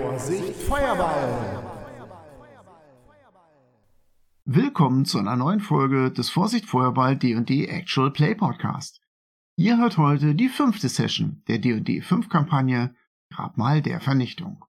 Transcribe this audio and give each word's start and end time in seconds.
Vorsicht, 0.00 0.54
Feuerball! 0.56 1.62
Willkommen 4.44 5.06
zu 5.06 5.18
einer 5.18 5.36
neuen 5.36 5.60
Folge 5.60 6.10
des 6.10 6.28
Vorsicht 6.28 6.66
Feuerball 6.66 7.16
D&D 7.16 7.66
Actual 7.66 8.10
Play 8.10 8.34
Podcast. 8.34 9.00
Ihr 9.56 9.78
hört 9.78 9.96
heute 9.96 10.34
die 10.34 10.50
fünfte 10.50 10.90
Session 10.90 11.42
der 11.48 11.58
D&D 11.58 12.02
5 12.02 12.28
Kampagne 12.28 12.94
Grabmal 13.32 13.80
der 13.80 14.00
Vernichtung. 14.00 14.66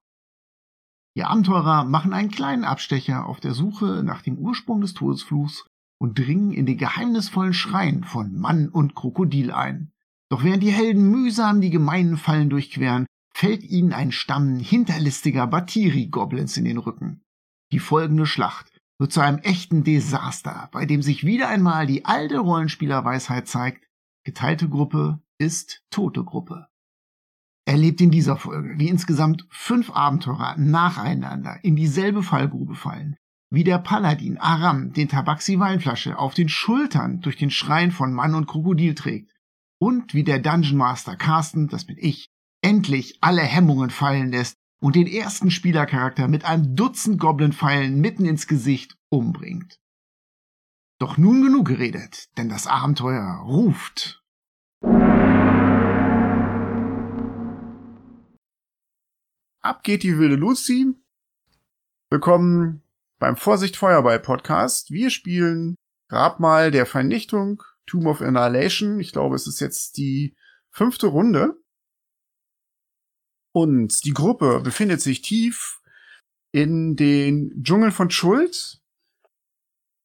Die 1.14 1.24
Abenteurer 1.24 1.84
machen 1.84 2.14
einen 2.14 2.30
kleinen 2.30 2.64
Abstecher 2.64 3.26
auf 3.26 3.38
der 3.40 3.52
Suche 3.52 4.02
nach 4.02 4.22
dem 4.22 4.38
Ursprung 4.38 4.80
des 4.80 4.94
Todesfluchs 4.94 5.66
und 5.98 6.18
dringen 6.18 6.52
in 6.52 6.64
den 6.64 6.78
geheimnisvollen 6.78 7.52
Schrein 7.52 8.02
von 8.02 8.34
Mann 8.34 8.70
und 8.70 8.94
Krokodil 8.94 9.52
ein. 9.52 9.92
Doch 10.30 10.42
während 10.42 10.62
die 10.62 10.72
Helden 10.72 11.10
mühsam 11.10 11.60
die 11.60 11.70
gemeinen 11.70 12.16
Fallen 12.16 12.48
durchqueren, 12.48 13.06
fällt 13.38 13.62
ihnen 13.62 13.92
ein 13.92 14.10
Stamm 14.10 14.58
hinterlistiger 14.58 15.46
Batiri-Goblins 15.46 16.56
in 16.56 16.64
den 16.64 16.78
Rücken. 16.78 17.22
Die 17.70 17.78
folgende 17.78 18.26
Schlacht 18.26 18.80
wird 18.98 19.12
zu 19.12 19.20
einem 19.20 19.38
echten 19.38 19.84
Desaster, 19.84 20.68
bei 20.72 20.86
dem 20.86 21.02
sich 21.02 21.24
wieder 21.24 21.48
einmal 21.48 21.86
die 21.86 22.04
alte 22.04 22.40
Rollenspielerweisheit 22.40 23.46
zeigt, 23.46 23.86
geteilte 24.24 24.68
Gruppe 24.68 25.22
ist 25.38 25.84
tote 25.90 26.24
Gruppe. 26.24 26.66
Erlebt 27.64 28.00
in 28.00 28.10
dieser 28.10 28.36
Folge, 28.36 28.76
wie 28.76 28.88
insgesamt 28.88 29.46
fünf 29.50 29.90
Abenteurer 29.90 30.56
nacheinander 30.58 31.60
in 31.62 31.76
dieselbe 31.76 32.24
Fallgrube 32.24 32.74
fallen, 32.74 33.14
wie 33.50 33.62
der 33.62 33.78
Paladin 33.78 34.38
Aram 34.38 34.92
den 34.92 35.08
Tabaxi-Weinflasche 35.08 36.18
auf 36.18 36.34
den 36.34 36.48
Schultern 36.48 37.20
durch 37.20 37.36
den 37.36 37.50
Schrein 37.50 37.92
von 37.92 38.12
Mann 38.12 38.34
und 38.34 38.48
Krokodil 38.48 38.96
trägt 38.96 39.30
und 39.80 40.12
wie 40.12 40.24
der 40.24 40.40
Dungeon 40.40 40.76
Master 40.76 41.14
Carsten, 41.14 41.68
das 41.68 41.84
bin 41.84 41.98
ich, 42.00 42.32
endlich 42.68 43.16
alle 43.22 43.40
Hemmungen 43.40 43.88
fallen 43.88 44.30
lässt 44.30 44.58
und 44.78 44.94
den 44.94 45.06
ersten 45.06 45.50
Spielercharakter 45.50 46.28
mit 46.28 46.44
einem 46.44 46.76
Dutzend 46.76 47.18
Goblin-Pfeilen 47.18 47.98
mitten 47.98 48.26
ins 48.26 48.46
Gesicht 48.46 48.98
umbringt. 49.08 49.80
Doch 50.98 51.16
nun 51.16 51.42
genug 51.42 51.66
geredet, 51.66 52.28
denn 52.36 52.50
das 52.50 52.66
Abenteuer 52.66 53.42
ruft. 53.42 54.22
Ab 59.62 59.82
geht 59.82 60.02
die 60.02 60.18
wilde 60.18 60.36
Lucy. 60.36 60.92
Willkommen 62.10 62.82
beim 63.18 63.38
Vorsicht 63.38 63.78
Feuerball 63.78 64.20
Podcast. 64.20 64.90
Wir 64.90 65.08
spielen 65.08 65.74
Grabmal 66.10 66.70
der 66.70 66.84
Vernichtung, 66.84 67.62
Tomb 67.86 68.04
of 68.04 68.20
Annihilation. 68.20 69.00
Ich 69.00 69.12
glaube, 69.12 69.36
es 69.36 69.46
ist 69.46 69.60
jetzt 69.60 69.96
die 69.96 70.36
fünfte 70.70 71.06
Runde. 71.06 71.58
Und 73.60 74.04
die 74.04 74.12
Gruppe 74.12 74.60
befindet 74.60 75.00
sich 75.00 75.20
tief 75.20 75.80
in 76.52 76.94
den 76.94 77.60
Dschungel 77.60 77.90
von 77.90 78.08
Schuld 78.08 78.80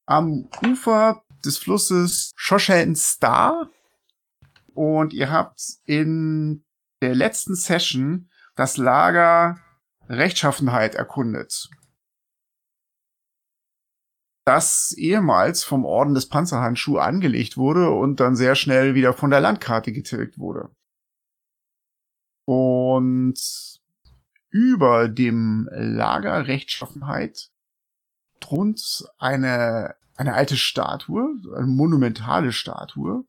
am 0.07 0.49
Ufer 0.65 1.23
des 1.45 1.59
Flusses 1.59 2.33
Shoshan 2.35 2.95
Star. 2.95 3.69
Und 4.73 5.13
ihr 5.13 5.29
habt 5.29 5.61
in 5.85 6.65
der 7.03 7.13
letzten 7.13 7.53
Session 7.53 8.31
das 8.55 8.77
Lager 8.77 9.59
Rechtschaffenheit 10.09 10.95
erkundet. 10.95 11.69
Das 14.45 14.95
ehemals 14.97 15.63
vom 15.63 15.85
Orden 15.85 16.15
des 16.15 16.27
Panzerhandschuh 16.27 16.97
angelegt 16.97 17.55
wurde 17.55 17.91
und 17.91 18.19
dann 18.19 18.35
sehr 18.35 18.55
schnell 18.55 18.95
wieder 18.95 19.13
von 19.13 19.29
der 19.29 19.41
Landkarte 19.41 19.91
getilgt 19.91 20.39
wurde. 20.39 20.71
Und 22.45 23.39
über 24.49 25.07
dem 25.07 25.69
Lager 25.71 26.47
Rechtschaffenheit 26.47 27.49
thront 28.39 29.05
eine, 29.17 29.95
eine 30.15 30.33
alte 30.33 30.57
Statue, 30.57 31.35
eine 31.55 31.67
monumentale 31.67 32.51
Statue, 32.51 33.25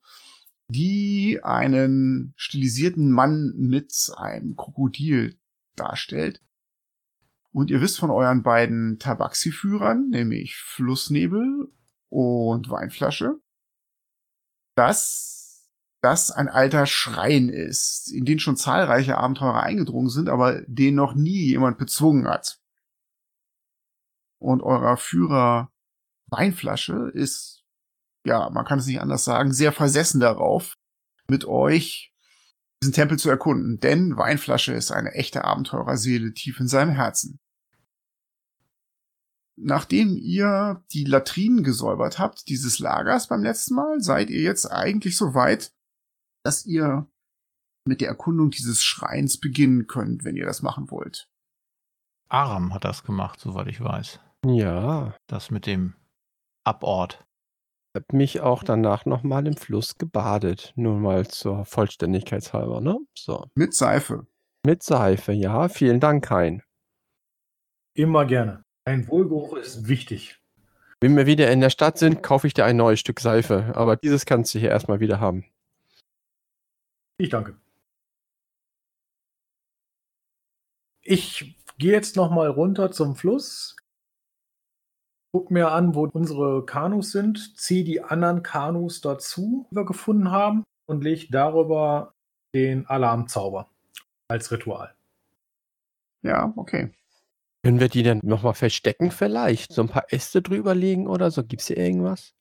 die 0.69 1.41
einen 1.43 2.35
stilisierten 2.37 3.11
Mann 3.11 3.53
mit 3.57 3.95
einem 4.17 4.57
Krokodil 4.57 5.39
darstellt. 5.77 6.41
Und 7.53 7.71
ihr 7.71 7.81
wisst 7.81 7.99
von 7.99 8.11
euren 8.11 8.43
beiden 8.43 8.99
Tabaxi-Führern, 8.99 10.09
nämlich 10.11 10.57
Flussnebel 10.57 11.73
und 12.09 12.69
Weinflasche, 12.69 13.37
dass 14.75 15.34
das 16.05 16.31
ein 16.31 16.49
alter 16.49 16.85
Schrein 16.85 17.49
ist, 17.49 18.13
in 18.13 18.27
den 18.27 18.39
schon 18.39 18.57
zahlreiche 18.57 19.17
Abenteurer 19.17 19.63
eingedrungen 19.63 20.11
sind, 20.11 20.29
aber 20.29 20.61
den 20.67 20.95
noch 20.95 21.15
nie 21.15 21.47
jemand 21.47 21.79
bezwungen 21.79 22.29
hat. 22.29 22.61
Und 24.39 24.63
eurer 24.63 24.99
Führer 24.99 25.73
Weinflasche 26.27 27.11
ist, 27.15 27.65
ja, 28.27 28.51
man 28.51 28.67
kann 28.67 28.79
es 28.79 28.87
nicht 28.87 29.01
anders 29.01 29.25
sagen, 29.25 29.55
sehr 29.55 29.73
versessen 29.73 30.21
darauf, 30.21 30.77
mit 31.27 31.47
euch 31.47 32.13
diesen 32.83 32.93
Tempel 32.93 33.19
zu 33.19 33.31
erkunden, 33.31 33.81
denn 33.81 34.19
Weinflasche 34.19 34.75
ist 34.75 34.93
eine 34.93 35.13
echte 35.13 35.45
Abenteurerseele 35.45 36.35
tief 36.35 36.61
in 36.61 36.69
seinem 36.69 36.91
Herzen. 36.91 37.41
Nachdem 39.57 40.17
ihr 40.17 40.85
die 40.93 41.05
Latrinen 41.05 41.63
gesäubert 41.63 42.19
habt, 42.19 42.49
dieses 42.49 42.79
Lagers 42.79 43.29
beim 43.29 43.43
letzten 43.43 43.77
Mal, 43.77 44.01
seid 44.01 44.29
ihr 44.29 44.43
jetzt 44.43 44.67
eigentlich 44.67 45.17
so 45.17 45.33
weit, 45.33 45.73
dass 46.45 46.67
ihr 46.67 47.09
mit 47.87 48.01
der 48.01 48.09
Erkundung 48.09 48.51
dieses 48.51 48.83
Schreins 48.83 49.39
beginnen 49.39 49.87
könnt, 49.87 50.25
wenn 50.25 50.37
ihr 50.37 50.47
das 50.47 50.63
machen 50.63 50.91
wollt. 50.91 51.29
Aram 52.29 52.73
hat 52.73 52.85
das 52.85 53.03
gemacht, 53.03 53.41
soweit 53.41 53.69
ich 53.69 53.81
weiß. 53.81 54.21
Ja. 54.47 55.15
Das 55.27 55.51
mit 55.51 55.67
dem 55.67 55.95
Abort. 56.65 57.25
Ich 57.93 58.03
habe 58.03 58.17
mich 58.17 58.41
auch 58.41 58.65
danach 58.65 59.05
nochmal 59.05 59.47
im 59.47 59.57
Fluss 59.57 59.99
gebadet. 59.99 60.73
Nur 60.77 60.99
mal 60.99 61.29
zur 61.29 61.65
Vollständigkeitshalber, 61.65 62.81
ne? 62.81 62.99
So. 63.17 63.47
Mit 63.55 63.75
Seife. 63.75 64.27
Mit 64.67 64.83
Seife, 64.83 65.33
ja. 65.33 65.69
Vielen 65.69 66.01
Dank, 66.01 66.31
Hein. 66.31 66.63
Immer 67.97 68.25
gerne. 68.25 68.65
Ein 68.85 69.07
Wohlgeruch 69.09 69.57
ist 69.57 69.87
wichtig. 69.87 70.41
Wenn 71.01 71.17
wir 71.17 71.27
wieder 71.27 71.51
in 71.53 71.61
der 71.61 71.71
Stadt 71.71 71.99
sind, 71.99 72.23
kaufe 72.23 72.47
ich 72.47 72.55
dir 72.55 72.65
ein 72.65 72.77
neues 72.77 72.99
Stück 72.99 73.21
Seife. 73.21 73.73
Aber 73.77 73.97
dieses 73.97 74.27
kannst 74.27 74.55
du 74.55 74.59
hier 74.59 74.71
erstmal 74.71 75.01
wieder 75.01 75.21
haben. 75.21 75.45
Ich 77.19 77.29
danke. 77.29 77.57
Ich 81.03 81.57
gehe 81.79 81.93
jetzt 81.93 82.17
noch 82.17 82.31
mal 82.31 82.49
runter 82.49 82.91
zum 82.91 83.15
Fluss, 83.15 83.77
guck 85.33 85.51
mir 85.51 85.71
an, 85.71 85.95
wo 85.95 86.07
unsere 86.07 86.65
Kanus 86.65 87.13
sind, 87.13 87.59
ziehe 87.59 87.85
die 87.85 88.03
anderen 88.03 88.43
Kanus 88.43 89.01
dazu, 89.01 89.67
die 89.71 89.77
wir 89.77 89.85
gefunden 89.85 90.31
haben, 90.31 90.65
und 90.87 91.03
lege 91.03 91.27
darüber 91.31 92.15
den 92.55 92.87
Alarmzauber 92.87 93.69
als 94.29 94.51
Ritual. 94.51 94.95
Ja, 96.23 96.53
okay. 96.57 96.93
Können 97.63 97.81
wir 97.81 97.89
die 97.89 98.03
denn 98.03 98.21
nochmal 98.23 98.55
verstecken 98.55 99.11
vielleicht? 99.11 99.73
So 99.73 99.83
ein 99.83 99.89
paar 99.89 100.13
Äste 100.13 100.43
drüber 100.43 100.75
legen 100.75 101.07
oder 101.07 101.31
so? 101.31 101.43
Gibt's 101.43 101.67
hier 101.67 101.79
irgendwas? 101.79 102.35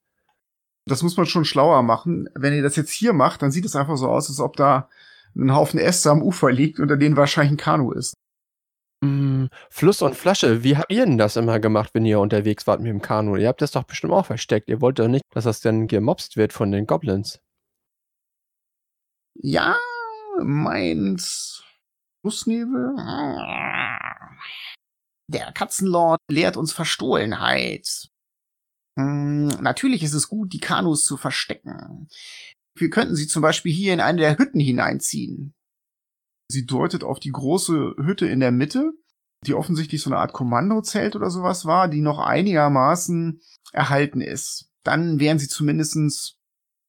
Das 0.86 1.02
muss 1.02 1.16
man 1.16 1.26
schon 1.26 1.44
schlauer 1.44 1.82
machen. 1.82 2.28
Wenn 2.34 2.54
ihr 2.54 2.62
das 2.62 2.76
jetzt 2.76 2.90
hier 2.90 3.12
macht, 3.12 3.42
dann 3.42 3.50
sieht 3.50 3.64
es 3.64 3.76
einfach 3.76 3.96
so 3.96 4.08
aus, 4.08 4.28
als 4.28 4.40
ob 4.40 4.56
da 4.56 4.88
ein 5.36 5.54
Haufen 5.54 5.80
Äste 5.80 6.10
am 6.10 6.22
Ufer 6.22 6.52
liegt, 6.52 6.78
unter 6.78 6.96
denen 6.96 7.16
wahrscheinlich 7.16 7.52
ein 7.52 7.56
Kanu 7.56 7.92
ist. 7.92 8.14
Mm, 9.02 9.46
Fluss 9.70 10.02
und 10.02 10.14
Flasche, 10.14 10.62
wie 10.62 10.76
habt 10.76 10.92
ihr 10.92 11.04
denn 11.04 11.18
das 11.18 11.36
immer 11.36 11.58
gemacht, 11.60 11.90
wenn 11.94 12.06
ihr 12.06 12.20
unterwegs 12.20 12.66
wart 12.66 12.80
mit 12.80 12.90
dem 12.90 13.02
Kanu? 13.02 13.36
Ihr 13.36 13.48
habt 13.48 13.62
das 13.62 13.72
doch 13.72 13.84
bestimmt 13.84 14.12
auch 14.12 14.26
versteckt. 14.26 14.68
Ihr 14.68 14.80
wollt 14.80 14.98
doch 14.98 15.08
nicht, 15.08 15.24
dass 15.32 15.44
das 15.44 15.60
dann 15.60 15.88
gemobst 15.88 16.36
wird 16.36 16.52
von 16.52 16.70
den 16.70 16.86
Goblins. 16.86 17.40
Ja, 19.34 19.76
meint 20.40 21.20
Flussnebel. 22.20 22.94
Der 25.28 25.52
Katzenlord 25.52 26.20
lehrt 26.30 26.56
uns 26.56 26.72
Verstohlenheit. 26.72 28.08
Hm, 28.98 29.48
natürlich 29.60 30.02
ist 30.02 30.14
es 30.14 30.28
gut, 30.28 30.52
die 30.52 30.60
Kanus 30.60 31.04
zu 31.04 31.16
verstecken. 31.16 32.08
Wir 32.76 32.90
könnten 32.90 33.16
sie 33.16 33.26
zum 33.26 33.42
Beispiel 33.42 33.72
hier 33.72 33.92
in 33.92 34.00
eine 34.00 34.18
der 34.18 34.38
Hütten 34.38 34.60
hineinziehen. 34.60 35.54
Sie 36.50 36.66
deutet 36.66 37.04
auf 37.04 37.20
die 37.20 37.32
große 37.32 37.96
Hütte 37.98 38.26
in 38.26 38.40
der 38.40 38.52
Mitte, 38.52 38.92
die 39.46 39.54
offensichtlich 39.54 40.02
so 40.02 40.10
eine 40.10 40.18
Art 40.18 40.32
Kommandozelt 40.32 41.16
oder 41.16 41.30
sowas 41.30 41.64
war, 41.64 41.88
die 41.88 42.00
noch 42.00 42.18
einigermaßen 42.18 43.40
erhalten 43.72 44.20
ist. 44.20 44.70
Dann 44.84 45.18
wären 45.20 45.38
sie 45.38 45.48
zumindestens 45.48 46.36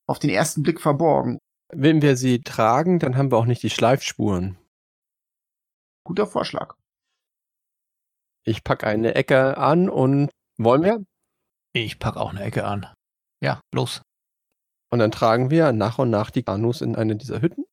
auf 0.07 0.19
den 0.19 0.29
ersten 0.29 0.63
Blick 0.63 0.81
verborgen. 0.81 1.39
Wenn 1.73 2.01
wir 2.01 2.15
sie 2.15 2.41
tragen, 2.41 2.99
dann 2.99 3.17
haben 3.17 3.31
wir 3.31 3.37
auch 3.37 3.45
nicht 3.45 3.63
die 3.63 3.69
Schleifspuren. 3.69 4.57
Guter 6.03 6.27
Vorschlag. 6.27 6.75
Ich 8.43 8.63
packe 8.63 8.85
eine 8.85 9.15
Ecke 9.15 9.57
an 9.57 9.89
und 9.89 10.29
wollen 10.57 10.83
wir? 10.83 11.03
Ich 11.75 11.99
pack 11.99 12.15
auch 12.15 12.29
eine 12.29 12.41
Ecke 12.41 12.63
an. 12.63 12.87
Ja, 13.41 13.59
los. 13.73 14.01
Und 14.89 14.99
dann 14.99 15.11
tragen 15.11 15.49
wir 15.49 15.73
nach 15.73 15.99
und 15.99 16.09
nach 16.09 16.31
die 16.31 16.43
Kanus 16.43 16.79
in 16.79 16.95
eine 16.95 17.17
dieser 17.17 17.41
Hütten. 17.41 17.65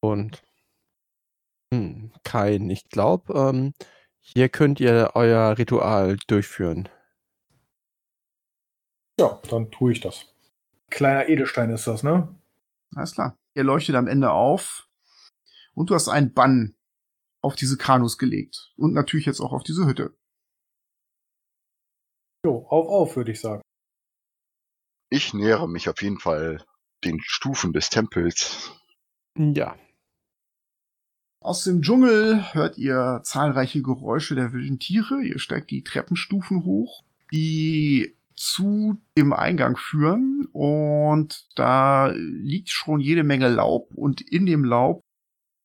Und 0.00 0.42
hm, 1.74 2.10
keinen. 2.24 2.70
Ich 2.70 2.88
glaube, 2.88 3.34
ähm, 3.34 3.74
hier 4.18 4.48
könnt 4.48 4.80
ihr 4.80 5.10
euer 5.12 5.58
Ritual 5.58 6.16
durchführen. 6.26 6.88
Ja, 9.20 9.42
dann 9.50 9.70
tue 9.70 9.92
ich 9.92 10.00
das. 10.00 10.34
Kleiner 10.88 11.28
Edelstein 11.28 11.68
ist 11.68 11.86
das, 11.86 12.02
ne? 12.02 12.34
Alles 12.94 13.12
klar. 13.12 13.36
Er 13.52 13.64
leuchtet 13.64 13.94
am 13.94 14.06
Ende 14.06 14.30
auf 14.30 14.88
und 15.74 15.90
du 15.90 15.94
hast 15.94 16.08
einen 16.08 16.32
Bann 16.32 16.76
auf 17.42 17.56
diese 17.56 17.76
Kanus 17.76 18.16
gelegt. 18.16 18.72
Und 18.76 18.94
natürlich 18.94 19.26
jetzt 19.26 19.40
auch 19.40 19.52
auf 19.52 19.64
diese 19.64 19.84
Hütte. 19.84 20.16
Jo, 22.44 22.66
auf, 22.68 22.88
auf, 22.88 23.16
würde 23.16 23.32
ich 23.32 23.40
sagen. 23.40 23.62
Ich 25.10 25.32
nähere 25.34 25.68
mich 25.68 25.88
auf 25.88 26.02
jeden 26.02 26.18
Fall 26.18 26.64
den 27.04 27.20
Stufen 27.22 27.72
des 27.72 27.90
Tempels. 27.90 28.72
Ja. 29.36 29.76
Aus 31.40 31.64
dem 31.64 31.82
Dschungel 31.82 32.52
hört 32.54 32.78
ihr 32.78 33.20
zahlreiche 33.24 33.82
Geräusche 33.82 34.34
der 34.34 34.52
wilden 34.52 34.78
Tiere. 34.78 35.22
Ihr 35.22 35.38
steigt 35.38 35.70
die 35.70 35.84
Treppenstufen 35.84 36.64
hoch, 36.64 37.04
die 37.32 38.16
zu 38.36 39.00
dem 39.16 39.32
Eingang 39.32 39.76
führen. 39.76 40.48
Und 40.52 41.48
da 41.56 42.08
liegt 42.14 42.70
schon 42.70 43.00
jede 43.00 43.24
Menge 43.24 43.48
Laub. 43.48 43.92
Und 43.94 44.20
in 44.20 44.46
dem 44.46 44.64
Laub 44.64 45.02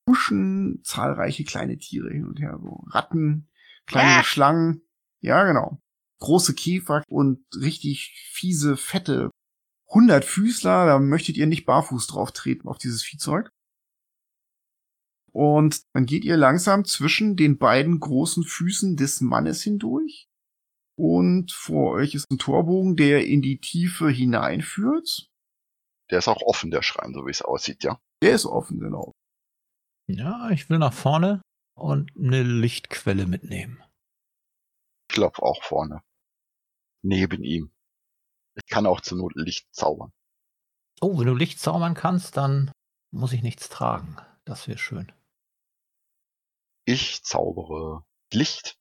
huschen 0.10 0.82
zahlreiche 0.84 1.44
kleine 1.44 1.78
Tiere 1.78 2.10
hin 2.12 2.26
und 2.26 2.40
her. 2.40 2.58
So 2.62 2.84
Ratten, 2.88 3.48
kleine 3.86 4.20
Ah. 4.20 4.24
Schlangen. 4.24 4.82
Ja, 5.22 5.44
genau. 5.44 5.82
Große 6.20 6.56
Käfer 6.56 7.04
und 7.08 7.46
richtig 7.56 8.30
fiese, 8.32 8.78
fette 8.78 9.30
Hundertfüßler. 9.90 10.86
Da 10.86 11.00
möchtet 11.00 11.38
ihr 11.38 11.48
nicht 11.48 11.66
barfuß 11.66 12.08
drauf 12.08 12.32
treten 12.32 12.68
auf 12.68 12.78
dieses 12.78 13.04
Viehzeug. 13.04 13.50
Und 15.32 15.84
dann 15.94 16.06
geht 16.06 16.26
ihr 16.26 16.38
langsam 16.38 16.86
zwischen 16.86 17.36
den 17.36 17.60
beiden 17.60 18.00
großen 18.00 18.44
Füßen 18.44 18.98
des 18.98 19.22
Mannes 19.22 19.62
hindurch. 19.62 20.28
Und 20.98 21.52
vor 21.52 21.92
euch 21.92 22.16
ist 22.16 22.32
ein 22.32 22.40
Torbogen, 22.40 22.96
der 22.96 23.28
in 23.28 23.44
die 23.44 23.60
Tiefe 23.60 24.10
hineinführt. 24.10 25.30
Der 26.10 26.20
ist 26.20 26.28
auch 26.28 26.42
offen, 26.42 26.72
der 26.72 26.82
Schrein, 26.82 27.14
so 27.14 27.28
wie 27.28 27.32
es 27.32 27.44
aussieht, 27.44 27.84
ja. 27.84 28.00
Der 28.24 28.34
ist 28.34 28.48
offen, 28.48 28.80
genau. 28.80 29.12
Ja, 30.08 30.50
ich 30.50 30.70
will 30.70 30.80
nach 30.80 30.94
vorne 30.94 31.42
und 31.76 32.12
eine 32.18 32.42
Lichtquelle 32.42 33.28
mitnehmen. 33.28 33.84
Ich 35.10 35.16
glaube 35.16 35.44
auch 35.44 35.64
vorne. 35.64 36.02
Neben 37.08 37.42
ihm. 37.42 37.72
Ich 38.56 38.66
kann 38.66 38.86
auch 38.86 39.00
zur 39.00 39.18
Not 39.18 39.34
Licht 39.36 39.74
zaubern. 39.74 40.12
Oh, 41.00 41.18
wenn 41.18 41.28
du 41.28 41.36
Licht 41.36 41.58
zaubern 41.58 41.94
kannst, 41.94 42.36
dann 42.36 42.70
muss 43.12 43.32
ich 43.32 43.44
nichts 43.44 43.70
tragen. 43.70 44.18
Das 44.44 44.68
wäre 44.68 44.78
schön. 44.78 45.14
Ich 46.86 47.24
zaubere 47.24 48.04
Licht. 48.34 48.78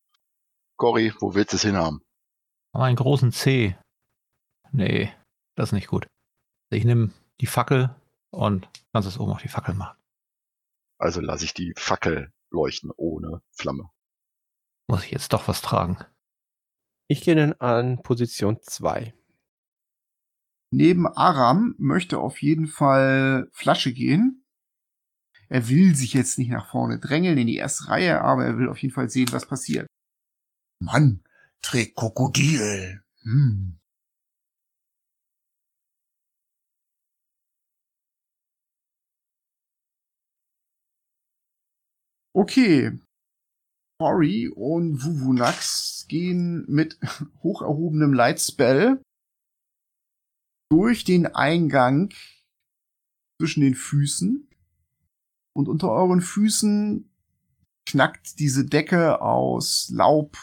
Cory, 0.76 1.14
wo 1.20 1.34
willst 1.34 1.52
du 1.52 1.56
es 1.56 1.62
hinhaben? 1.62 2.00
Einen 2.72 2.96
großen 2.96 3.30
C. 3.30 3.78
Nee, 4.72 5.14
das 5.54 5.68
ist 5.68 5.72
nicht 5.72 5.86
gut. 5.86 6.08
Ich 6.70 6.84
nehme 6.84 7.12
die 7.40 7.46
Fackel 7.46 7.94
und 8.30 8.68
kannst 8.92 9.08
es 9.08 9.20
oben 9.20 9.30
auf 9.30 9.42
die 9.42 9.48
Fackel 9.48 9.74
machen. 9.74 9.96
Also 10.98 11.20
lasse 11.20 11.44
ich 11.44 11.54
die 11.54 11.74
Fackel 11.76 12.32
leuchten 12.50 12.90
ohne 12.96 13.40
Flamme. 13.52 13.88
Muss 14.88 15.04
ich 15.04 15.12
jetzt 15.12 15.32
doch 15.32 15.46
was 15.46 15.62
tragen? 15.62 16.04
Ich 17.10 17.20
gehe 17.22 17.36
dann 17.36 17.52
an 17.54 18.02
Position 18.02 18.58
2. 18.62 19.14
Neben 20.72 21.06
Aram 21.06 21.74
möchte 21.78 22.18
auf 22.18 22.42
jeden 22.42 22.66
Fall 22.66 23.48
Flasche 23.52 23.92
gehen. 23.92 24.42
Er 25.48 25.68
will 25.68 25.94
sich 25.94 26.12
jetzt 26.12 26.38
nicht 26.38 26.50
nach 26.50 26.68
vorne 26.70 26.98
drängeln 26.98 27.38
in 27.38 27.46
die 27.46 27.56
erste 27.56 27.88
Reihe, 27.88 28.20
aber 28.20 28.44
er 28.44 28.58
will 28.58 28.68
auf 28.68 28.78
jeden 28.78 28.94
Fall 28.94 29.08
sehen, 29.10 29.28
was 29.32 29.46
passiert. 29.46 29.86
Mann, 30.80 31.22
trägt 31.62 31.96
Krokodil. 31.96 33.02
Hm. 33.22 33.78
Okay. 42.34 42.90
Ori 43.98 44.48
und 44.48 45.02
Wuvunax 45.02 46.06
gehen 46.08 46.64
mit 46.68 46.98
hoch 47.42 47.62
erhobenem 47.62 48.12
Lightspell 48.12 49.00
durch 50.70 51.04
den 51.04 51.26
Eingang 51.26 52.12
zwischen 53.40 53.60
den 53.60 53.74
Füßen. 53.74 54.48
Und 55.54 55.68
unter 55.68 55.90
euren 55.90 56.20
Füßen 56.20 57.10
knackt 57.86 58.38
diese 58.38 58.66
Decke 58.66 59.20
aus 59.22 59.88
Laub 59.90 60.36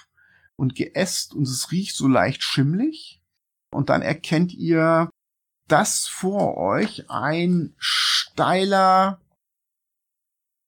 und 0.56 0.76
Geäst 0.76 1.34
und 1.34 1.44
es 1.44 1.72
riecht 1.72 1.96
so 1.96 2.08
leicht 2.08 2.42
schimmlig. 2.42 3.22
Und 3.72 3.90
dann 3.90 4.02
erkennt 4.02 4.54
ihr, 4.54 5.10
dass 5.68 6.08
vor 6.08 6.58
euch 6.58 7.10
ein 7.10 7.76
steiler 7.78 9.22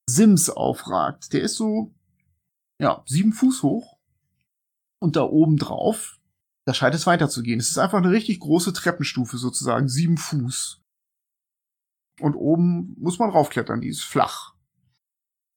Sims 0.10 0.50
aufragt. 0.50 1.34
Der 1.34 1.42
ist 1.42 1.56
so, 1.56 1.94
ja, 2.80 3.04
sieben 3.06 3.34
Fuß 3.34 3.64
hoch. 3.64 3.98
Und 5.00 5.16
da 5.16 5.24
oben 5.24 5.58
drauf, 5.58 6.20
da 6.66 6.74
scheint 6.74 6.96
es 6.96 7.06
weiterzugehen. 7.06 7.60
Es 7.60 7.70
ist 7.70 7.78
einfach 7.78 8.00
eine 8.00 8.12
richtig 8.12 8.40
große 8.40 8.74
Treppenstufe 8.74 9.38
sozusagen, 9.38 9.88
sieben 9.88 10.18
Fuß. 10.18 10.82
Und 12.22 12.36
oben 12.36 12.96
muss 12.98 13.20
man 13.20 13.30
raufklettern, 13.30 13.82
die 13.82 13.90
ist 13.90 14.04
flach. 14.04 14.56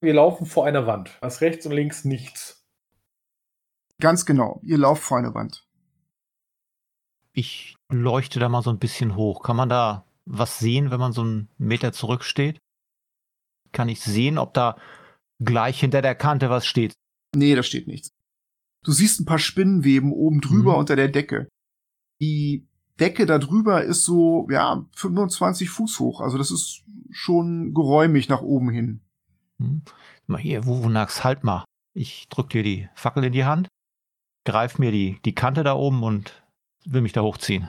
Wir 0.00 0.15
laufen 0.15 0.47
vor 0.47 0.67
einer 0.67 0.87
Wand. 0.87 1.19
Ist 1.23 1.41
rechts 1.41 1.67
und 1.67 1.73
links 1.73 2.05
nichts. 2.05 2.65
Ganz 4.00 4.26
genau, 4.26 4.61
ihr 4.62 4.79
lauft 4.79 5.03
vor 5.03 5.19
eine 5.19 5.35
Wand. 5.35 5.67
Ich 7.32 7.76
leuchte 7.88 8.38
da 8.38 8.49
mal 8.49 8.62
so 8.62 8.70
ein 8.70 8.79
bisschen 8.79 9.17
hoch. 9.17 9.43
Kann 9.43 9.56
man 9.56 9.69
da 9.69 10.06
was 10.25 10.59
sehen, 10.59 10.91
wenn 10.91 11.00
man 11.00 11.12
so 11.12 11.23
einen 11.23 11.49
Meter 11.59 11.93
zurücksteht? 11.93 12.59
Kann 13.73 13.88
ich 13.88 14.00
sehen, 14.00 14.38
ob 14.38 14.55
da 14.55 14.76
gleich 15.41 15.81
hinter 15.81 16.03
der 16.03 16.15
Kante 16.15 16.50
was 16.50 16.67
steht? 16.67 16.94
Nee, 17.34 17.54
da 17.54 17.62
steht 17.62 17.86
nichts. 17.86 18.10
Du 18.84 18.92
siehst 18.92 19.20
ein 19.20 19.25
paar 19.26 19.38
Spinnenweben 19.38 20.12
oben 20.12 20.40
drüber 20.40 20.72
Mhm. 20.75 20.78
unter 20.78 20.96
der 20.96 21.08
Decke. 21.08 21.48
Die 22.20 22.66
Decke 22.98 23.26
da 23.26 23.38
drüber 23.38 23.84
ist 23.84 24.04
so, 24.04 24.48
ja, 24.50 24.84
25 24.94 25.70
Fuß 25.70 26.00
hoch. 26.00 26.20
Also 26.20 26.38
das 26.38 26.50
ist 26.50 26.84
schon 27.10 27.74
geräumig 27.74 28.29
nach 28.29 28.43
oben 28.43 28.70
hin. 28.70 29.00
Hm? 29.58 29.82
Mal 30.26 30.41
hier, 30.41 30.64
Wuvunax, 30.67 31.22
halt 31.24 31.44
mal. 31.44 31.64
Ich 31.94 32.29
drück 32.29 32.50
dir 32.50 32.62
die 32.62 32.88
Fackel 32.94 33.24
in 33.24 33.32
die 33.32 33.44
Hand, 33.44 33.69
greif 34.44 34.79
mir 34.79 34.93
die, 34.93 35.20
die 35.24 35.34
Kante 35.34 35.64
da 35.64 35.74
oben 35.74 36.03
und 36.03 36.43
will 36.84 37.00
mich 37.03 37.12
da 37.12 37.22
hochziehen. 37.22 37.69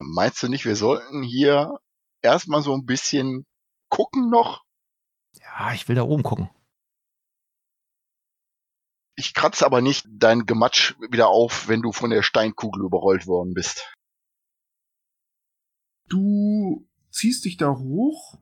Meinst 0.00 0.42
du 0.42 0.48
nicht, 0.48 0.64
wir 0.64 0.76
sollten 0.76 1.22
hier 1.22 1.78
erstmal 2.22 2.62
so 2.62 2.74
ein 2.74 2.84
bisschen 2.86 3.44
gucken 3.90 4.30
noch? 4.30 4.62
Ja, 5.40 5.72
ich 5.72 5.88
will 5.88 5.96
da 5.96 6.02
oben 6.02 6.22
gucken. 6.22 6.50
Ich 9.18 9.34
kratze 9.34 9.66
aber 9.66 9.80
nicht 9.80 10.06
dein 10.08 10.46
Gematsch 10.46 10.94
wieder 11.10 11.26
auf, 11.26 11.66
wenn 11.66 11.82
du 11.82 11.90
von 11.90 12.10
der 12.10 12.22
Steinkugel 12.22 12.84
überrollt 12.84 13.26
worden 13.26 13.52
bist. 13.52 13.92
Du 16.08 16.88
ziehst 17.10 17.44
dich 17.44 17.56
da 17.56 17.76
hoch. 17.76 18.38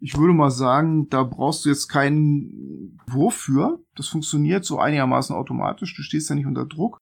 Ich 0.00 0.18
würde 0.18 0.34
mal 0.34 0.50
sagen, 0.50 1.08
da 1.08 1.22
brauchst 1.22 1.64
du 1.64 1.70
jetzt 1.70 1.88
keinen 1.88 3.00
Wurf 3.06 3.36
für. 3.36 3.82
Das 3.94 4.08
funktioniert 4.08 4.66
so 4.66 4.78
einigermaßen 4.78 5.34
automatisch. 5.34 5.96
Du 5.96 6.02
stehst 6.02 6.28
da 6.28 6.34
nicht 6.34 6.44
unter 6.44 6.66
Druck. 6.66 6.98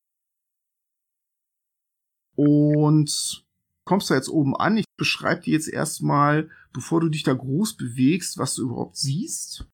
Und 2.36 3.44
kommst 3.84 4.08
da 4.08 4.14
jetzt 4.14 4.28
oben 4.28 4.54
an. 4.54 4.76
Ich 4.76 4.86
beschreibe 4.96 5.40
dir 5.40 5.54
jetzt 5.54 5.68
erstmal, 5.68 6.48
bevor 6.72 7.00
du 7.00 7.08
dich 7.08 7.24
da 7.24 7.34
groß 7.34 7.76
bewegst, 7.76 8.38
was 8.38 8.54
du 8.54 8.62
überhaupt 8.62 8.96
siehst. 8.96 9.66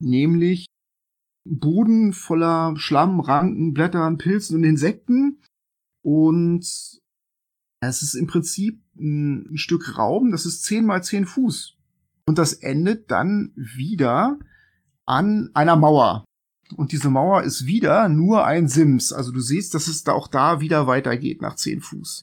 Nämlich 0.00 0.64
Boden 1.44 2.12
voller 2.12 2.74
Schlamm, 2.76 3.20
Ranken, 3.20 3.74
Blättern, 3.74 4.18
Pilzen 4.18 4.56
und 4.56 4.64
Insekten. 4.64 5.40
Und 6.02 6.60
es 7.80 8.02
ist 8.02 8.14
im 8.14 8.26
Prinzip 8.26 8.80
ein, 8.96 9.52
ein 9.52 9.58
Stück 9.58 9.98
Raum, 9.98 10.30
das 10.30 10.46
ist 10.46 10.62
10 10.64 10.84
mal 10.86 11.02
10 11.02 11.26
Fuß. 11.26 11.76
Und 12.26 12.38
das 12.38 12.54
endet 12.54 13.10
dann 13.10 13.52
wieder 13.56 14.38
an 15.06 15.50
einer 15.54 15.76
Mauer. 15.76 16.24
Und 16.76 16.92
diese 16.92 17.10
Mauer 17.10 17.42
ist 17.42 17.66
wieder 17.66 18.08
nur 18.08 18.46
ein 18.46 18.68
Sims. 18.68 19.12
Also 19.12 19.30
du 19.32 19.40
siehst, 19.40 19.74
dass 19.74 19.86
es 19.86 20.02
da 20.02 20.12
auch 20.12 20.28
da 20.28 20.60
wieder 20.60 20.86
weitergeht 20.86 21.42
nach 21.42 21.56
10 21.56 21.82
Fuß. 21.82 22.22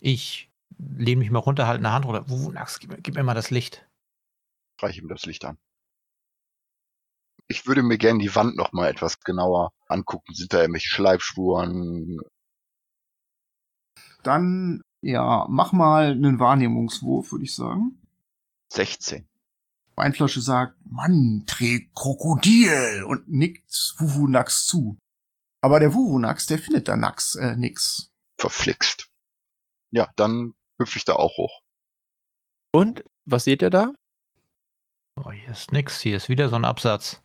Ich 0.00 0.50
lehne 0.78 1.18
mich 1.18 1.30
mal 1.30 1.40
runter, 1.40 1.66
halte 1.66 1.80
eine 1.84 1.92
Hand 1.92 2.06
runter. 2.06 2.28
Wuvunax, 2.30 2.78
gib, 2.78 2.90
mir- 2.90 3.00
gib 3.02 3.14
mir 3.16 3.22
mal 3.22 3.34
das 3.34 3.50
Licht. 3.50 3.86
Reiche 4.80 5.02
ihm 5.02 5.08
das 5.08 5.26
Licht 5.26 5.44
an. 5.44 5.58
Ich 7.50 7.66
würde 7.66 7.82
mir 7.82 7.98
gerne 7.98 8.20
die 8.20 8.32
Wand 8.36 8.56
noch 8.56 8.72
mal 8.72 8.88
etwas 8.88 9.18
genauer 9.18 9.72
angucken. 9.88 10.34
Sind 10.34 10.52
da 10.52 10.60
irgendwelche 10.60 10.88
Schleifspuren? 10.88 12.20
Dann, 14.22 14.82
ja, 15.02 15.46
mach 15.50 15.72
mal 15.72 16.12
einen 16.12 16.38
Wahrnehmungswurf, 16.38 17.32
würde 17.32 17.44
ich 17.44 17.56
sagen. 17.56 18.00
16. 18.72 19.26
Weinflasche 19.96 20.40
sagt, 20.40 20.76
Mann, 20.84 21.42
trägt 21.48 21.92
Krokodil 21.96 23.02
und 23.08 23.28
nickt 23.28 23.96
Wuvunax 23.98 24.66
zu. 24.66 24.96
Aber 25.60 25.80
der 25.80 25.92
Wuvunax, 25.92 26.46
der 26.46 26.60
findet 26.60 26.86
da 26.86 26.96
Nax, 26.96 27.34
äh, 27.34 27.56
nix. 27.56 28.12
Verflixt. 28.38 29.10
Ja, 29.90 30.08
dann 30.14 30.54
hüpfe 30.78 30.98
ich 30.98 31.04
da 31.04 31.14
auch 31.14 31.36
hoch. 31.36 31.62
Und 32.72 33.02
was 33.24 33.42
seht 33.42 33.60
ihr 33.60 33.70
da? 33.70 33.92
Oh, 35.16 35.32
hier 35.32 35.50
ist 35.50 35.72
nix. 35.72 36.00
Hier 36.00 36.16
ist 36.16 36.28
wieder 36.28 36.48
so 36.48 36.54
ein 36.54 36.64
Absatz. 36.64 37.20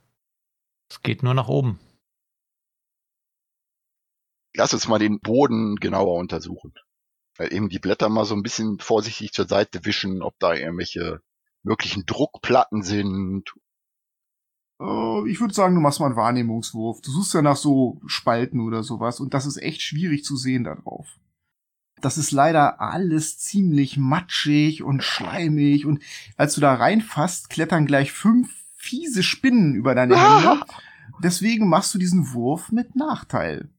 Es 0.89 1.01
geht 1.01 1.23
nur 1.23 1.33
nach 1.33 1.47
oben. 1.47 1.79
Lass 4.55 4.73
uns 4.73 4.87
mal 4.87 4.99
den 4.99 5.19
Boden 5.19 5.75
genauer 5.75 6.17
untersuchen. 6.17 6.73
Weil 7.37 7.53
eben 7.53 7.69
die 7.69 7.79
Blätter 7.79 8.07
mal 8.07 8.25
so 8.25 8.35
ein 8.35 8.43
bisschen 8.43 8.79
vorsichtig 8.79 9.33
zur 9.33 9.47
Seite 9.47 9.83
wischen, 9.83 10.21
ob 10.21 10.39
da 10.39 10.53
irgendwelche 10.53 11.21
möglichen 11.63 12.05
Druckplatten 12.05 12.81
sind. 12.81 13.53
Äh, 14.79 15.29
ich 15.29 15.41
würde 15.41 15.53
sagen, 15.53 15.75
du 15.75 15.81
machst 15.81 15.99
mal 15.99 16.07
einen 16.07 16.15
Wahrnehmungswurf. 16.15 17.01
Du 17.01 17.11
suchst 17.11 17.33
ja 17.33 17.41
nach 17.41 17.57
so 17.57 18.01
Spalten 18.05 18.61
oder 18.61 18.83
sowas 18.83 19.19
und 19.19 19.33
das 19.33 19.45
ist 19.45 19.57
echt 19.57 19.81
schwierig 19.81 20.23
zu 20.23 20.37
sehen 20.37 20.63
da 20.63 20.75
drauf. 20.75 21.17
Das 22.01 22.17
ist 22.17 22.31
leider 22.31 22.79
alles 22.79 23.39
ziemlich 23.39 23.97
matschig 23.97 24.83
und 24.83 25.03
schleimig 25.03 25.85
und 25.85 26.03
als 26.37 26.55
du 26.55 26.61
da 26.61 26.75
reinfasst, 26.75 27.49
klettern 27.49 27.85
gleich 27.85 28.11
fünf 28.11 28.64
fiese 28.85 29.23
Spinnen 29.23 29.75
über 29.75 29.95
deine 29.95 30.15
Hände. 30.15 30.63
Deswegen 31.23 31.67
machst 31.67 31.93
du 31.93 31.97
diesen 31.97 32.33
Wurf 32.33 32.71
mit 32.71 32.95
Nachteil. 32.95 33.69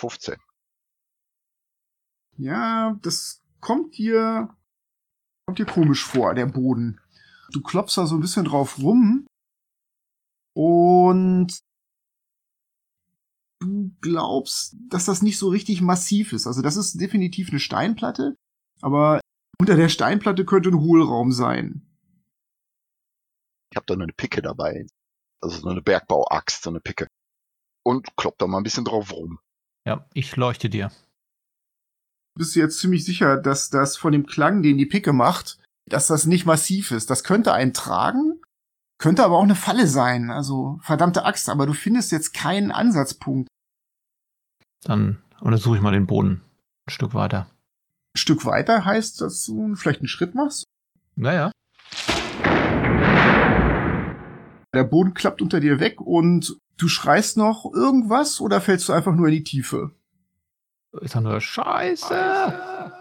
15. 0.00 0.36
Ja, 2.36 2.96
das 3.02 3.42
kommt 3.60 3.98
dir, 3.98 4.56
kommt 5.46 5.58
dir 5.58 5.66
komisch 5.66 6.04
vor, 6.04 6.34
der 6.34 6.46
Boden. 6.46 7.00
Du 7.52 7.60
klopfst 7.60 7.96
da 7.96 8.06
so 8.06 8.14
ein 8.14 8.20
bisschen 8.20 8.44
drauf 8.44 8.78
rum 8.78 9.26
und 10.54 11.58
du 13.60 13.94
glaubst, 14.00 14.76
dass 14.88 15.04
das 15.04 15.20
nicht 15.20 15.36
so 15.36 15.48
richtig 15.48 15.82
massiv 15.82 16.32
ist. 16.32 16.46
Also 16.46 16.62
das 16.62 16.76
ist 16.76 17.00
definitiv 17.00 17.50
eine 17.50 17.60
Steinplatte, 17.60 18.36
aber 18.80 19.20
unter 19.58 19.76
der 19.76 19.88
Steinplatte 19.88 20.44
könnte 20.44 20.70
ein 20.70 20.80
Hohlraum 20.80 21.32
sein. 21.32 21.89
Ich 23.70 23.76
habe 23.76 23.86
da 23.86 23.94
nur 23.94 24.04
eine 24.04 24.12
Picke 24.12 24.42
dabei. 24.42 24.86
Also 25.40 25.60
so 25.60 25.68
eine 25.68 25.82
Bergbauaxt, 25.82 26.62
so 26.62 26.70
eine 26.70 26.80
Picke. 26.80 27.06
Und 27.82 28.16
klopp 28.16 28.38
da 28.38 28.46
mal 28.46 28.58
ein 28.58 28.64
bisschen 28.64 28.84
drauf 28.84 29.12
rum. 29.12 29.38
Ja, 29.86 30.06
ich 30.12 30.36
leuchte 30.36 30.68
dir. 30.68 30.90
Bist 32.36 32.54
du 32.54 32.60
jetzt 32.60 32.78
ziemlich 32.78 33.04
sicher, 33.04 33.36
dass 33.36 33.70
das 33.70 33.96
von 33.96 34.12
dem 34.12 34.26
Klang, 34.26 34.62
den 34.62 34.78
die 34.78 34.86
Picke 34.86 35.12
macht, 35.12 35.58
dass 35.86 36.06
das 36.06 36.26
nicht 36.26 36.46
massiv 36.46 36.90
ist? 36.90 37.10
Das 37.10 37.24
könnte 37.24 37.52
einen 37.52 37.72
tragen, 37.72 38.40
könnte 38.98 39.24
aber 39.24 39.38
auch 39.38 39.44
eine 39.44 39.54
Falle 39.54 39.86
sein. 39.86 40.30
Also 40.30 40.78
verdammte 40.82 41.24
Axt, 41.24 41.48
aber 41.48 41.66
du 41.66 41.72
findest 41.72 42.12
jetzt 42.12 42.34
keinen 42.34 42.70
Ansatzpunkt. 42.70 43.48
Dann 44.82 45.22
untersuche 45.40 45.76
ich 45.76 45.82
mal 45.82 45.92
den 45.92 46.06
Boden 46.06 46.42
ein 46.86 46.90
Stück 46.90 47.14
weiter. 47.14 47.48
Ein 48.14 48.18
Stück 48.18 48.44
weiter 48.44 48.84
heißt, 48.84 49.20
dass 49.20 49.44
du 49.44 49.74
vielleicht 49.74 50.00
einen 50.00 50.08
Schritt 50.08 50.34
machst. 50.34 50.64
Naja. 51.16 51.52
Der 54.72 54.84
Boden 54.84 55.14
klappt 55.14 55.42
unter 55.42 55.60
dir 55.60 55.80
weg 55.80 56.00
und 56.00 56.56
du 56.76 56.88
schreist 56.88 57.36
noch 57.36 57.64
irgendwas 57.72 58.40
oder 58.40 58.60
fällst 58.60 58.88
du 58.88 58.92
einfach 58.92 59.14
nur 59.14 59.28
in 59.28 59.34
die 59.34 59.44
Tiefe? 59.44 59.92
Ist 61.00 61.14
doch 61.14 61.20
nur 61.20 61.40
Scheiße. 61.40 62.92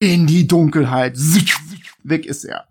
In 0.00 0.26
die 0.26 0.46
Dunkelheit. 0.46 1.16
Weg 2.02 2.26
ist 2.26 2.44
er. 2.44 2.66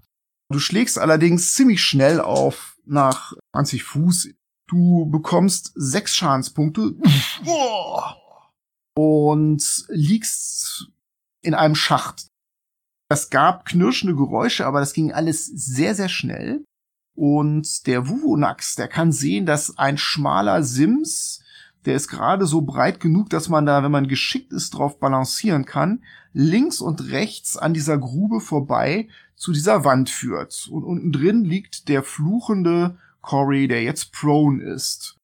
Du 0.52 0.60
schlägst 0.60 0.98
allerdings 0.98 1.54
ziemlich 1.54 1.84
schnell 1.84 2.20
auf 2.20 2.78
nach 2.86 3.34
20 3.54 3.84
Fuß. 3.84 4.30
Du 4.68 5.10
bekommst 5.10 5.72
sechs 5.76 6.16
Schadenspunkte 6.16 6.96
und 8.96 9.86
liegst 9.90 10.88
in 11.42 11.54
einem 11.54 11.76
Schacht. 11.76 12.28
Das 13.10 13.30
gab 13.30 13.66
knirschende 13.66 14.16
Geräusche, 14.16 14.66
aber 14.66 14.80
das 14.80 14.94
ging 14.94 15.12
alles 15.12 15.46
sehr, 15.46 15.96
sehr 15.96 16.10
schnell. 16.10 16.64
Und 17.20 17.86
der 17.86 18.08
Wuvunax, 18.08 18.76
der 18.76 18.88
kann 18.88 19.12
sehen, 19.12 19.46
dass 19.46 19.78
ein 19.78 19.98
schmaler 19.98 20.64
Sims, 20.64 21.44
der 21.84 21.96
ist 21.96 22.08
gerade 22.08 22.46
so 22.46 22.62
breit 22.62 23.02
genug, 23.02 23.30
dass 23.30 23.50
man 23.50 23.66
da, 23.66 23.84
wenn 23.84 23.92
man 23.92 24.08
geschickt 24.08 24.54
ist, 24.54 24.70
drauf 24.70 25.00
balancieren 25.00 25.66
kann, 25.66 26.02
links 26.32 26.80
und 26.80 27.12
rechts 27.12 27.58
an 27.58 27.74
dieser 27.74 27.98
Grube 27.98 28.40
vorbei 28.40 29.10
zu 29.36 29.52
dieser 29.52 29.84
Wand 29.84 30.10
führt. 30.10 30.70
Und 30.72 30.86
unten 30.86 31.12
drin 31.12 31.44
liegt 31.44 31.90
der 31.90 32.04
fluchende 32.04 32.98
Cory, 33.20 33.68
der 33.68 33.84
jetzt 33.84 34.14
prone 34.14 34.64
ist. 34.64 35.18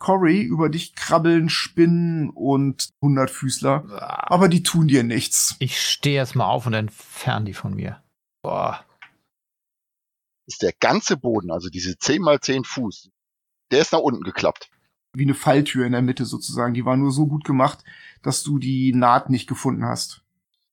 Cory, 0.00 0.42
über 0.42 0.68
dich 0.68 0.96
krabbeln 0.96 1.48
Spinnen 1.48 2.30
und 2.30 2.88
Hundertfüßler, 3.00 4.28
aber 4.28 4.48
die 4.48 4.64
tun 4.64 4.88
dir 4.88 5.04
nichts. 5.04 5.54
Ich 5.60 5.80
stehe 5.80 6.16
erst 6.16 6.34
mal 6.34 6.46
auf 6.46 6.66
und 6.66 6.74
entferne 6.74 7.44
die 7.44 7.54
von 7.54 7.76
mir. 7.76 8.02
Boah. 8.42 8.84
Ist 10.46 10.62
der 10.62 10.72
ganze 10.78 11.16
Boden, 11.16 11.50
also 11.50 11.68
diese 11.68 11.98
10 11.98 12.22
mal 12.22 12.40
10 12.40 12.64
Fuß, 12.64 13.10
der 13.70 13.80
ist 13.80 13.92
nach 13.92 13.98
unten 14.00 14.22
geklappt. 14.22 14.70
Wie 15.12 15.24
eine 15.24 15.34
Falltür 15.34 15.86
in 15.86 15.92
der 15.92 16.02
Mitte 16.02 16.24
sozusagen. 16.24 16.74
Die 16.74 16.84
war 16.84 16.96
nur 16.96 17.10
so 17.10 17.26
gut 17.26 17.44
gemacht, 17.44 17.82
dass 18.22 18.42
du 18.42 18.58
die 18.58 18.92
Naht 18.92 19.30
nicht 19.30 19.48
gefunden 19.48 19.84
hast. 19.84 20.22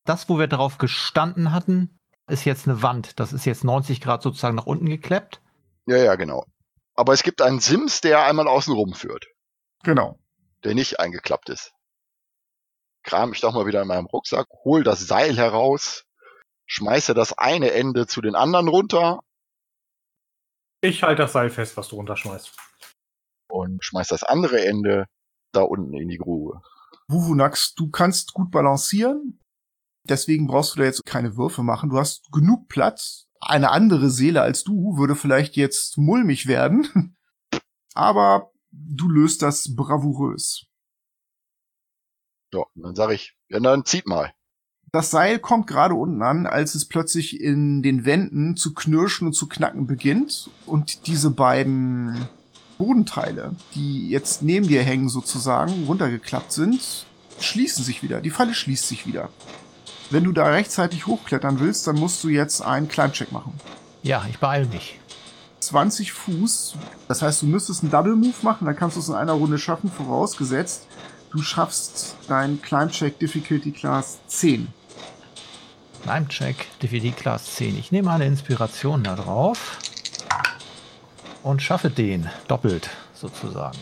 Das, 0.05 0.27
wo 0.27 0.37
wir 0.37 0.47
drauf 0.47 0.77
gestanden 0.77 1.51
hatten, 1.53 1.97
ist 2.27 2.45
jetzt 2.45 2.67
eine 2.67 2.81
Wand. 2.81 3.19
Das 3.19 3.31
ist 3.33 3.45
jetzt 3.45 3.63
90 3.63 4.01
Grad 4.01 4.21
sozusagen 4.21 4.55
nach 4.55 4.65
unten 4.65 4.85
gekleppt. 4.87 5.41
Ja, 5.85 5.97
ja, 5.97 6.15
genau. 6.15 6.45
Aber 6.95 7.13
es 7.13 7.23
gibt 7.23 7.41
einen 7.41 7.59
Sims, 7.59 8.01
der 8.01 8.25
einmal 8.25 8.47
außen 8.47 8.73
rum 8.73 8.93
führt, 8.93 9.25
Genau. 9.83 10.19
der 10.63 10.75
nicht 10.75 10.99
eingeklappt 10.99 11.49
ist. 11.49 11.73
Kram 13.03 13.33
ich 13.33 13.41
doch 13.41 13.53
mal 13.53 13.65
wieder 13.65 13.81
in 13.81 13.87
meinem 13.87 14.05
Rucksack, 14.05 14.47
hol 14.63 14.83
das 14.83 15.07
Seil 15.07 15.35
heraus, 15.35 16.05
schmeiße 16.67 17.13
das 17.13 17.37
eine 17.37 17.71
Ende 17.71 18.07
zu 18.07 18.21
den 18.21 18.35
anderen 18.35 18.67
runter 18.67 19.21
Ich 20.83 21.01
halte 21.01 21.21
das 21.21 21.31
Seil 21.31 21.49
fest, 21.49 21.77
was 21.77 21.87
du 21.87 21.95
runterschmeißt. 21.95 22.53
und 23.49 23.85
schmeiß 23.85 24.09
das 24.09 24.23
andere 24.23 24.65
Ende 24.65 25.05
da 25.53 25.61
unten 25.61 25.93
in 25.93 26.09
die 26.09 26.17
Grube. 26.17 26.61
Wuvunax, 27.07 27.73
du 27.75 27.89
kannst 27.89 28.33
gut 28.33 28.51
balancieren. 28.51 29.39
Deswegen 30.09 30.45
brauchst 30.45 30.75
du 30.75 30.79
da 30.79 30.85
jetzt 30.85 31.05
keine 31.05 31.37
Würfe 31.37 31.63
machen. 31.63 31.89
Du 31.89 31.97
hast 31.97 32.29
genug 32.33 32.67
Platz. 32.67 33.27
Eine 33.39 33.71
andere 33.71 34.09
Seele 34.09 34.41
als 34.41 34.65
du 34.65 34.97
würde 34.97 35.15
vielleicht 35.15 35.55
jetzt 35.55 35.97
mulmig 35.97 36.47
werden. 36.47 37.15
Aber 37.93 38.51
du 38.71 39.07
löst 39.07 39.41
das 39.41 39.73
bravourös. 39.73 40.65
Ja, 42.53 42.65
dann 42.75 42.95
sage 42.95 43.13
ich, 43.13 43.37
ja, 43.47 43.61
dann 43.61 43.85
zieht 43.85 44.05
mal. 44.05 44.33
Das 44.95 45.09
Seil 45.09 45.39
kommt 45.39 45.65
gerade 45.65 45.95
unten 45.95 46.21
an, 46.21 46.45
als 46.45 46.75
es 46.75 46.85
plötzlich 46.85 47.41
in 47.41 47.81
den 47.81 48.05
Wänden 48.05 48.55
zu 48.55 48.75
knirschen 48.75 49.25
und 49.25 49.33
zu 49.33 49.47
knacken 49.47 49.87
beginnt. 49.87 50.51
Und 50.67 51.07
diese 51.07 51.31
beiden 51.31 52.27
Bodenteile, 52.77 53.55
die 53.73 54.09
jetzt 54.09 54.43
neben 54.43 54.67
dir 54.67 54.83
hängen 54.83 55.09
sozusagen, 55.09 55.85
runtergeklappt 55.87 56.51
sind, 56.51 57.07
schließen 57.39 57.83
sich 57.83 58.03
wieder. 58.03 58.21
Die 58.21 58.29
Falle 58.29 58.53
schließt 58.53 58.87
sich 58.87 59.07
wieder. 59.07 59.29
Wenn 60.11 60.25
du 60.25 60.31
da 60.31 60.45
rechtzeitig 60.45 61.07
hochklettern 61.07 61.59
willst, 61.59 61.87
dann 61.87 61.95
musst 61.95 62.23
du 62.23 62.29
jetzt 62.29 62.61
einen 62.61 62.87
Climbcheck 62.87 63.31
machen. 63.31 63.53
Ja, 64.03 64.23
ich 64.29 64.37
beeile 64.37 64.67
mich. 64.67 64.99
20 65.61 66.11
Fuß, 66.11 66.75
das 67.07 67.23
heißt, 67.23 67.41
du 67.41 67.47
müsstest 67.47 67.81
einen 67.81 67.91
Double 67.91 68.15
Move 68.15 68.35
machen, 68.43 68.65
dann 68.65 68.75
kannst 68.75 68.97
du 68.97 68.99
es 68.99 69.09
in 69.09 69.15
einer 69.15 69.33
Runde 69.33 69.57
schaffen, 69.57 69.89
vorausgesetzt, 69.89 70.85
du 71.31 71.41
schaffst 71.41 72.15
deinen 72.27 72.61
Climbcheck 72.61 73.17
Difficulty 73.17 73.71
Class 73.71 74.19
10. 74.27 74.67
Climb-Check, 76.03 76.67
Difficulty 76.81 77.15
Class 77.15 77.55
10. 77.55 77.79
Ich 77.79 77.93
nehme 77.93 78.11
eine 78.11 78.25
Inspiration 78.25 79.05
da 79.05 79.15
drauf 79.15 79.79
und 81.43 81.61
schaffe 81.61 81.89
den 81.89 82.29
doppelt 82.49 82.89
sozusagen. 83.13 83.77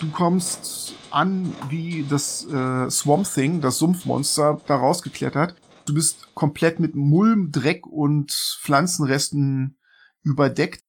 Du 0.00 0.10
kommst 0.10 0.96
an 1.12 1.54
wie 1.68 2.04
das 2.08 2.44
äh, 2.46 2.90
Swamp 2.90 3.32
Thing, 3.32 3.60
das 3.60 3.78
Sumpfmonster, 3.78 4.60
da 4.66 4.74
rausgeklettert. 4.74 5.54
Du 5.86 5.94
bist 5.94 6.34
komplett 6.34 6.80
mit 6.80 6.96
Mulm, 6.96 7.52
Dreck 7.52 7.86
und 7.86 8.32
Pflanzenresten 8.32 9.76
überdeckt 10.24 10.82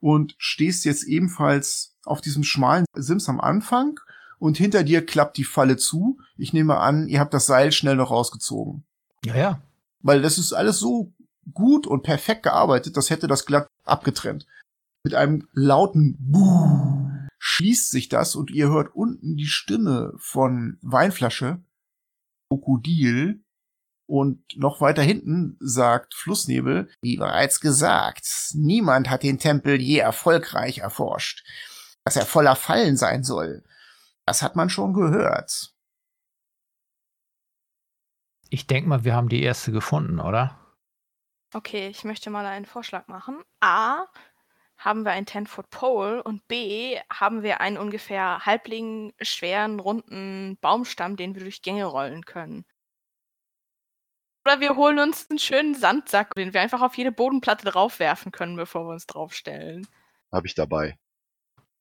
und 0.00 0.34
stehst 0.38 0.84
jetzt 0.84 1.04
ebenfalls 1.04 1.96
auf 2.04 2.20
diesem 2.20 2.42
schmalen 2.42 2.86
Sims 2.94 3.28
am 3.28 3.40
Anfang 3.40 4.00
und 4.38 4.56
hinter 4.56 4.84
dir 4.84 5.04
klappt 5.04 5.36
die 5.36 5.44
Falle 5.44 5.76
zu. 5.76 6.18
Ich 6.36 6.52
nehme 6.52 6.78
an, 6.78 7.08
ihr 7.08 7.20
habt 7.20 7.34
das 7.34 7.46
Seil 7.46 7.72
schnell 7.72 7.96
noch 7.96 8.10
rausgezogen. 8.10 8.84
Ja, 9.24 9.36
ja. 9.36 9.62
Weil 10.00 10.22
das 10.22 10.38
ist 10.38 10.52
alles 10.52 10.78
so 10.78 11.12
gut 11.52 11.86
und 11.86 12.02
perfekt 12.02 12.42
gearbeitet, 12.44 12.96
das 12.96 13.10
hätte 13.10 13.26
das 13.26 13.46
glatt 13.46 13.68
abgetrennt. 13.84 14.46
Mit 15.04 15.14
einem 15.14 15.48
lauten 15.52 16.16
Buh 16.18 17.10
schließt 17.38 17.90
sich 17.90 18.08
das 18.08 18.36
und 18.36 18.50
ihr 18.50 18.68
hört 18.68 18.94
unten 18.94 19.36
die 19.36 19.46
Stimme 19.46 20.12
von 20.18 20.78
Weinflasche, 20.82 21.60
Krokodil, 22.50 23.42
Und 24.10 24.56
noch 24.56 24.80
weiter 24.80 25.02
hinten 25.02 25.58
sagt 25.60 26.14
Flussnebel, 26.14 26.88
wie 27.02 27.18
bereits 27.18 27.60
gesagt, 27.60 28.26
niemand 28.54 29.10
hat 29.10 29.22
den 29.22 29.38
Tempel 29.38 29.78
je 29.80 29.98
erfolgreich 29.98 30.78
erforscht. 30.78 31.44
Dass 32.04 32.16
er 32.16 32.24
voller 32.24 32.56
Fallen 32.56 32.96
sein 32.96 33.22
soll, 33.22 33.62
das 34.28 34.42
hat 34.42 34.56
man 34.56 34.68
schon 34.68 34.92
gehört. 34.92 35.72
Ich 38.50 38.66
denke 38.66 38.90
mal, 38.90 39.02
wir 39.02 39.14
haben 39.14 39.30
die 39.30 39.42
erste 39.42 39.72
gefunden, 39.72 40.20
oder? 40.20 40.76
Okay, 41.54 41.88
ich 41.88 42.04
möchte 42.04 42.28
mal 42.28 42.44
einen 42.44 42.66
Vorschlag 42.66 43.08
machen. 43.08 43.42
A, 43.60 44.04
haben 44.76 45.06
wir 45.06 45.12
ein 45.12 45.24
10-Foot-Pole 45.24 46.22
und 46.22 46.46
B, 46.46 47.00
haben 47.10 47.42
wir 47.42 47.62
einen 47.62 47.78
ungefähr 47.78 48.44
halbling 48.44 49.14
schweren, 49.22 49.80
runden 49.80 50.58
Baumstamm, 50.60 51.16
den 51.16 51.34
wir 51.34 51.42
durch 51.42 51.62
Gänge 51.62 51.86
rollen 51.86 52.26
können. 52.26 52.66
Oder 54.44 54.60
wir 54.60 54.76
holen 54.76 54.98
uns 54.98 55.28
einen 55.30 55.38
schönen 55.38 55.74
Sandsack, 55.74 56.34
den 56.34 56.52
wir 56.52 56.60
einfach 56.60 56.82
auf 56.82 56.98
jede 56.98 57.12
Bodenplatte 57.12 57.64
draufwerfen 57.64 58.30
können, 58.30 58.56
bevor 58.56 58.84
wir 58.84 58.92
uns 58.92 59.06
draufstellen. 59.06 59.86
Habe 60.30 60.46
ich 60.46 60.54
dabei. 60.54 60.98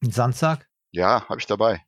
Ein 0.01 0.11
Sandsack? 0.11 0.69
Ja, 0.91 1.27
habe 1.27 1.41
ich 1.41 1.45
dabei. 1.45 1.85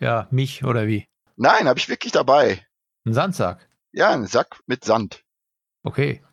Ja, 0.00 0.28
mich 0.30 0.64
oder 0.64 0.86
wie? 0.86 1.06
Nein, 1.36 1.68
habe 1.68 1.78
ich 1.78 1.88
wirklich 1.88 2.12
dabei. 2.12 2.66
Ein 3.04 3.12
Sandsack? 3.12 3.68
Ja, 3.92 4.10
ein 4.10 4.26
Sack 4.26 4.60
mit 4.66 4.84
Sand. 4.84 5.24
Okay. 5.82 6.24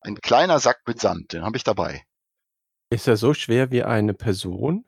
Ein 0.00 0.16
kleiner 0.16 0.58
Sack 0.60 0.82
mit 0.86 1.00
Sand, 1.00 1.32
den 1.32 1.42
habe 1.42 1.56
ich 1.56 1.64
dabei. 1.64 2.04
Ist 2.90 3.06
er 3.06 3.16
so 3.16 3.34
schwer 3.34 3.70
wie 3.70 3.82
eine 3.82 4.14
Person? 4.14 4.86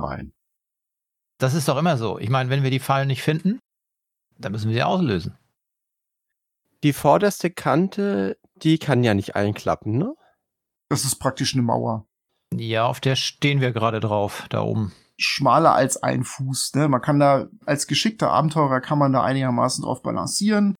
Nein. 0.00 0.32
Das 1.38 1.54
ist 1.54 1.68
doch 1.68 1.76
immer 1.76 1.98
so. 1.98 2.18
Ich 2.18 2.30
meine, 2.30 2.50
wenn 2.50 2.62
wir 2.62 2.70
die 2.70 2.78
Fallen 2.78 3.08
nicht 3.08 3.22
finden, 3.22 3.60
dann 4.38 4.52
müssen 4.52 4.68
wir 4.68 4.74
sie 4.74 4.82
auslösen. 4.82 5.38
Die 6.82 6.92
vorderste 6.92 7.50
Kante, 7.50 8.38
die 8.56 8.78
kann 8.78 9.04
ja 9.04 9.14
nicht 9.14 9.36
einklappen, 9.36 9.98
ne? 9.98 10.14
Das 10.88 11.04
ist 11.04 11.16
praktisch 11.16 11.54
eine 11.54 11.62
Mauer. 11.62 12.06
Ja, 12.54 12.86
auf 12.86 13.00
der 13.00 13.16
stehen 13.16 13.60
wir 13.60 13.72
gerade 13.72 14.00
drauf, 14.00 14.46
da 14.50 14.62
oben. 14.62 14.92
Schmaler 15.18 15.74
als 15.74 16.02
ein 16.02 16.24
Fuß. 16.24 16.74
Ne? 16.74 16.88
Man 16.88 17.00
kann 17.00 17.18
da, 17.18 17.48
als 17.64 17.86
geschickter 17.86 18.30
Abenteurer 18.30 18.80
kann 18.80 18.98
man 18.98 19.12
da 19.12 19.22
einigermaßen 19.22 19.84
drauf 19.84 20.02
balancieren. 20.02 20.74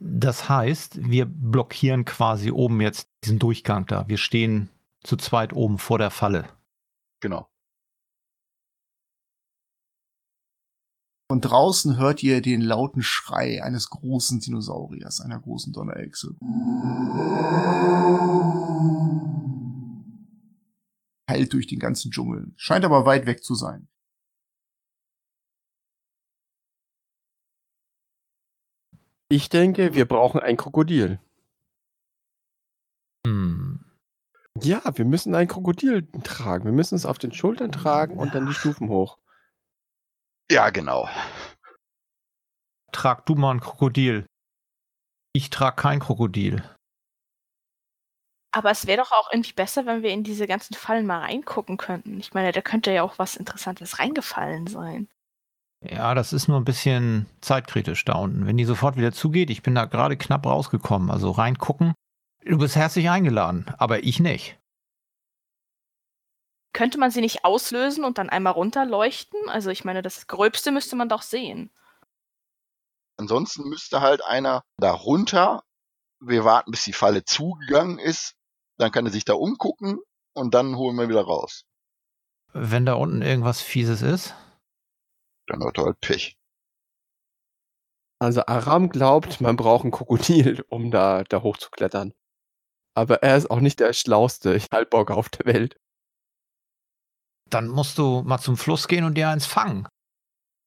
Das 0.00 0.48
heißt, 0.48 1.08
wir 1.08 1.24
blockieren 1.26 2.04
quasi 2.04 2.50
oben 2.50 2.80
jetzt 2.80 3.08
diesen 3.24 3.38
Durchgang 3.38 3.86
da. 3.86 4.06
Wir 4.08 4.18
stehen 4.18 4.68
zu 5.02 5.16
zweit 5.16 5.52
oben 5.52 5.78
vor 5.78 5.98
der 5.98 6.10
Falle. 6.10 6.46
Genau. 7.20 7.48
Von 11.30 11.40
draußen 11.40 11.96
hört 11.96 12.22
ihr 12.22 12.42
den 12.42 12.60
lauten 12.60 13.02
Schrei 13.02 13.62
eines 13.62 13.88
großen 13.88 14.40
Dinosauriers, 14.40 15.20
einer 15.20 15.40
großen 15.40 15.72
Donnerechse. 15.72 16.36
Heilt 21.28 21.52
durch 21.52 21.66
den 21.66 21.78
ganzen 21.78 22.10
Dschungel. 22.10 22.52
Scheint 22.56 22.84
aber 22.84 23.06
weit 23.06 23.26
weg 23.26 23.42
zu 23.42 23.54
sein. 23.54 23.88
Ich 29.30 29.48
denke, 29.48 29.94
wir 29.94 30.06
brauchen 30.06 30.40
ein 30.40 30.56
Krokodil. 30.56 31.18
Hm. 33.26 33.84
Ja, 34.62 34.82
wir 34.96 35.04
müssen 35.04 35.34
ein 35.34 35.48
Krokodil 35.48 36.06
tragen. 36.22 36.64
Wir 36.64 36.72
müssen 36.72 36.94
es 36.94 37.06
auf 37.06 37.18
den 37.18 37.32
Schultern 37.32 37.72
tragen 37.72 38.16
und 38.16 38.34
dann 38.34 38.46
die 38.46 38.54
Stufen 38.54 38.88
hoch. 38.88 39.18
Ja, 40.50 40.70
genau. 40.70 41.08
Trag 42.92 43.26
du 43.26 43.34
mal 43.34 43.52
ein 43.52 43.60
Krokodil. 43.60 44.26
Ich 45.32 45.50
trag 45.50 45.76
kein 45.76 45.98
Krokodil. 45.98 46.62
Aber 48.56 48.70
es 48.70 48.86
wäre 48.86 49.02
doch 49.02 49.10
auch 49.10 49.32
irgendwie 49.32 49.52
besser, 49.52 49.84
wenn 49.84 50.04
wir 50.04 50.10
in 50.10 50.22
diese 50.22 50.46
ganzen 50.46 50.74
Fallen 50.74 51.06
mal 51.06 51.18
reingucken 51.18 51.76
könnten. 51.76 52.20
Ich 52.20 52.34
meine, 52.34 52.52
da 52.52 52.60
könnte 52.60 52.92
ja 52.92 53.02
auch 53.02 53.18
was 53.18 53.34
Interessantes 53.34 53.98
reingefallen 53.98 54.68
sein. 54.68 55.08
Ja, 55.80 56.14
das 56.14 56.32
ist 56.32 56.46
nur 56.46 56.58
ein 56.58 56.64
bisschen 56.64 57.26
zeitkritisch 57.40 58.04
da 58.04 58.12
unten. 58.12 58.46
Wenn 58.46 58.56
die 58.56 58.64
sofort 58.64 58.96
wieder 58.96 59.10
zugeht, 59.10 59.50
ich 59.50 59.64
bin 59.64 59.74
da 59.74 59.86
gerade 59.86 60.16
knapp 60.16 60.46
rausgekommen. 60.46 61.10
Also 61.10 61.32
reingucken. 61.32 61.94
Du 62.44 62.56
bist 62.56 62.76
herzlich 62.76 63.10
eingeladen, 63.10 63.66
aber 63.76 64.04
ich 64.04 64.20
nicht. 64.20 64.56
Könnte 66.72 66.98
man 66.98 67.10
sie 67.10 67.22
nicht 67.22 67.44
auslösen 67.44 68.04
und 68.04 68.18
dann 68.18 68.30
einmal 68.30 68.52
runterleuchten? 68.52 69.48
Also 69.48 69.70
ich 69.70 69.84
meine, 69.84 70.00
das 70.00 70.28
Gröbste 70.28 70.70
müsste 70.70 70.94
man 70.94 71.08
doch 71.08 71.22
sehen. 71.22 71.72
Ansonsten 73.16 73.68
müsste 73.68 74.00
halt 74.00 74.24
einer 74.24 74.62
da 74.76 74.92
runter. 74.92 75.64
Wir 76.20 76.44
warten, 76.44 76.70
bis 76.70 76.84
die 76.84 76.92
Falle 76.92 77.24
zugegangen 77.24 77.98
ist. 77.98 78.36
Dann 78.78 78.90
kann 78.92 79.06
er 79.06 79.12
sich 79.12 79.24
da 79.24 79.34
umgucken 79.34 79.98
und 80.34 80.54
dann 80.54 80.76
holen 80.76 80.96
wir 80.96 81.08
wieder 81.08 81.22
raus. 81.24 81.64
Wenn 82.52 82.86
da 82.86 82.94
unten 82.94 83.22
irgendwas 83.22 83.60
Fieses 83.60 84.02
ist, 84.02 84.34
Dann 85.46 85.62
hat 85.64 85.76
er 85.78 85.84
halt 85.84 86.00
Pech. 86.00 86.36
Also 88.20 88.46
Aram 88.46 88.88
glaubt, 88.88 89.40
man 89.40 89.56
braucht 89.56 89.84
ein 89.84 89.90
Krokodil, 89.90 90.64
um 90.68 90.90
da, 90.90 91.24
da 91.24 91.42
hochzuklettern. 91.42 92.14
Aber 92.96 93.22
er 93.22 93.36
ist 93.36 93.50
auch 93.50 93.60
nicht 93.60 93.80
der 93.80 93.92
schlauste 93.92 94.58
Halbauge 94.72 95.14
auf 95.14 95.28
der 95.28 95.46
Welt. 95.46 95.76
dann 97.50 97.68
musst 97.68 97.98
du 97.98 98.22
mal 98.22 98.38
zum 98.38 98.56
Fluss 98.56 98.88
gehen 98.88 99.04
und 99.04 99.14
dir 99.14 99.28
eins 99.28 99.46
fangen. 99.46 99.86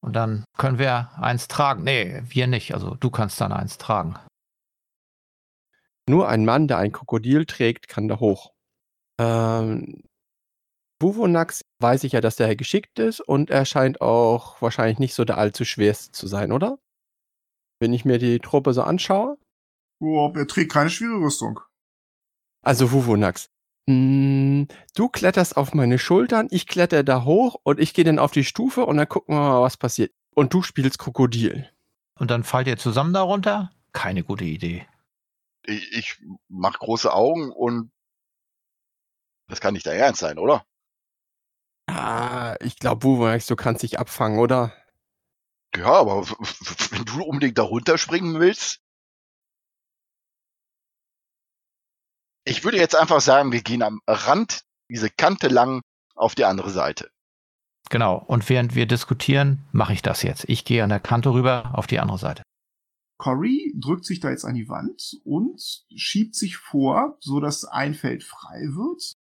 Und 0.02 0.14
dann 0.14 0.46
können 0.58 0.78
wir 0.80 1.12
eins 1.18 1.48
tragen. 1.48 1.84
Nee, 1.84 2.22
wir 2.28 2.48
nicht. 2.48 2.74
Also 2.74 2.96
du 2.96 3.10
kannst 3.10 3.42
dann 3.42 3.52
eins 3.52 3.78
tragen. 3.78 4.16
Nur 6.10 6.30
ein 6.30 6.46
Mann, 6.46 6.68
der 6.68 6.78
ein 6.78 6.92
Krokodil 6.92 7.46
trägt, 7.46 7.88
kann 7.88 8.08
da 8.08 8.20
hoch. 8.20 8.54
Ähm, 9.20 10.04
Buvonax 11.00 11.66
weiß 11.80 12.04
ich 12.06 12.14
ja, 12.14 12.22
dass 12.22 12.38
der 12.38 12.56
geschickt 12.56 12.98
ist 13.00 13.20
und 13.20 13.50
er 13.50 13.66
scheint 13.66 14.02
auch 14.02 14.62
wahrscheinlich 14.62 15.00
nicht 15.00 15.14
so 15.14 15.26
der 15.26 15.38
allzu 15.38 15.66
schwerste 15.66 16.12
zu 16.12 16.28
sein, 16.28 16.52
oder? 16.52 16.80
Wenn 17.80 17.94
ich 17.94 18.06
mir 18.06 18.18
die 18.18 18.40
Truppe 18.40 18.74
so 18.74 18.82
anschaue. 18.82 19.38
Oh, 20.00 20.32
er 20.36 20.48
trägt 20.48 20.72
keine 20.72 20.90
schwere 20.90 21.20
Rüstung. 21.20 21.60
Also 22.64 22.92
Vuvonax. 22.92 23.50
Mm, 23.88 24.64
du 24.96 25.10
kletterst 25.10 25.56
auf 25.56 25.74
meine 25.74 26.00
Schultern, 26.00 26.48
ich 26.50 26.68
kletter 26.68 27.04
da 27.04 27.24
hoch 27.24 27.56
und 27.64 27.80
ich 27.80 27.94
gehe 27.94 28.06
dann 28.06 28.20
auf 28.20 28.32
die 28.32 28.44
Stufe 28.44 28.86
und 28.86 28.98
dann 28.98 29.08
gucken 29.08 29.36
wir 29.36 29.40
mal, 29.40 29.62
was 29.62 29.78
passiert. 29.78 30.12
Und 30.34 30.54
du 30.54 30.62
spielst 30.62 31.00
Krokodil. 31.00 31.70
Und 32.20 32.32
dann 32.32 32.44
fallt 32.44 32.68
ihr 32.68 32.78
zusammen 32.78 33.14
darunter? 33.14 33.72
Keine 33.94 34.24
gute 34.24 34.46
Idee. 34.46 34.88
Ich, 35.68 35.92
ich 35.92 36.24
mach 36.48 36.80
große 36.80 37.14
Augen 37.14 37.52
und 37.52 37.92
das 39.48 39.62
kann 39.62 39.74
nicht 39.74 39.86
der 39.86 39.98
Ernst 39.98 40.22
sein, 40.22 40.40
oder? 40.40 40.66
Ah, 41.88 42.56
ich 42.62 42.78
glaube, 42.78 43.04
Vuvonax, 43.04 43.46
du 43.48 43.56
kannst 43.56 43.84
dich 43.84 44.00
abfangen, 44.00 44.40
oder? 44.40 44.74
Ja, 45.76 45.92
aber 45.92 46.28
wenn 46.28 47.06
du 47.06 47.24
unbedingt 47.24 47.58
da 47.58 47.64
runterspringen 47.64 48.40
willst. 48.40 48.82
Ich 52.46 52.64
würde 52.64 52.78
jetzt 52.78 52.96
einfach 52.96 53.22
sagen, 53.22 53.52
wir 53.52 53.62
gehen 53.62 53.84
am 53.84 54.02
Rand 54.08 54.62
diese 54.90 55.10
Kante 55.10 55.50
lang 55.50 55.82
auf 56.16 56.34
die 56.34 56.46
andere 56.46 56.70
Seite. 56.70 57.12
Genau. 57.90 58.18
Und 58.18 58.48
während 58.50 58.76
wir 58.76 58.86
diskutieren, 58.86 59.66
mache 59.72 59.94
ich 59.94 60.02
das 60.02 60.24
jetzt. 60.24 60.46
Ich 60.48 60.66
gehe 60.66 60.84
an 60.84 60.90
der 60.90 61.00
Kante 61.00 61.30
rüber 61.30 61.72
auf 61.74 61.88
die 61.88 62.00
andere 62.00 62.18
Seite. 62.18 62.44
Cory 63.18 63.74
drückt 63.78 64.06
sich 64.06 64.20
da 64.20 64.30
jetzt 64.30 64.46
an 64.46 64.56
die 64.56 64.70
Wand 64.70 65.20
und 65.24 65.60
schiebt 65.96 66.36
sich 66.36 66.58
vor, 66.58 67.18
so 67.20 67.40
dass 67.40 67.66
ein 67.66 67.94
Feld 67.94 68.24
frei 68.24 68.60
wird. 68.60 69.14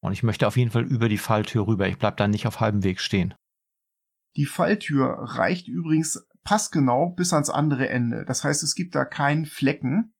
Und 0.00 0.12
ich 0.12 0.22
möchte 0.22 0.46
auf 0.46 0.56
jeden 0.56 0.70
Fall 0.70 0.84
über 0.84 1.08
die 1.08 1.18
Falltür 1.18 1.66
rüber. 1.66 1.88
Ich 1.88 1.98
bleib 1.98 2.16
da 2.16 2.28
nicht 2.28 2.46
auf 2.46 2.60
halbem 2.60 2.82
Weg 2.82 3.00
stehen. 3.00 3.34
Die 4.36 4.46
Falltür 4.46 5.06
reicht 5.20 5.68
übrigens 5.68 6.26
passgenau 6.44 7.10
bis 7.10 7.32
ans 7.32 7.50
andere 7.50 7.88
Ende. 7.88 8.24
Das 8.24 8.44
heißt, 8.44 8.62
es 8.62 8.74
gibt 8.74 8.94
da 8.94 9.04
keinen 9.04 9.46
Flecken, 9.46 10.12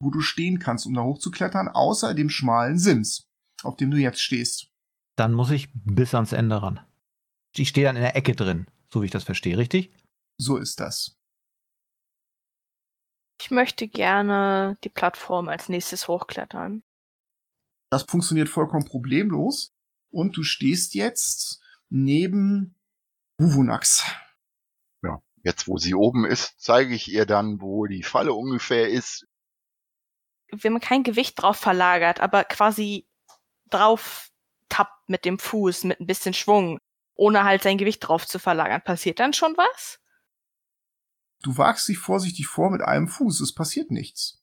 wo 0.00 0.10
du 0.10 0.20
stehen 0.20 0.58
kannst, 0.58 0.86
um 0.86 0.94
da 0.94 1.02
hochzuklettern, 1.02 1.68
außer 1.68 2.14
dem 2.14 2.30
schmalen 2.30 2.78
Sims, 2.78 3.28
auf 3.62 3.76
dem 3.76 3.90
du 3.90 3.96
jetzt 3.96 4.20
stehst. 4.20 4.68
Dann 5.16 5.34
muss 5.34 5.50
ich 5.50 5.68
bis 5.74 6.14
ans 6.14 6.32
Ende 6.32 6.62
ran. 6.62 6.80
Ich 7.54 7.68
stehe 7.68 7.86
dann 7.86 7.96
in 7.96 8.02
der 8.02 8.16
Ecke 8.16 8.34
drin, 8.34 8.66
so 8.90 9.02
wie 9.02 9.06
ich 9.06 9.10
das 9.12 9.24
verstehe, 9.24 9.58
richtig? 9.58 9.92
So 10.38 10.56
ist 10.56 10.80
das. 10.80 11.21
Ich 13.42 13.50
möchte 13.50 13.88
gerne 13.88 14.78
die 14.84 14.88
Plattform 14.88 15.48
als 15.48 15.68
nächstes 15.68 16.06
hochklettern. 16.06 16.84
Das 17.90 18.04
funktioniert 18.04 18.48
vollkommen 18.48 18.84
problemlos. 18.84 19.72
Und 20.12 20.36
du 20.36 20.44
stehst 20.44 20.94
jetzt 20.94 21.60
neben 21.88 22.78
Buvunax. 23.38 24.04
Jetzt, 25.42 25.66
wo 25.66 25.76
sie 25.76 25.92
oben 25.92 26.24
ist, 26.24 26.54
zeige 26.58 26.94
ich 26.94 27.10
ihr 27.10 27.26
dann, 27.26 27.60
wo 27.60 27.86
die 27.86 28.04
Falle 28.04 28.32
ungefähr 28.32 28.88
ist. 28.88 29.26
Wenn 30.52 30.74
man 30.74 30.80
kein 30.80 31.02
Gewicht 31.02 31.42
drauf 31.42 31.56
verlagert, 31.56 32.20
aber 32.20 32.44
quasi 32.44 33.08
drauf 33.68 34.30
tappt 34.68 35.08
mit 35.08 35.24
dem 35.24 35.40
Fuß, 35.40 35.82
mit 35.82 35.98
ein 35.98 36.06
bisschen 36.06 36.32
Schwung, 36.32 36.78
ohne 37.14 37.42
halt 37.42 37.64
sein 37.64 37.76
Gewicht 37.76 38.06
drauf 38.06 38.24
zu 38.24 38.38
verlagern, 38.38 38.82
passiert 38.84 39.18
dann 39.18 39.32
schon 39.32 39.56
was? 39.56 39.98
Du 41.42 41.58
wagst 41.58 41.88
dich 41.88 41.98
vorsichtig 41.98 42.46
vor 42.46 42.70
mit 42.70 42.82
einem 42.82 43.08
Fuß, 43.08 43.40
es 43.40 43.52
passiert 43.52 43.90
nichts. 43.90 44.40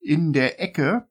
In 0.00 0.32
der 0.32 0.60
Ecke, 0.60 1.08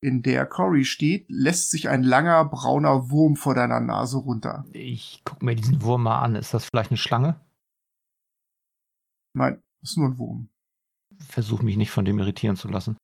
in 0.00 0.22
der 0.22 0.46
Cory 0.46 0.84
steht, 0.84 1.26
lässt 1.28 1.70
sich 1.70 1.88
ein 1.88 2.02
langer 2.02 2.44
brauner 2.46 3.10
Wurm 3.10 3.36
vor 3.36 3.54
deiner 3.54 3.80
Nase 3.80 4.16
runter. 4.16 4.64
Ich 4.72 5.22
guck 5.24 5.42
mir 5.42 5.54
diesen 5.54 5.82
Wurm 5.82 6.02
mal 6.02 6.20
an. 6.20 6.34
Ist 6.34 6.52
das 6.52 6.64
vielleicht 6.64 6.90
eine 6.90 6.98
Schlange? 6.98 7.40
Nein, 9.34 9.62
ist 9.82 9.96
nur 9.98 10.08
ein 10.08 10.18
Wurm. 10.18 10.48
Versuch 11.18 11.62
mich 11.62 11.76
nicht 11.76 11.90
von 11.90 12.04
dem 12.04 12.18
irritieren 12.18 12.56
zu 12.56 12.68
lassen. 12.68 12.96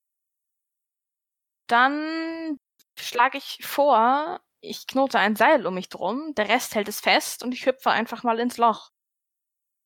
Dann 1.68 2.58
schlage 2.98 3.38
ich 3.38 3.60
vor, 3.62 4.40
ich 4.60 4.86
knote 4.86 5.18
ein 5.18 5.36
Seil 5.36 5.66
um 5.66 5.74
mich 5.74 5.88
drum, 5.88 6.34
der 6.36 6.48
Rest 6.48 6.74
hält 6.74 6.88
es 6.88 7.00
fest 7.00 7.42
und 7.42 7.52
ich 7.52 7.66
hüpfe 7.66 7.90
einfach 7.90 8.22
mal 8.22 8.38
ins 8.38 8.56
Loch. 8.56 8.90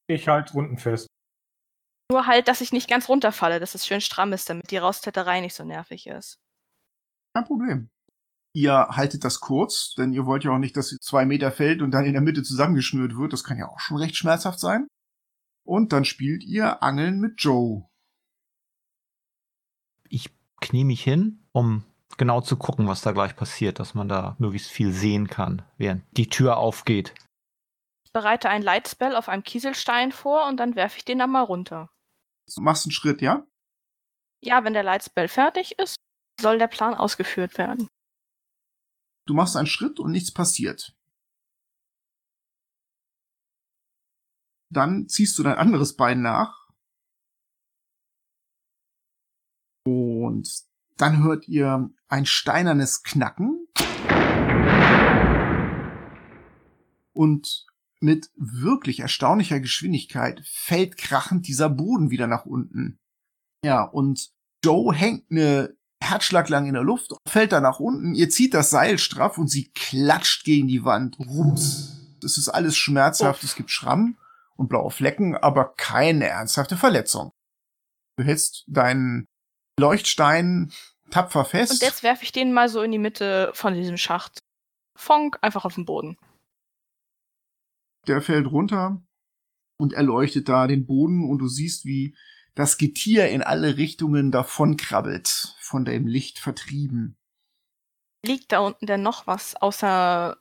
Ich 0.08 0.28
halte 0.28 0.56
unten 0.56 0.78
fest. 0.78 1.06
Nur 2.10 2.26
halt, 2.26 2.48
dass 2.48 2.60
ich 2.60 2.72
nicht 2.72 2.88
ganz 2.88 3.08
runterfalle, 3.08 3.60
dass 3.60 3.74
es 3.74 3.86
schön 3.86 4.00
stramm 4.00 4.32
ist, 4.32 4.50
damit 4.50 4.70
die 4.70 4.76
Raustäterei 4.76 5.40
nicht 5.40 5.54
so 5.54 5.64
nervig 5.64 6.06
ist. 6.06 6.38
Kein 7.34 7.46
Problem. 7.46 7.90
Ihr 8.52 8.88
haltet 8.90 9.24
das 9.24 9.40
kurz, 9.40 9.94
denn 9.94 10.12
ihr 10.12 10.26
wollt 10.26 10.44
ja 10.44 10.52
auch 10.52 10.58
nicht, 10.58 10.76
dass 10.76 10.88
sie 10.88 11.00
zwei 11.00 11.24
Meter 11.24 11.50
fällt 11.50 11.82
und 11.82 11.90
dann 11.90 12.04
in 12.04 12.12
der 12.12 12.22
Mitte 12.22 12.42
zusammengeschnürt 12.42 13.16
wird. 13.16 13.32
Das 13.32 13.42
kann 13.42 13.58
ja 13.58 13.68
auch 13.68 13.80
schon 13.80 13.96
recht 13.96 14.16
schmerzhaft 14.16 14.60
sein. 14.60 14.86
Und 15.66 15.92
dann 15.92 16.04
spielt 16.04 16.44
ihr 16.44 16.82
Angeln 16.82 17.20
mit 17.20 17.42
Joe. 17.42 17.88
Ich 20.08 20.30
knie 20.60 20.84
mich 20.84 21.02
hin, 21.02 21.48
um 21.52 21.84
genau 22.16 22.40
zu 22.40 22.56
gucken, 22.56 22.86
was 22.88 23.02
da 23.02 23.12
gleich 23.12 23.36
passiert, 23.36 23.78
dass 23.78 23.94
man 23.94 24.08
da 24.08 24.36
möglichst 24.38 24.70
viel 24.70 24.92
sehen 24.92 25.28
kann, 25.28 25.62
während 25.76 26.04
die 26.16 26.28
Tür 26.28 26.56
aufgeht. 26.56 27.14
Ich 28.04 28.12
bereite 28.12 28.48
ein 28.48 28.62
Lightspell 28.62 29.16
auf 29.16 29.28
einem 29.28 29.42
Kieselstein 29.42 30.12
vor 30.12 30.46
und 30.48 30.58
dann 30.58 30.76
werfe 30.76 30.98
ich 30.98 31.04
den 31.04 31.18
dann 31.18 31.30
mal 31.30 31.42
runter. 31.42 31.90
Du 32.54 32.60
machst 32.60 32.84
einen 32.86 32.92
Schritt, 32.92 33.22
ja? 33.22 33.46
Ja, 34.42 34.64
wenn 34.64 34.74
der 34.74 34.82
Lightspell 34.82 35.28
fertig 35.28 35.78
ist, 35.78 35.96
soll 36.40 36.58
der 36.58 36.68
Plan 36.68 36.94
ausgeführt 36.94 37.56
werden. 37.58 37.88
Du 39.26 39.34
machst 39.34 39.56
einen 39.56 39.66
Schritt 39.66 39.98
und 39.98 40.12
nichts 40.12 40.32
passiert. 40.32 40.94
Dann 44.70 45.08
ziehst 45.08 45.38
du 45.38 45.42
dein 45.42 45.56
anderes 45.56 45.96
Bein 45.96 46.20
nach. 46.20 46.68
Und 49.86 50.73
dann 50.96 51.22
hört 51.22 51.48
ihr 51.48 51.90
ein 52.08 52.26
steinernes 52.26 53.02
Knacken. 53.02 53.66
Und 57.12 57.66
mit 58.00 58.30
wirklich 58.36 59.00
erstaunlicher 59.00 59.60
Geschwindigkeit 59.60 60.42
fällt 60.44 60.96
krachend 60.96 61.48
dieser 61.48 61.68
Boden 61.68 62.10
wieder 62.10 62.26
nach 62.26 62.44
unten. 62.44 62.98
Ja, 63.64 63.82
und 63.82 64.30
Joe 64.64 64.94
hängt 64.94 65.30
eine 65.30 65.74
Herzschlag 66.02 66.48
lang 66.48 66.66
in 66.66 66.74
der 66.74 66.82
Luft, 66.82 67.12
fällt 67.26 67.52
da 67.52 67.60
nach 67.60 67.80
unten, 67.80 68.14
ihr 68.14 68.28
zieht 68.28 68.52
das 68.52 68.70
Seil 68.70 68.98
straff 68.98 69.38
und 69.38 69.48
sie 69.48 69.70
klatscht 69.72 70.44
gegen 70.44 70.68
die 70.68 70.84
Wand. 70.84 71.18
Rums. 71.18 72.18
Das 72.20 72.36
ist 72.36 72.48
alles 72.48 72.76
schmerzhaft, 72.76 73.42
Uff. 73.42 73.50
es 73.50 73.56
gibt 73.56 73.70
Schramm 73.70 74.18
und 74.56 74.68
blaue 74.68 74.90
Flecken, 74.90 75.36
aber 75.36 75.72
keine 75.76 76.26
ernsthafte 76.26 76.76
Verletzung. 76.76 77.30
Du 78.16 78.24
hältst 78.24 78.64
deinen 78.66 79.26
Leuchtstein 79.78 80.72
tapfer 81.10 81.44
fest. 81.44 81.72
Und 81.72 81.82
jetzt 81.82 82.02
werfe 82.02 82.24
ich 82.24 82.32
den 82.32 82.52
mal 82.52 82.68
so 82.68 82.82
in 82.82 82.92
die 82.92 82.98
Mitte 82.98 83.50
von 83.54 83.74
diesem 83.74 83.96
Schacht. 83.96 84.42
Fonk, 84.96 85.38
einfach 85.42 85.64
auf 85.64 85.74
den 85.74 85.84
Boden. 85.84 86.16
der 88.06 88.20
fällt 88.22 88.46
runter 88.46 89.02
und 89.78 89.92
erleuchtet 89.92 90.48
da 90.48 90.66
den 90.66 90.86
Boden 90.86 91.28
und 91.28 91.38
du 91.38 91.48
siehst, 91.48 91.84
wie 91.84 92.16
das 92.54 92.78
Getier 92.78 93.28
in 93.28 93.42
alle 93.42 93.76
Richtungen 93.76 94.30
davonkrabbelt, 94.30 95.56
von 95.60 95.84
dem 95.84 96.06
Licht 96.06 96.38
vertrieben. 96.38 97.16
Liegt 98.24 98.52
da 98.52 98.60
unten 98.60 98.86
denn 98.86 99.02
noch 99.02 99.26
was 99.26 99.56
außer 99.56 100.36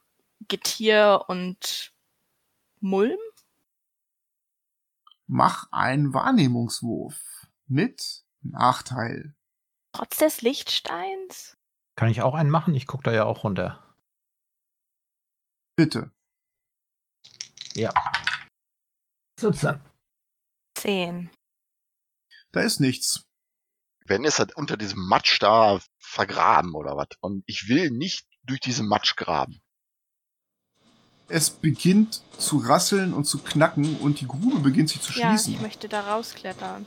Getier 0.47 1.25
und 1.27 1.93
Mulm? 2.79 3.17
Mach 5.25 5.71
einen 5.71 6.13
Wahrnehmungswurf 6.13 7.47
mit 7.67 8.22
Nachteil. 8.43 9.35
Trotz 9.93 10.17
des 10.17 10.41
Lichtsteins? 10.41 11.57
Kann 11.95 12.09
ich 12.09 12.21
auch 12.21 12.33
einen 12.33 12.49
machen? 12.49 12.73
Ich 12.75 12.87
gucke 12.87 13.03
da 13.03 13.11
ja 13.13 13.25
auch 13.25 13.43
runter. 13.43 13.79
Bitte. 15.75 16.11
Ja. 17.73 17.91
17. 19.39 19.79
Zehn. 20.75 21.29
Da 22.51 22.61
ist 22.61 22.79
nichts. 22.79 23.23
Wenn 24.05 24.25
ist 24.25 24.39
halt 24.39 24.55
unter 24.55 24.77
diesem 24.77 25.07
Matsch 25.07 25.41
da 25.41 25.79
vergraben 25.97 26.75
oder 26.75 26.97
was. 26.97 27.07
Und 27.21 27.43
ich 27.47 27.67
will 27.69 27.89
nicht 27.89 28.27
durch 28.43 28.59
diesen 28.59 28.87
Matsch 28.87 29.15
graben. 29.15 29.61
Es 31.29 31.49
beginnt 31.49 32.21
zu 32.37 32.57
rasseln 32.57 33.13
und 33.13 33.23
zu 33.25 33.41
knacken 33.41 33.97
und 34.01 34.19
die 34.19 34.27
Grube 34.27 34.59
beginnt 34.59 34.89
sich 34.89 35.01
zu 35.01 35.13
Ja, 35.13 35.29
schließen. 35.29 35.53
ich 35.53 35.61
möchte 35.61 35.87
da 35.87 36.01
rausklettern. 36.13 36.85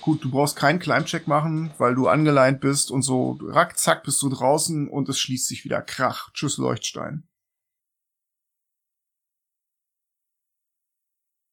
Gut, 0.00 0.24
du 0.24 0.30
brauchst 0.30 0.56
keinen 0.56 0.78
Climb-Check 0.78 1.26
machen, 1.26 1.74
weil 1.76 1.94
du 1.94 2.08
angeleint 2.08 2.60
bist 2.60 2.90
und 2.90 3.02
so. 3.02 3.38
Rack, 3.42 3.78
zack, 3.78 4.02
bist 4.02 4.22
du 4.22 4.30
draußen 4.30 4.88
und 4.88 5.08
es 5.10 5.18
schließt 5.18 5.46
sich 5.46 5.64
wieder. 5.64 5.82
Krach. 5.82 6.30
Tschüss, 6.32 6.56
Leuchtstein. 6.56 7.28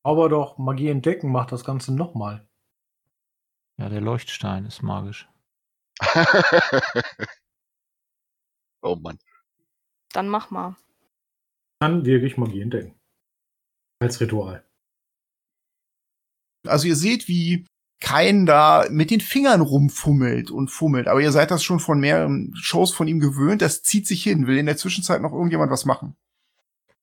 Aber 0.03 0.29
doch 0.29 0.57
Magie 0.57 0.87
entdecken 0.87 1.29
macht 1.29 1.51
das 1.51 1.65
Ganze 1.65 1.93
nochmal. 1.93 2.47
Ja, 3.77 3.89
der 3.89 3.99
Leuchtstein 3.99 4.65
ist 4.65 4.81
magisch. 4.81 5.27
oh 8.81 8.95
Mann. 8.95 9.19
Dann 10.13 10.29
mach 10.29 10.49
mal. 10.51 10.77
Dann 11.81 12.05
wirke 12.05 12.25
ich 12.25 12.37
Magie 12.37 12.61
entdecken. 12.61 12.97
Als 13.99 14.21
Ritual. 14.21 14.65
Also 16.65 16.87
ihr 16.87 16.95
seht, 16.95 17.27
wie 17.27 17.67
Kain 17.99 18.45
da 18.45 18.85
mit 18.91 19.09
den 19.09 19.21
Fingern 19.21 19.61
rumfummelt 19.61 20.51
und 20.51 20.69
fummelt. 20.69 21.07
Aber 21.07 21.19
ihr 21.19 21.31
seid 21.31 21.49
das 21.49 21.63
schon 21.63 21.79
von 21.79 21.99
mehreren 21.99 22.53
Shows 22.55 22.93
von 22.93 23.07
ihm 23.07 23.19
gewöhnt. 23.19 23.61
Das 23.61 23.81
zieht 23.81 24.05
sich 24.05 24.23
hin. 24.23 24.45
Will 24.45 24.57
in 24.57 24.67
der 24.67 24.77
Zwischenzeit 24.77 25.21
noch 25.21 25.33
irgendjemand 25.33 25.71
was 25.71 25.85
machen? 25.85 26.15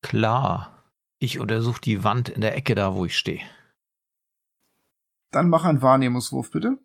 Klar. 0.02 0.85
Ich 1.18 1.38
untersuche 1.40 1.80
die 1.80 2.04
Wand 2.04 2.28
in 2.28 2.40
der 2.40 2.57
Ecke 2.57 2.74
da, 2.74 2.94
wo 2.94 3.04
ich 3.04 3.16
stehe. 3.16 3.40
Dann 5.33 5.48
mach 5.48 5.64
einen 5.64 5.83
Wahrnehmungswurf, 5.83 6.50
bitte. 6.50 6.78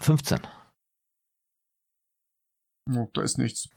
15. 0.00 0.40
Oh, 2.90 3.08
da 3.12 3.22
ist 3.22 3.38
nichts. 3.38 3.68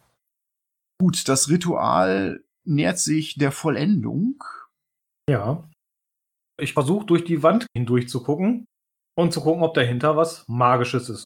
Gut, 0.99 1.27
das 1.27 1.49
Ritual 1.49 2.43
nähert 2.65 2.99
sich 2.99 3.35
der 3.35 3.51
Vollendung. 3.51 4.43
Ja. 5.29 5.69
Ich 6.59 6.73
versuche 6.73 7.05
durch 7.05 7.23
die 7.23 7.43
Wand 7.43 7.67
hindurch 7.75 8.09
zu 8.09 8.23
gucken 8.23 8.65
und 9.15 9.33
zu 9.33 9.41
gucken, 9.41 9.63
ob 9.63 9.73
dahinter 9.73 10.17
was 10.17 10.43
Magisches 10.47 11.09
ist. 11.09 11.25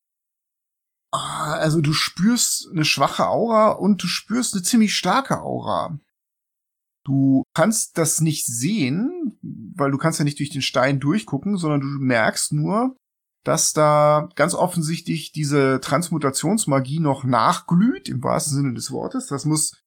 Ah, 1.14 1.54
Also 1.56 1.82
du 1.82 1.94
spürst 1.94 2.70
eine 2.72 2.86
schwache 2.86 3.28
Aura 3.28 3.72
und 3.72 4.02
du 4.04 4.08
spürst 4.08 4.54
eine 4.54 4.64
ziemlich 4.64 4.96
starke 4.96 5.42
Aura. 5.42 6.00
Du 7.04 7.44
kannst 7.56 7.98
das 7.98 8.22
nicht 8.22 8.46
sehen, 8.46 9.40
weil 9.76 9.92
du 9.92 9.98
kannst 9.98 10.20
ja 10.20 10.26
nicht 10.26 10.40
durch 10.40 10.52
den 10.52 10.62
Stein 10.62 11.00
durchgucken, 11.00 11.58
sondern 11.58 11.82
du 11.82 11.88
merkst 11.88 12.54
nur, 12.54 12.96
dass 13.44 13.74
da 13.74 14.30
ganz 14.36 14.54
offensichtlich 14.54 15.32
diese 15.32 15.80
Transmutationsmagie 15.82 17.00
noch 17.00 17.24
nachglüht, 17.24 18.08
im 18.08 18.24
wahrsten 18.24 18.56
Sinne 18.56 18.74
des 18.74 18.92
Wortes. 18.92 19.28
Das 19.28 19.46
muss 19.46 19.81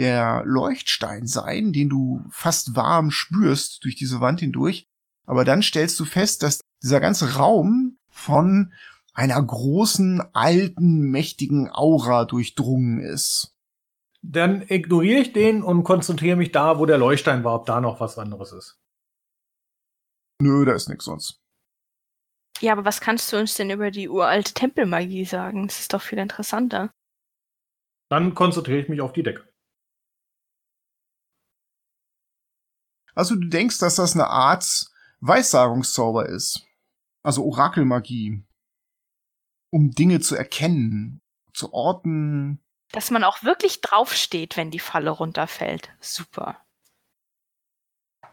der 0.00 0.42
Leuchtstein 0.44 1.26
sein, 1.26 1.72
den 1.72 1.88
du 1.88 2.24
fast 2.30 2.76
warm 2.76 3.10
spürst 3.10 3.84
durch 3.84 3.96
diese 3.96 4.20
Wand 4.20 4.40
hindurch. 4.40 4.86
Aber 5.26 5.44
dann 5.44 5.62
stellst 5.62 5.98
du 5.98 6.04
fest, 6.04 6.42
dass 6.42 6.60
dieser 6.82 7.00
ganze 7.00 7.36
Raum 7.36 7.98
von 8.08 8.72
einer 9.12 9.42
großen, 9.42 10.22
alten, 10.34 11.10
mächtigen 11.10 11.70
Aura 11.70 12.26
durchdrungen 12.26 13.00
ist. 13.00 13.54
Dann 14.22 14.62
ignoriere 14.62 15.20
ich 15.20 15.32
den 15.32 15.62
und 15.62 15.84
konzentriere 15.84 16.36
mich 16.36 16.52
da, 16.52 16.78
wo 16.78 16.86
der 16.86 16.98
Leuchtstein 16.98 17.44
war, 17.44 17.54
ob 17.54 17.66
da 17.66 17.80
noch 17.80 18.00
was 18.00 18.18
anderes 18.18 18.52
ist. 18.52 18.78
Nö, 20.40 20.64
da 20.64 20.74
ist 20.74 20.88
nix 20.88 21.04
sonst. 21.04 21.40
Ja, 22.60 22.72
aber 22.72 22.84
was 22.84 23.00
kannst 23.00 23.32
du 23.32 23.38
uns 23.38 23.54
denn 23.54 23.70
über 23.70 23.90
die 23.90 24.08
uralte 24.08 24.52
Tempelmagie 24.54 25.24
sagen? 25.24 25.66
Das 25.66 25.80
ist 25.80 25.92
doch 25.92 26.02
viel 26.02 26.18
interessanter. 26.18 26.90
Dann 28.10 28.34
konzentriere 28.34 28.80
ich 28.80 28.88
mich 28.88 29.00
auf 29.00 29.12
die 29.12 29.22
Decke. 29.22 29.48
Also 33.16 33.34
du 33.34 33.48
denkst, 33.48 33.78
dass 33.78 33.96
das 33.96 34.14
eine 34.14 34.28
Art 34.28 34.86
Weissagungszauber 35.20 36.28
ist. 36.28 36.62
Also 37.24 37.44
Orakelmagie. 37.44 38.44
Um 39.70 39.90
Dinge 39.90 40.20
zu 40.20 40.36
erkennen, 40.36 41.20
zu 41.52 41.72
orten. 41.72 42.62
Dass 42.92 43.10
man 43.10 43.24
auch 43.24 43.42
wirklich 43.42 43.80
draufsteht, 43.80 44.56
wenn 44.56 44.70
die 44.70 44.78
Falle 44.78 45.10
runterfällt. 45.10 45.90
Super. 46.00 46.62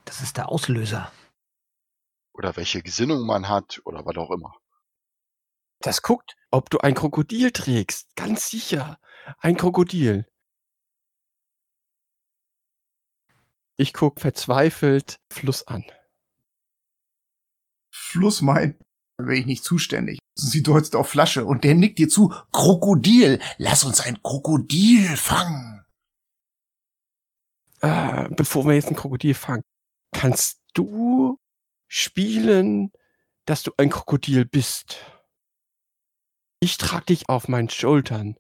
Das 0.06 0.22
ist 0.22 0.38
der 0.38 0.50
Auslöser. 0.50 1.12
oder 2.34 2.56
welche 2.58 2.82
Gesinnung 2.82 3.26
man 3.26 3.48
hat 3.48 3.82
oder 3.86 4.06
was 4.06 4.18
auch 4.18 4.32
immer. 4.32 4.54
Das 5.80 6.02
guckt, 6.02 6.36
ob 6.52 6.70
du 6.70 6.80
ein 6.80 6.94
Krokodil 6.94 7.52
trägst. 7.52 8.16
Ganz 8.16 8.50
sicher. 8.50 9.00
Ein 9.40 9.56
Krokodil. 9.56 10.28
Ich 13.78 13.94
guck 13.94 14.20
verzweifelt 14.20 15.20
Fluss 15.32 15.68
an. 15.68 15.84
Fluss 17.92 18.42
meint, 18.42 18.80
da 19.18 19.26
bin 19.26 19.36
ich 19.36 19.46
nicht 19.46 19.64
zuständig. 19.64 20.20
Sie 20.36 20.64
deutet 20.64 20.96
auf 20.96 21.10
Flasche 21.10 21.46
und 21.46 21.64
der 21.64 21.76
nickt 21.76 22.00
dir 22.00 22.10
zu. 22.10 22.34
Krokodil, 22.52 23.40
lass 23.58 23.84
uns 23.84 24.02
ein 24.02 24.22
Krokodil 24.22 25.18
fangen. 25.18 25.86
Äh, 27.82 28.30
bevor 28.30 28.66
wir 28.66 28.74
jetzt 28.74 28.90
ein 28.90 28.96
Krokodil 28.96 29.34
fangen, 29.34 29.64
kannst 30.16 30.62
du 30.74 31.38
spielen, 31.88 32.92
dass 33.46 33.64
du 33.64 33.72
ein 33.78 33.90
Krokodil 33.90 34.46
bist? 34.46 34.98
Ich 36.60 36.78
trag 36.78 37.06
dich 37.08 37.28
auf 37.28 37.48
meinen 37.48 37.70
Schultern. 37.70 38.38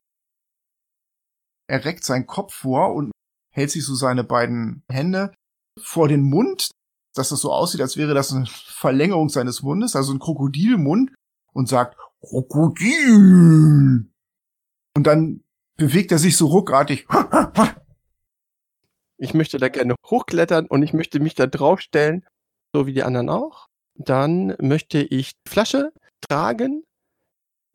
Er 1.67 1.86
reckt 1.86 2.04
seinen 2.04 2.26
Kopf 2.26 2.54
vor 2.54 2.93
und 2.93 3.12
hält 3.54 3.72
sich 3.72 3.86
so 3.86 3.96
seine 3.96 4.24
beiden 4.24 4.84
Hände 4.89 5.34
vor 5.80 6.08
den 6.08 6.22
Mund, 6.22 6.72
dass 7.16 7.30
das 7.30 7.42
so 7.42 7.52
aussieht, 7.52 7.82
als 7.82 7.98
wäre 7.98 8.13
das 8.13 8.34
eine 8.34 8.46
Verlängerung 8.48 9.30
seines 9.30 9.62
Mundes, 9.62 9.96
also 9.96 10.13
ein 10.13 10.20
Krokodilmund, 10.20 11.12
und 11.54 11.70
sagt 11.70 11.98
Krokodil. 12.22 14.10
Und 14.96 15.08
dann 15.08 15.44
bewegt 15.78 16.12
er 16.12 16.20
sich 16.20 16.36
so 16.38 16.48
ruckartig. 16.48 17.08
Ich 19.18 19.34
möchte 19.34 19.58
da 19.58 19.70
gerne 19.70 19.96
hochklettern 20.06 20.66
und 20.66 20.82
ich 20.84 20.92
möchte 20.92 21.20
mich 21.20 21.36
da 21.36 21.48
draufstellen, 21.48 22.26
so 22.74 22.88
wie 22.88 22.94
die 22.94 23.04
anderen 23.04 23.30
auch. 23.30 23.68
Dann 23.96 24.56
möchte 24.60 25.00
ich 25.00 25.34
Flasche 25.48 25.94
tragen 26.28 26.84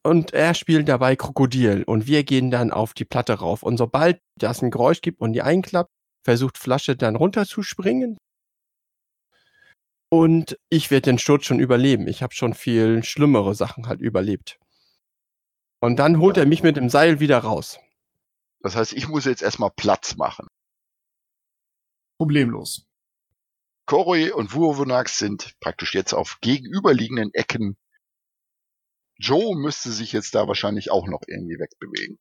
und 0.02 0.32
er 0.32 0.54
spielt 0.54 0.88
dabei 0.88 1.16
Krokodil 1.16 1.82
und 1.84 2.06
wir 2.06 2.24
gehen 2.24 2.50
dann 2.50 2.72
auf 2.72 2.94
die 2.94 3.04
Platte 3.04 3.34
rauf. 3.34 3.62
Und 3.62 3.76
sobald 3.76 4.20
das 4.36 4.62
ein 4.62 4.70
Geräusch 4.70 5.00
gibt 5.00 5.20
und 5.20 5.32
die 5.32 5.42
einklappt, 5.42 5.90
versucht 6.24 6.58
Flasche 6.58 6.96
dann 6.96 7.16
runterzuspringen. 7.16 8.18
Und 10.10 10.58
ich 10.70 10.90
werde 10.90 11.10
den 11.10 11.18
Sturz 11.18 11.44
schon 11.44 11.60
überleben. 11.60 12.08
Ich 12.08 12.22
habe 12.22 12.34
schon 12.34 12.54
viel 12.54 13.04
schlimmere 13.04 13.54
Sachen 13.54 13.86
halt 13.88 14.00
überlebt. 14.00 14.58
Und 15.80 15.98
dann 15.98 16.18
holt 16.18 16.36
er 16.36 16.46
mich 16.46 16.62
mit 16.62 16.76
dem 16.76 16.88
Seil 16.88 17.20
wieder 17.20 17.38
raus. 17.38 17.78
Das 18.60 18.74
heißt, 18.74 18.92
ich 18.94 19.08
muss 19.08 19.26
jetzt 19.26 19.42
erstmal 19.42 19.70
Platz 19.70 20.16
machen. 20.16 20.48
Problemlos. 22.18 22.86
Koroi 23.86 24.32
und 24.32 24.54
Vuovonax 24.54 25.18
sind 25.18 25.54
praktisch 25.60 25.94
jetzt 25.94 26.12
auf 26.12 26.38
gegenüberliegenden 26.40 27.32
Ecken. 27.32 27.76
Joe 29.18 29.56
müsste 29.56 29.90
sich 29.90 30.12
jetzt 30.12 30.34
da 30.34 30.46
wahrscheinlich 30.46 30.90
auch 30.90 31.06
noch 31.06 31.22
irgendwie 31.26 31.58
wegbewegen. 31.58 32.18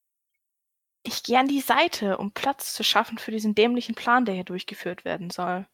Ich 1.04 1.24
gehe 1.24 1.40
an 1.40 1.48
die 1.48 1.62
Seite, 1.62 2.18
um 2.18 2.32
Platz 2.32 2.74
zu 2.74 2.84
schaffen 2.84 3.18
für 3.18 3.32
diesen 3.32 3.56
dämlichen 3.56 3.96
Plan, 3.96 4.26
der 4.26 4.36
hier 4.36 4.44
durchgeführt 4.44 5.06
werden 5.06 5.30
soll. 5.30 5.68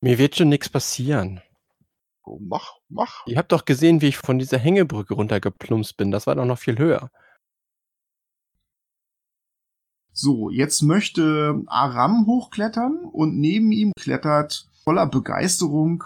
Mir 0.00 0.18
wird 0.18 0.36
schon 0.36 0.48
nichts 0.48 0.68
passieren. 0.68 1.42
Oh, 2.24 2.38
mach, 2.40 2.78
mach. 2.88 3.26
Ihr 3.26 3.36
habt 3.36 3.52
doch 3.52 3.64
gesehen, 3.64 4.00
wie 4.00 4.08
ich 4.08 4.16
von 4.16 4.38
dieser 4.38 4.58
Hängebrücke 4.58 5.14
runtergeplumpst 5.14 5.96
bin. 5.96 6.10
Das 6.10 6.26
war 6.26 6.34
doch 6.34 6.46
noch 6.46 6.58
viel 6.58 6.78
höher. 6.78 7.10
So, 10.12 10.48
jetzt 10.48 10.82
möchte 10.82 11.62
Aram 11.66 12.26
hochklettern 12.26 13.04
und 13.04 13.36
neben 13.36 13.72
ihm 13.72 13.92
klettert 13.98 14.68
voller 14.84 15.06
Begeisterung 15.06 16.04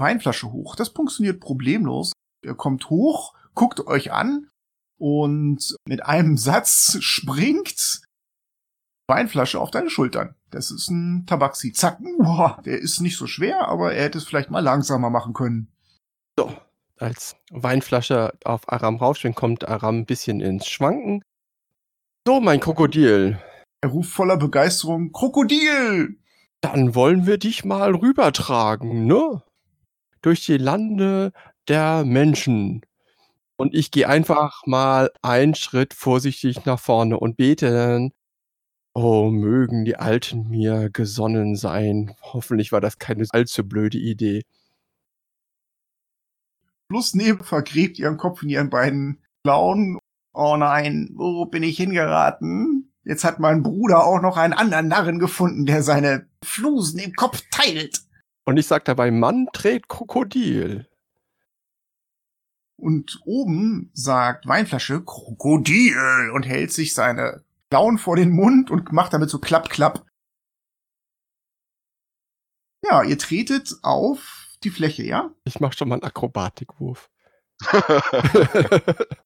Weinflasche 0.00 0.50
hoch. 0.50 0.74
Das 0.74 0.88
funktioniert 0.88 1.40
problemlos. 1.40 2.12
Er 2.44 2.54
kommt 2.54 2.90
hoch, 2.90 3.34
guckt 3.54 3.86
euch 3.86 4.12
an 4.12 4.48
und 4.98 5.76
mit 5.86 6.04
einem 6.04 6.36
Satz 6.36 6.98
springt 7.00 8.02
Weinflasche 9.06 9.60
auf 9.60 9.70
deine 9.70 9.90
Schultern. 9.90 10.34
Das 10.50 10.70
ist 10.70 10.88
ein 10.88 11.26
Tabaxi. 11.26 11.72
Zack, 11.72 11.98
boah, 12.18 12.62
der 12.64 12.78
ist 12.78 13.00
nicht 13.00 13.18
so 13.18 13.26
schwer, 13.26 13.68
aber 13.68 13.92
er 13.92 14.04
hätte 14.04 14.18
es 14.18 14.24
vielleicht 14.24 14.50
mal 14.50 14.60
langsamer 14.60 15.10
machen 15.10 15.34
können. 15.34 15.68
So, 16.38 16.56
als 16.98 17.36
Weinflasche 17.50 18.32
auf 18.44 18.72
Aram 18.72 18.96
raufspringt, 18.96 19.36
kommt 19.36 19.68
Aram 19.68 19.98
ein 19.98 20.06
bisschen 20.06 20.40
ins 20.40 20.66
Schwanken. 20.66 21.22
So, 22.26 22.40
mein 22.40 22.60
Krokodil. 22.60 23.38
Er 23.82 23.90
ruft 23.90 24.10
voller 24.10 24.36
Begeisterung, 24.36 25.12
Krokodil! 25.12 26.18
Dann 26.60 26.94
wollen 26.94 27.26
wir 27.26 27.36
dich 27.36 27.64
mal 27.64 27.94
rübertragen, 27.94 29.06
ne? 29.06 29.42
Durch 30.22 30.46
die 30.46 30.56
Lande 30.56 31.32
der 31.68 32.04
Menschen. 32.04 32.82
Und 33.56 33.74
ich 33.74 33.90
gehe 33.90 34.08
einfach 34.08 34.66
mal 34.66 35.10
einen 35.22 35.54
Schritt 35.54 35.94
vorsichtig 35.94 36.64
nach 36.64 36.80
vorne 36.80 37.18
und 37.18 37.36
bete 37.36 37.70
dann, 37.70 38.12
oh, 38.94 39.30
mögen 39.30 39.84
die 39.84 39.96
Alten 39.96 40.48
mir 40.48 40.90
gesonnen 40.90 41.56
sein. 41.56 42.14
Hoffentlich 42.22 42.72
war 42.72 42.80
das 42.80 42.98
keine 42.98 43.26
allzu 43.30 43.68
blöde 43.68 43.98
Idee. 43.98 44.42
Flussnebel 46.90 47.44
vergräbt 47.44 47.98
ihren 47.98 48.16
Kopf 48.16 48.42
in 48.42 48.50
ihren 48.50 48.70
beiden 48.70 49.22
Klauen. 49.44 49.98
Oh 50.32 50.56
nein, 50.56 51.10
wo 51.14 51.46
bin 51.46 51.62
ich 51.62 51.76
hingeraten? 51.76 52.92
Jetzt 53.04 53.24
hat 53.24 53.38
mein 53.38 53.62
Bruder 53.62 54.04
auch 54.04 54.20
noch 54.20 54.36
einen 54.36 54.52
anderen 54.52 54.88
Narren 54.88 55.18
gefunden, 55.18 55.66
der 55.66 55.82
seine 55.82 56.26
Flusen 56.42 56.98
im 56.98 57.12
Kopf 57.14 57.42
teilt. 57.50 58.00
Und 58.46 58.56
ich 58.56 58.66
sag 58.66 58.84
dabei, 58.84 59.10
Mann 59.10 59.48
trägt 59.52 59.88
Krokodil. 59.88 60.86
Und 62.76 63.20
oben 63.24 63.90
sagt 63.92 64.46
Weinflasche 64.46 65.02
Krokodil 65.04 66.30
und 66.34 66.44
hält 66.44 66.72
sich 66.72 66.94
seine 66.94 67.44
Klauen 67.70 67.98
vor 67.98 68.16
den 68.16 68.30
Mund 68.30 68.70
und 68.70 68.92
macht 68.92 69.12
damit 69.12 69.30
so 69.30 69.38
klapp, 69.38 69.68
klapp. 69.70 70.06
Ja, 72.82 73.02
ihr 73.02 73.18
tretet 73.18 73.74
auf 73.82 74.48
die 74.62 74.70
Fläche, 74.70 75.02
ja? 75.04 75.34
Ich 75.44 75.60
mach 75.60 75.72
schon 75.72 75.88
mal 75.88 75.94
einen 75.96 76.04
Akrobatikwurf. 76.04 77.10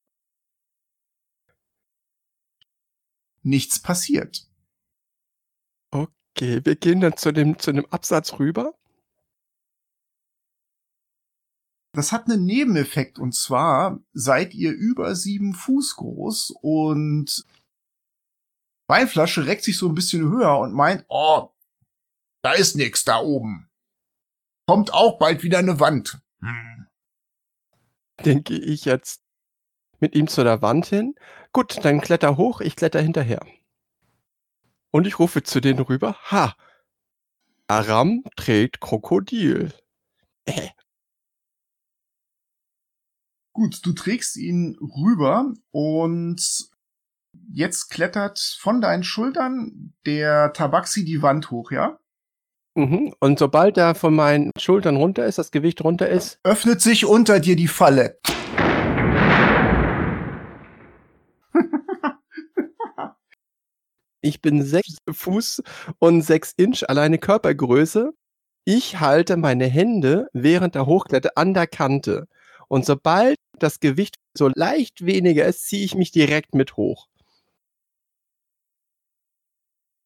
Nichts 3.42 3.80
passiert. 3.80 4.46
Okay, 5.90 6.61
wir 6.64 6.76
gehen 6.76 7.00
dann 7.00 7.16
zu 7.16 7.32
dem, 7.32 7.58
zu 7.58 7.72
dem 7.72 7.87
Absatz 7.87 8.38
rüber. 8.38 8.74
Das 11.92 12.12
hat 12.12 12.27
einen 12.27 12.44
Nebeneffekt 12.44 13.18
und 13.18 13.35
zwar 13.35 13.98
seid 14.12 14.55
ihr 14.55 14.72
über 14.72 15.14
sieben 15.14 15.55
Fuß 15.55 15.96
groß 15.96 16.55
und 16.61 17.44
Weinflasche 18.88 19.46
reckt 19.46 19.64
sich 19.64 19.77
so 19.77 19.88
ein 19.88 19.94
bisschen 19.94 20.31
höher 20.31 20.59
und 20.59 20.72
meint, 20.72 21.05
oh, 21.09 21.51
da 22.42 22.53
ist 22.53 22.77
nix 22.77 23.05
da 23.05 23.18
oben. 23.20 23.70
Kommt 24.66 24.92
auch 24.92 25.18
bald 25.18 25.42
wieder 25.42 25.59
eine 25.59 25.81
Wand. 25.81 26.20
Hm. 26.40 26.87
Den 28.24 28.44
gehe 28.44 28.59
ich 28.59 28.85
jetzt 28.85 29.22
mit 30.01 30.14
ihm 30.14 30.29
zu 30.29 30.44
der 30.44 30.62
Wand 30.62 30.87
hin. 30.87 31.14
Gut, 31.53 31.85
dann 31.85 32.01
kletter 32.01 32.37
hoch, 32.37 32.61
ich 32.61 32.77
kletter 32.77 33.01
hinterher. 33.01 33.44
Und 34.90 35.07
ich 35.07 35.18
rufe 35.18 35.42
zu 35.42 35.61
denen 35.61 35.81
rüber, 35.81 36.16
ha, 36.31 36.57
Aram 37.66 38.24
trägt 38.37 38.81
Krokodil. 38.81 39.72
Äh. 40.46 40.68
Gut, 43.59 43.85
du 43.85 43.92
trägst 43.92 44.37
ihn 44.37 44.79
rüber 44.81 45.53
und 45.73 46.68
jetzt 47.53 47.88
klettert 47.90 48.38
von 48.38 48.81
deinen 48.81 49.03
Schultern 49.03 49.94
der 50.07 50.53
Tabaxi 50.53 51.05
die 51.05 51.23
Wand 51.23 51.51
hoch, 51.51 51.73
ja? 51.73 51.99
Mhm. 52.77 53.12
Und 53.18 53.40
sobald 53.40 53.77
er 53.77 53.97
von 53.97 54.14
meinen 54.14 54.53
Schultern 54.57 54.94
runter 54.94 55.27
ist, 55.27 55.38
das 55.38 55.51
Gewicht 55.51 55.83
runter 55.83 56.09
ist, 56.09 56.38
Öffnet 56.44 56.81
sich 56.81 57.05
unter 57.05 57.40
dir 57.40 57.57
die 57.57 57.66
Falle. 57.66 58.21
ich 64.21 64.40
bin 64.40 64.62
sechs 64.62 64.99
Fuß 65.11 65.64
und 65.99 66.23
sechs 66.23 66.53
Inch 66.57 66.85
alleine 66.88 67.18
Körpergröße. 67.18 68.12
Ich 68.64 69.01
halte 69.01 69.37
meine 69.37 69.66
Hände 69.66 70.29
während 70.33 70.77
der 70.77 70.87
Hochkletter 70.87 71.33
an 71.35 71.55
der 71.55 71.66
Kante. 71.66 72.29
Und 72.68 72.85
sobald 72.85 73.37
das 73.59 73.81
Gewicht 73.81 74.16
so 74.37 74.48
leicht 74.54 75.04
weniger 75.04 75.46
ist, 75.46 75.66
ziehe 75.66 75.85
ich 75.85 75.94
mich 75.94 76.12
direkt 76.12 76.54
mit 76.54 76.76
hoch. 76.76 77.09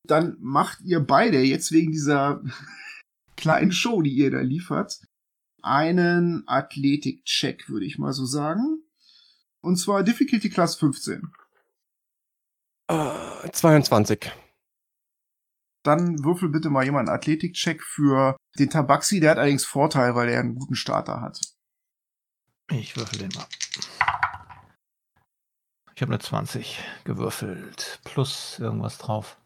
Dann 0.05 0.37
macht 0.41 0.81
ihr 0.83 1.01
beide 1.01 1.41
jetzt 1.41 1.73
wegen 1.73 1.93
dieser 1.93 2.43
kleinen 3.37 3.73
Show, 3.73 4.03
die 4.03 4.13
ihr 4.13 4.31
da 4.31 4.41
liefert, 4.41 5.01
einen 5.63 6.43
Athletik-Check, 6.47 7.69
würde 7.69 7.87
ich 7.87 7.99
mal 7.99 8.13
so 8.13 8.27
sagen. 8.27 8.83
Und 9.61 9.77
zwar 9.77 10.03
Difficulty 10.03 10.51
Class 10.51 10.77
15. 10.77 11.31
Äh, 12.89 13.51
22. 13.53 14.33
Dann 15.85 16.25
würfel 16.25 16.49
bitte 16.49 16.71
mal 16.71 16.85
jemand 16.85 17.09
einen 17.09 17.17
Athletikcheck 17.17 17.83
für 17.83 18.37
den 18.59 18.71
Tabaxi. 18.71 19.21
Der 19.21 19.33
hat 19.33 19.39
allerdings 19.39 19.65
Vorteil, 19.65 20.15
weil 20.15 20.29
er 20.29 20.41
einen 20.41 20.55
guten 20.55 20.75
Starter 20.75 21.21
hat. 21.21 21.41
Ich 22.73 22.97
würfel 22.97 23.19
den 23.19 23.31
mal. 23.35 23.47
Ich 25.95 26.01
habe 26.01 26.13
eine 26.13 26.19
20 26.19 26.79
gewürfelt. 27.05 28.01
Plus 28.05 28.59
irgendwas 28.59 28.99
drauf. 28.99 29.39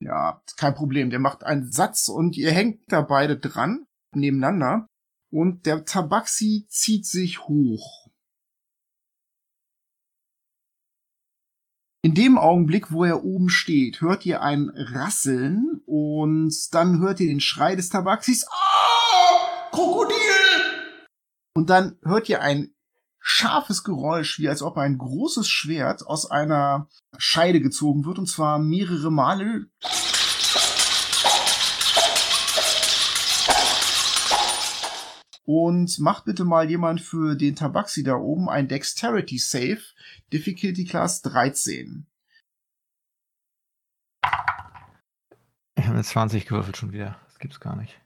Ja, 0.00 0.42
kein 0.56 0.74
Problem. 0.74 1.10
Der 1.10 1.20
macht 1.20 1.44
einen 1.44 1.70
Satz 1.70 2.08
und 2.08 2.36
ihr 2.36 2.50
hängt 2.50 2.80
da 2.88 3.00
beide 3.00 3.38
dran, 3.38 3.86
nebeneinander. 4.14 4.86
Und 5.30 5.66
der 5.66 5.84
Tabaxi 5.84 6.66
zieht 6.68 7.06
sich 7.06 7.40
hoch. 7.46 8.08
In 12.02 12.14
dem 12.14 12.38
Augenblick, 12.38 12.92
wo 12.92 13.04
er 13.04 13.24
oben 13.24 13.48
steht, 13.48 14.00
hört 14.00 14.24
ihr 14.24 14.40
ein 14.40 14.70
Rasseln 14.74 15.82
und 15.84 16.54
dann 16.72 17.00
hört 17.00 17.20
ihr 17.20 17.26
den 17.26 17.40
Schrei 17.40 17.76
des 17.76 17.88
Tabaxis. 17.88 18.46
Ah! 18.48 19.70
Krokodil! 19.70 20.37
Und 21.58 21.70
dann 21.70 21.98
hört 22.04 22.28
ihr 22.28 22.40
ein 22.40 22.72
scharfes 23.18 23.82
Geräusch, 23.82 24.38
wie 24.38 24.48
als 24.48 24.62
ob 24.62 24.76
ein 24.78 24.96
großes 24.96 25.48
Schwert 25.48 26.06
aus 26.06 26.30
einer 26.30 26.88
Scheide 27.16 27.60
gezogen 27.60 28.04
wird, 28.04 28.20
und 28.20 28.28
zwar 28.28 28.60
mehrere 28.60 29.10
Male. 29.10 29.66
Und 35.42 35.98
macht 35.98 36.26
bitte 36.26 36.44
mal 36.44 36.70
jemand 36.70 37.00
für 37.00 37.34
den 37.34 37.56
Tabaxi 37.56 38.04
da 38.04 38.14
oben 38.14 38.48
ein 38.48 38.68
Dexterity 38.68 39.38
Save, 39.38 39.82
Difficulty 40.32 40.84
Class 40.84 41.22
13. 41.22 42.06
Ich 45.74 45.84
habe 45.84 45.94
eine 45.94 46.04
20 46.04 46.46
gewürfelt 46.46 46.76
schon 46.76 46.92
wieder. 46.92 47.20
Das 47.26 47.40
gibt's 47.40 47.58
gar 47.58 47.74
nicht. 47.74 48.00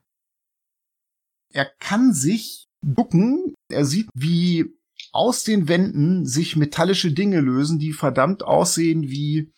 Er 1.51 1.67
kann 1.67 2.15
sich 2.15 2.72
ducken. 2.83 3.55
Er 3.69 3.85
sieht, 3.85 4.09
wie 4.15 4.77
aus 5.13 5.45
den 5.45 5.69
Wänden 5.69 6.27
sich 6.27 6.57
metallische 6.57 7.13
Dinge 7.13 7.41
lösen, 7.41 7.79
die 7.79 7.93
verdammt 7.93 8.43
aussehen 8.43 9.03
wie 9.03 9.53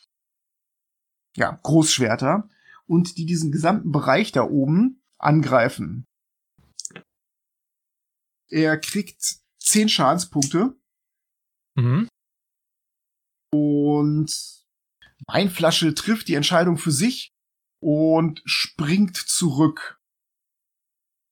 ja, 1.37 1.59
Großschwerter 1.63 2.49
und 2.87 3.19
die 3.19 3.27
diesen 3.27 3.51
gesamten 3.51 3.93
Bereich 3.93 4.33
da 4.33 4.43
oben 4.45 5.03
angreifen. 5.19 6.07
Er 8.49 8.79
kriegt 8.79 9.39
10 9.61 9.89
Schadenspunkte 9.89 10.77
Mhm. 11.77 12.09
und 13.53 14.33
Weinflasche 15.27 15.93
trifft 15.95 16.29
die 16.29 16.35
Entscheidung 16.35 16.77
für 16.79 16.93
sich 16.93 17.33
und 17.81 18.43
springt 18.45 19.17
zurück. 19.17 20.01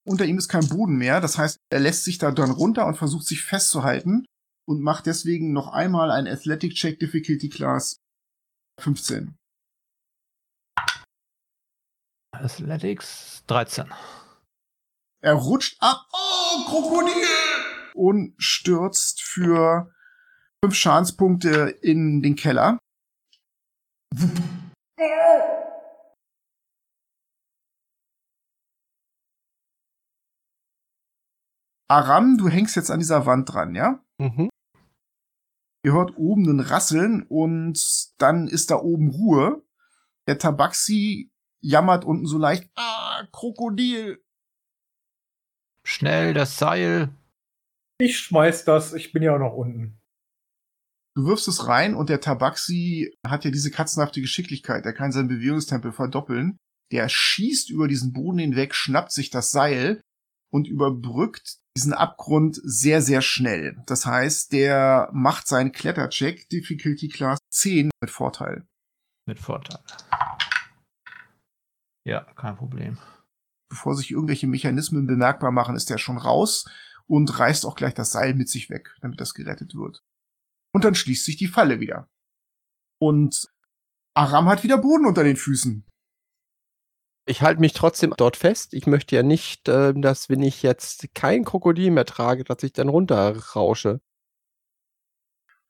Unter 0.04 0.24
ihm 0.24 0.38
ist 0.38 0.48
kein 0.48 0.68
Boden 0.68 0.96
mehr, 0.96 1.20
das 1.20 1.38
heißt, 1.38 1.58
er 1.70 1.80
lässt 1.80 2.04
sich 2.04 2.18
da 2.18 2.32
dann 2.32 2.50
runter 2.50 2.86
und 2.86 2.96
versucht 2.96 3.26
sich 3.26 3.42
festzuhalten 3.42 4.24
und 4.66 4.82
macht 4.82 5.06
deswegen 5.06 5.52
noch 5.52 5.68
einmal 5.68 6.10
ein 6.10 6.26
Athletic 6.26 6.74
Check 6.74 6.98
Difficulty 6.98 7.48
Class 7.48 7.96
15. 8.80 9.36
Athletics 12.34 13.44
13. 13.46 13.92
Er 15.22 15.34
rutscht 15.34 15.76
ab, 15.80 16.04
oh, 16.12 16.64
Krokodil! 16.64 17.12
Und 17.94 18.34
stürzt 18.38 19.22
für 19.22 19.92
fünf 20.64 20.74
Schadenspunkte 20.74 21.78
in 21.82 22.22
den 22.22 22.34
Keller. 22.34 22.78
Aram, 31.92 32.38
du 32.38 32.48
hängst 32.48 32.74
jetzt 32.74 32.90
an 32.90 33.00
dieser 33.00 33.26
Wand 33.26 33.52
dran, 33.52 33.74
ja? 33.74 34.02
Mhm. 34.16 34.48
Ihr 35.84 35.92
hört 35.92 36.16
oben 36.16 36.48
ein 36.48 36.60
Rasseln 36.60 37.22
und 37.28 37.78
dann 38.16 38.48
ist 38.48 38.70
da 38.70 38.76
oben 38.76 39.10
Ruhe. 39.10 39.62
Der 40.26 40.38
Tabaxi 40.38 41.30
jammert 41.60 42.06
unten 42.06 42.24
so 42.24 42.38
leicht. 42.38 42.70
Ah, 42.76 43.26
Krokodil. 43.30 44.24
Schnell 45.84 46.32
das 46.32 46.56
Seil. 46.56 47.14
Ich 48.00 48.18
schmeiß 48.20 48.64
das, 48.64 48.94
ich 48.94 49.12
bin 49.12 49.22
ja 49.22 49.34
auch 49.34 49.38
noch 49.38 49.52
unten. 49.52 50.00
Du 51.14 51.26
wirfst 51.26 51.46
es 51.46 51.68
rein 51.68 51.94
und 51.94 52.08
der 52.08 52.22
Tabaxi 52.22 53.14
hat 53.26 53.44
ja 53.44 53.50
diese 53.50 53.70
katzenhafte 53.70 54.22
Geschicklichkeit. 54.22 54.86
Er 54.86 54.94
kann 54.94 55.12
sein 55.12 55.28
Bewegungstempo 55.28 55.92
verdoppeln. 55.92 56.56
Der 56.90 57.10
schießt 57.10 57.68
über 57.68 57.86
diesen 57.86 58.14
Boden 58.14 58.38
hinweg, 58.38 58.74
schnappt 58.74 59.12
sich 59.12 59.28
das 59.28 59.50
Seil 59.50 60.00
und 60.50 60.66
überbrückt 60.68 61.61
diesen 61.76 61.94
Abgrund 61.94 62.60
sehr, 62.62 63.00
sehr 63.00 63.22
schnell. 63.22 63.82
Das 63.86 64.04
heißt, 64.06 64.52
der 64.52 65.08
macht 65.12 65.46
seinen 65.46 65.72
Klettercheck 65.72 66.48
Difficulty 66.48 67.08
Class 67.08 67.38
10 67.50 67.90
mit 68.00 68.10
Vorteil. 68.10 68.66
Mit 69.26 69.38
Vorteil. 69.38 69.78
Ja, 72.04 72.20
kein 72.34 72.56
Problem. 72.56 72.98
Bevor 73.70 73.94
sich 73.94 74.10
irgendwelche 74.10 74.46
Mechanismen 74.46 75.06
bemerkbar 75.06 75.50
machen, 75.50 75.76
ist 75.76 75.90
er 75.90 75.98
schon 75.98 76.18
raus 76.18 76.68
und 77.06 77.38
reißt 77.38 77.64
auch 77.64 77.74
gleich 77.74 77.94
das 77.94 78.12
Seil 78.12 78.34
mit 78.34 78.48
sich 78.48 78.68
weg, 78.68 78.94
damit 79.00 79.20
das 79.20 79.34
gerettet 79.34 79.74
wird. 79.74 80.02
Und 80.74 80.84
dann 80.84 80.94
schließt 80.94 81.24
sich 81.24 81.36
die 81.36 81.48
Falle 81.48 81.80
wieder. 81.80 82.08
Und 83.00 83.48
Aram 84.14 84.48
hat 84.48 84.62
wieder 84.62 84.78
Boden 84.78 85.06
unter 85.06 85.24
den 85.24 85.36
Füßen. 85.36 85.86
Ich 87.24 87.40
halte 87.40 87.60
mich 87.60 87.72
trotzdem 87.72 88.14
dort 88.16 88.36
fest. 88.36 88.74
Ich 88.74 88.86
möchte 88.86 89.14
ja 89.14 89.22
nicht, 89.22 89.68
äh, 89.68 89.94
dass 89.94 90.28
wenn 90.28 90.42
ich 90.42 90.62
jetzt 90.62 91.14
kein 91.14 91.44
Krokodil 91.44 91.90
mehr 91.90 92.04
trage, 92.04 92.42
dass 92.44 92.62
ich 92.62 92.72
dann 92.72 92.88
runterrausche. 92.88 94.00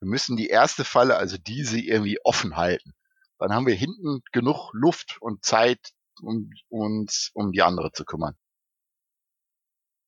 Wir 0.01 0.09
müssen 0.09 0.37
die 0.37 0.49
erste 0.49 0.85
Falle, 0.85 1.17
also 1.17 1.37
diese, 1.37 1.79
irgendwie 1.79 2.19
offen 2.25 2.57
halten. 2.57 2.93
Dann 3.39 3.53
haben 3.53 3.67
wir 3.67 3.75
hinten 3.75 4.21
genug 4.33 4.71
Luft 4.73 5.19
und 5.21 5.45
Zeit, 5.45 5.91
um 6.21 6.51
uns 6.69 7.31
um 7.35 7.53
die 7.53 7.63
andere 7.63 7.93
zu 7.93 8.05
kümmern. 8.05 8.35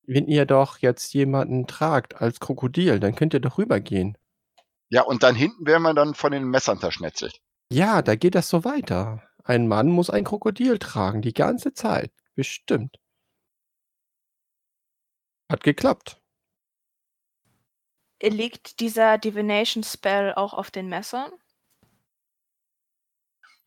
Wenn 0.07 0.27
ihr 0.27 0.45
doch 0.45 0.79
jetzt 0.79 1.13
jemanden 1.13 1.67
tragt 1.67 2.21
als 2.21 2.39
Krokodil, 2.39 2.99
dann 2.99 3.15
könnt 3.15 3.33
ihr 3.33 3.39
doch 3.39 3.57
rübergehen. 3.57 4.17
Ja, 4.89 5.01
und 5.01 5.23
dann 5.23 5.35
hinten 5.35 5.65
werden 5.65 5.83
wir 5.83 5.93
dann 5.93 6.13
von 6.13 6.31
den 6.31 6.45
Messern 6.45 6.79
zerschnetzelt. 6.79 7.39
Ja, 7.71 8.01
da 8.01 8.15
geht 8.15 8.35
das 8.35 8.49
so 8.49 8.63
weiter. 8.63 9.23
Ein 9.47 9.67
Mann 9.67 9.89
muss 9.89 10.09
ein 10.09 10.23
Krokodil 10.23 10.79
tragen, 10.79 11.21
die 11.21 11.33
ganze 11.33 11.71
Zeit. 11.73 12.11
Bestimmt. 12.33 12.99
Hat 15.51 15.63
geklappt. 15.63 16.19
Liegt 18.21 18.79
dieser 18.79 19.19
Divination 19.19 19.83
Spell 19.83 20.33
auch 20.33 20.55
auf 20.55 20.71
den 20.71 20.89
Messern? 20.89 21.31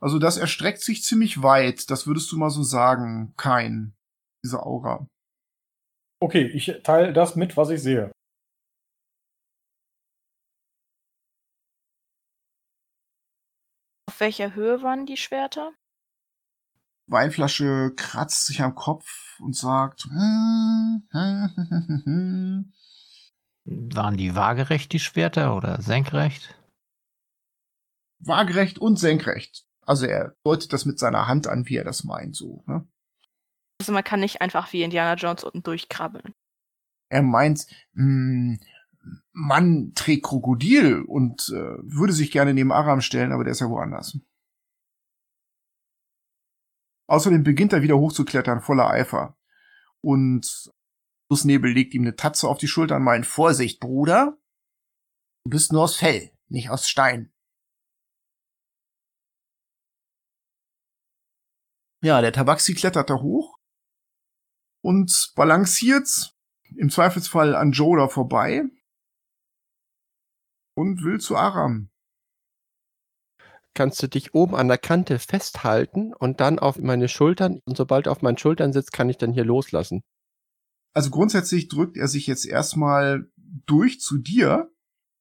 Also 0.00 0.18
das 0.18 0.36
erstreckt 0.36 0.80
sich 0.80 1.04
ziemlich 1.04 1.42
weit. 1.44 1.90
Das 1.90 2.08
würdest 2.08 2.30
du 2.32 2.38
mal 2.38 2.50
so 2.50 2.64
sagen. 2.64 3.34
Kein. 3.36 3.94
Diese 4.44 4.64
Aura. 4.64 5.06
Okay, 6.20 6.48
ich 6.48 6.72
teile 6.82 7.12
das 7.12 7.36
mit, 7.36 7.56
was 7.56 7.70
ich 7.70 7.80
sehe. 7.80 8.10
Auf 14.18 14.22
welcher 14.22 14.56
Höhe 14.56 14.82
waren 14.82 15.06
die 15.06 15.16
Schwerter? 15.16 15.70
Weinflasche 17.06 17.92
kratzt 17.94 18.46
sich 18.46 18.60
am 18.62 18.74
Kopf 18.74 19.38
und 19.38 19.54
sagt, 19.54 20.06
"Hm, 20.06 21.06
hm, 21.12 21.50
hm, 21.54 21.68
hm, 21.70 22.02
hm." 22.04 22.72
Waren 23.94 24.16
die 24.16 24.34
waagerecht, 24.34 24.92
die 24.92 24.98
Schwerter, 24.98 25.54
oder 25.54 25.80
senkrecht? 25.82 26.56
waagerecht 28.18 28.80
und 28.80 28.98
senkrecht. 28.98 29.64
Also 29.82 30.06
er 30.06 30.34
deutet 30.42 30.72
das 30.72 30.84
mit 30.84 30.98
seiner 30.98 31.28
Hand 31.28 31.46
an, 31.46 31.68
wie 31.68 31.76
er 31.76 31.84
das 31.84 32.02
meint, 32.02 32.34
so. 32.34 32.64
Ne? 32.66 32.88
Also 33.80 33.92
man 33.92 34.02
kann 34.02 34.18
nicht 34.18 34.40
einfach 34.40 34.72
wie 34.72 34.82
Indiana 34.82 35.14
Jones 35.14 35.44
unten 35.44 35.62
durchkrabbeln. 35.62 36.34
Er 37.08 37.22
meint, 37.22 37.68
mh, 37.92 38.58
Mann 39.32 39.92
trägt 39.94 40.24
Krokodil 40.24 41.02
und 41.02 41.48
äh, 41.50 41.78
würde 41.82 42.12
sich 42.12 42.30
gerne 42.30 42.54
neben 42.54 42.72
Aram 42.72 43.00
stellen, 43.00 43.32
aber 43.32 43.44
der 43.44 43.52
ist 43.52 43.60
ja 43.60 43.68
woanders. 43.68 44.18
Außerdem 47.08 47.42
beginnt 47.42 47.72
er 47.72 47.82
wieder 47.82 47.98
hochzuklettern, 47.98 48.60
voller 48.60 48.90
Eifer. 48.90 49.36
Und 50.00 50.72
Nebel 51.30 51.72
legt 51.72 51.94
ihm 51.94 52.02
eine 52.02 52.16
Tatze 52.16 52.48
auf 52.48 52.58
die 52.58 52.68
Schulter 52.68 52.96
und 52.96 53.04
meint, 53.04 53.26
Vorsicht, 53.26 53.80
Bruder. 53.80 54.38
Du 55.44 55.50
bist 55.50 55.72
nur 55.72 55.84
aus 55.84 55.96
Fell, 55.96 56.32
nicht 56.48 56.70
aus 56.70 56.88
Stein. 56.88 57.32
Ja, 62.02 62.20
der 62.20 62.32
Tabaxi 62.32 62.74
klettert 62.74 63.10
da 63.10 63.14
hoch 63.20 63.58
und 64.82 65.32
balanciert 65.34 66.36
im 66.76 66.90
Zweifelsfall 66.90 67.56
an 67.56 67.72
Joe 67.72 67.96
da 67.96 68.08
vorbei 68.08 68.64
und 70.78 71.02
will 71.02 71.18
zu 71.18 71.36
Aram. 71.36 71.90
kannst 73.74 74.00
du 74.02 74.08
dich 74.08 74.34
oben 74.34 74.54
an 74.54 74.68
der 74.68 74.78
Kante 74.78 75.18
festhalten 75.18 76.12
und 76.14 76.40
dann 76.40 76.58
auf 76.58 76.78
meine 76.78 77.08
Schultern. 77.08 77.60
Und 77.64 77.76
sobald 77.76 78.06
er 78.06 78.12
auf 78.12 78.22
meinen 78.22 78.38
Schultern 78.38 78.72
sitzt, 78.72 78.92
kann 78.92 79.08
ich 79.08 79.18
dann 79.18 79.32
hier 79.32 79.44
loslassen. 79.44 80.02
Also 80.94 81.10
grundsätzlich 81.10 81.68
drückt 81.68 81.96
er 81.96 82.08
sich 82.08 82.26
jetzt 82.26 82.44
erstmal 82.44 83.30
durch 83.66 84.00
zu 84.00 84.18
dir 84.18 84.72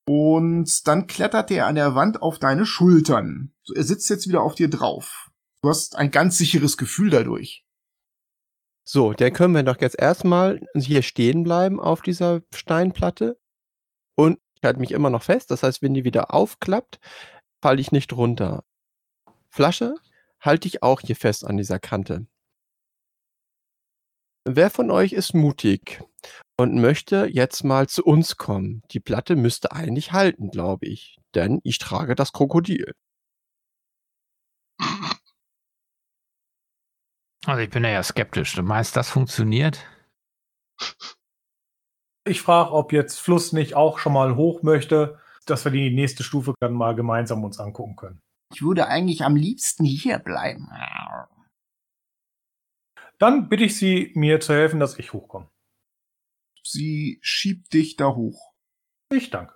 und 0.07 0.87
dann 0.87 1.05
klettert 1.05 1.51
er 1.51 1.67
an 1.67 1.75
der 1.75 1.93
Wand 1.93 2.21
auf 2.21 2.39
deine 2.39 2.65
Schultern. 2.65 3.53
So, 3.63 3.73
er 3.75 3.83
sitzt 3.83 4.09
jetzt 4.09 4.27
wieder 4.27 4.41
auf 4.41 4.55
dir 4.55 4.69
drauf. 4.69 5.29
Du 5.61 5.69
hast 5.69 5.95
ein 5.95 6.09
ganz 6.09 6.37
sicheres 6.37 6.77
Gefühl 6.77 7.09
dadurch. 7.09 7.63
So, 8.83 9.13
dann 9.13 9.33
können 9.33 9.53
wir 9.53 9.63
doch 9.63 9.81
jetzt 9.81 9.99
erstmal 9.99 10.61
hier 10.75 11.01
stehen 11.01 11.43
bleiben 11.43 11.79
auf 11.79 12.01
dieser 12.01 12.41
Steinplatte. 12.55 13.37
Und 14.15 14.39
ich 14.57 14.63
halte 14.63 14.79
mich 14.79 14.91
immer 14.91 15.09
noch 15.09 15.23
fest. 15.23 15.51
Das 15.51 15.63
heißt, 15.63 15.81
wenn 15.81 15.93
die 15.93 16.03
wieder 16.03 16.33
aufklappt, 16.33 16.99
falle 17.61 17.79
ich 17.79 17.91
nicht 17.91 18.13
runter. 18.13 18.63
Flasche 19.49 19.95
halte 20.39 20.67
ich 20.67 20.83
auch 20.83 21.01
hier 21.01 21.15
fest 21.15 21.45
an 21.45 21.57
dieser 21.57 21.79
Kante. 21.79 22.27
Wer 24.45 24.69
von 24.69 24.91
euch 24.91 25.13
ist 25.13 25.33
mutig 25.33 26.01
und 26.57 26.79
möchte 26.79 27.27
jetzt 27.29 27.63
mal 27.63 27.87
zu 27.87 28.03
uns 28.03 28.37
kommen? 28.37 28.81
Die 28.91 28.99
Platte 28.99 29.35
müsste 29.35 29.73
eigentlich 29.73 30.13
halten, 30.13 30.49
glaube 30.49 30.85
ich, 30.87 31.19
denn 31.35 31.59
ich 31.63 31.79
trage 31.79 32.15
das 32.15 32.31
Krokodil. 32.31 32.93
Also 37.45 37.61
ich 37.61 37.69
bin 37.69 37.83
ja 37.83 38.01
skeptisch. 38.03 38.55
Du 38.55 38.63
meinst, 38.63 38.95
das 38.95 39.09
funktioniert? 39.09 39.85
Ich 42.27 42.41
frage, 42.41 42.71
ob 42.71 42.91
jetzt 42.91 43.19
Fluss 43.19 43.53
nicht 43.53 43.75
auch 43.75 43.99
schon 43.99 44.13
mal 44.13 44.35
hoch 44.35 44.61
möchte, 44.61 45.19
dass 45.45 45.63
wir 45.63 45.71
die 45.71 45.93
nächste 45.93 46.23
Stufe 46.23 46.53
dann 46.59 46.73
mal 46.73 46.95
gemeinsam 46.95 47.43
uns 47.43 47.59
angucken 47.59 47.95
können. 47.95 48.19
Ich 48.53 48.61
würde 48.61 48.87
eigentlich 48.87 49.23
am 49.23 49.35
liebsten 49.35 49.85
hier 49.85 50.19
bleiben. 50.19 50.69
Dann 53.17 53.49
bitte 53.49 53.63
ich 53.63 53.77
Sie, 53.77 54.11
mir 54.15 54.39
zu 54.39 54.53
helfen, 54.53 54.79
dass 54.79 54.99
ich 54.99 55.13
hochkomme. 55.13 55.49
Sie 56.63 57.19
schiebt 57.21 57.73
dich 57.73 57.95
da 57.95 58.13
hoch. 58.13 58.53
Ich 59.11 59.29
danke. 59.29 59.55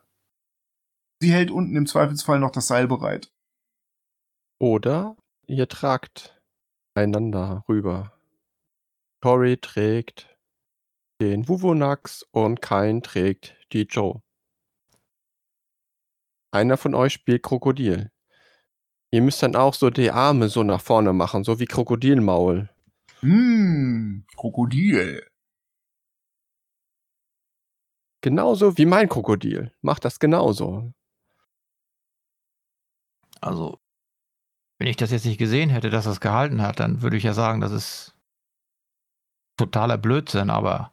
Sie 1.22 1.32
hält 1.32 1.52
unten 1.52 1.76
im 1.76 1.86
Zweifelsfall 1.86 2.40
noch 2.40 2.52
das 2.52 2.68
Seil 2.68 2.88
bereit. 2.88 3.32
Oder 4.60 5.18
ihr 5.46 5.68
tragt 5.68 6.42
einander 6.96 7.64
rüber. 7.68 8.14
Cory 9.22 9.58
trägt 9.58 10.31
den 11.22 11.48
Wuvonax 11.48 12.24
und 12.32 12.62
Kain 12.62 13.04
trägt 13.04 13.56
die 13.72 13.84
Joe. 13.84 14.22
Einer 16.52 16.78
von 16.78 16.96
euch 16.96 17.14
spielt 17.14 17.44
Krokodil. 17.44 18.12
Ihr 19.12 19.22
müsst 19.22 19.44
dann 19.44 19.56
auch 19.56 19.74
so 19.74 19.90
die 19.90 20.12
Arme 20.12 20.50
so 20.50 20.64
nach 20.64 20.82
vorne 20.82 21.14
machen, 21.14 21.44
so 21.44 21.60
wie 21.60 21.66
Krokodilmaul. 21.66 22.70
Hm, 23.20 24.26
Krokodil. 24.36 25.28
Genauso 28.22 28.78
wie 28.78 28.86
mein 28.86 29.08
Krokodil. 29.08 29.72
Macht 29.82 30.06
das 30.06 30.20
genauso. 30.20 30.92
Also, 33.42 33.80
wenn 34.80 34.88
ich 34.88 34.98
das 34.98 35.12
jetzt 35.12 35.26
nicht 35.26 35.38
gesehen 35.38 35.70
hätte, 35.70 35.90
dass 35.90 36.06
das 36.06 36.20
gehalten 36.20 36.62
hat, 36.62 36.80
dann 36.80 37.02
würde 37.02 37.18
ich 37.18 37.24
ja 37.24 37.34
sagen, 37.34 37.62
das 37.62 37.72
ist 37.72 38.16
totaler 39.58 39.98
Blödsinn, 39.98 40.50
aber. 40.50 40.92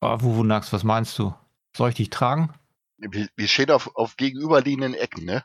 Aber 0.00 0.22
Wuvunax, 0.22 0.72
was 0.72 0.84
meinst 0.84 1.18
du? 1.18 1.34
Soll 1.76 1.90
ich 1.90 1.96
dich 1.96 2.10
tragen? 2.10 2.52
Wir, 2.98 3.28
wir 3.34 3.48
stehen 3.48 3.70
auf, 3.70 3.94
auf 3.96 4.16
gegenüberliegenden 4.16 4.94
Ecken, 4.94 5.24
ne? 5.24 5.44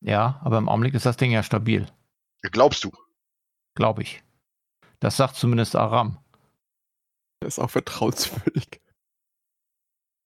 Ja, 0.00 0.40
aber 0.42 0.58
im 0.58 0.68
Augenblick 0.68 0.94
ist 0.94 1.06
das 1.06 1.16
Ding 1.16 1.30
ja 1.30 1.42
stabil. 1.42 1.86
Glaubst 2.42 2.84
du? 2.84 2.92
Glaube 3.74 4.02
ich. 4.02 4.22
Das 5.00 5.16
sagt 5.16 5.36
zumindest 5.36 5.76
Aram. 5.76 6.18
Das 7.40 7.54
ist 7.54 7.58
auch 7.58 7.70
vertrauenswürdig. 7.70 8.80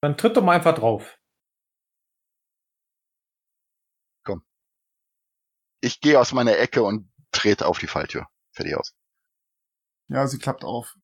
Dann 0.00 0.16
tritt 0.16 0.36
doch 0.36 0.42
mal 0.42 0.56
einfach 0.56 0.74
drauf. 0.74 1.18
Ich 5.84 6.00
gehe 6.00 6.18
aus 6.18 6.32
meiner 6.32 6.56
Ecke 6.58 6.84
und 6.84 7.10
trete 7.32 7.66
auf 7.66 7.80
die 7.80 7.88
Falltür. 7.88 8.28
Fertig 8.52 8.76
aus. 8.76 8.94
Ja, 10.08 10.26
sie 10.28 10.38
klappt 10.38 10.64
auf. 10.64 10.94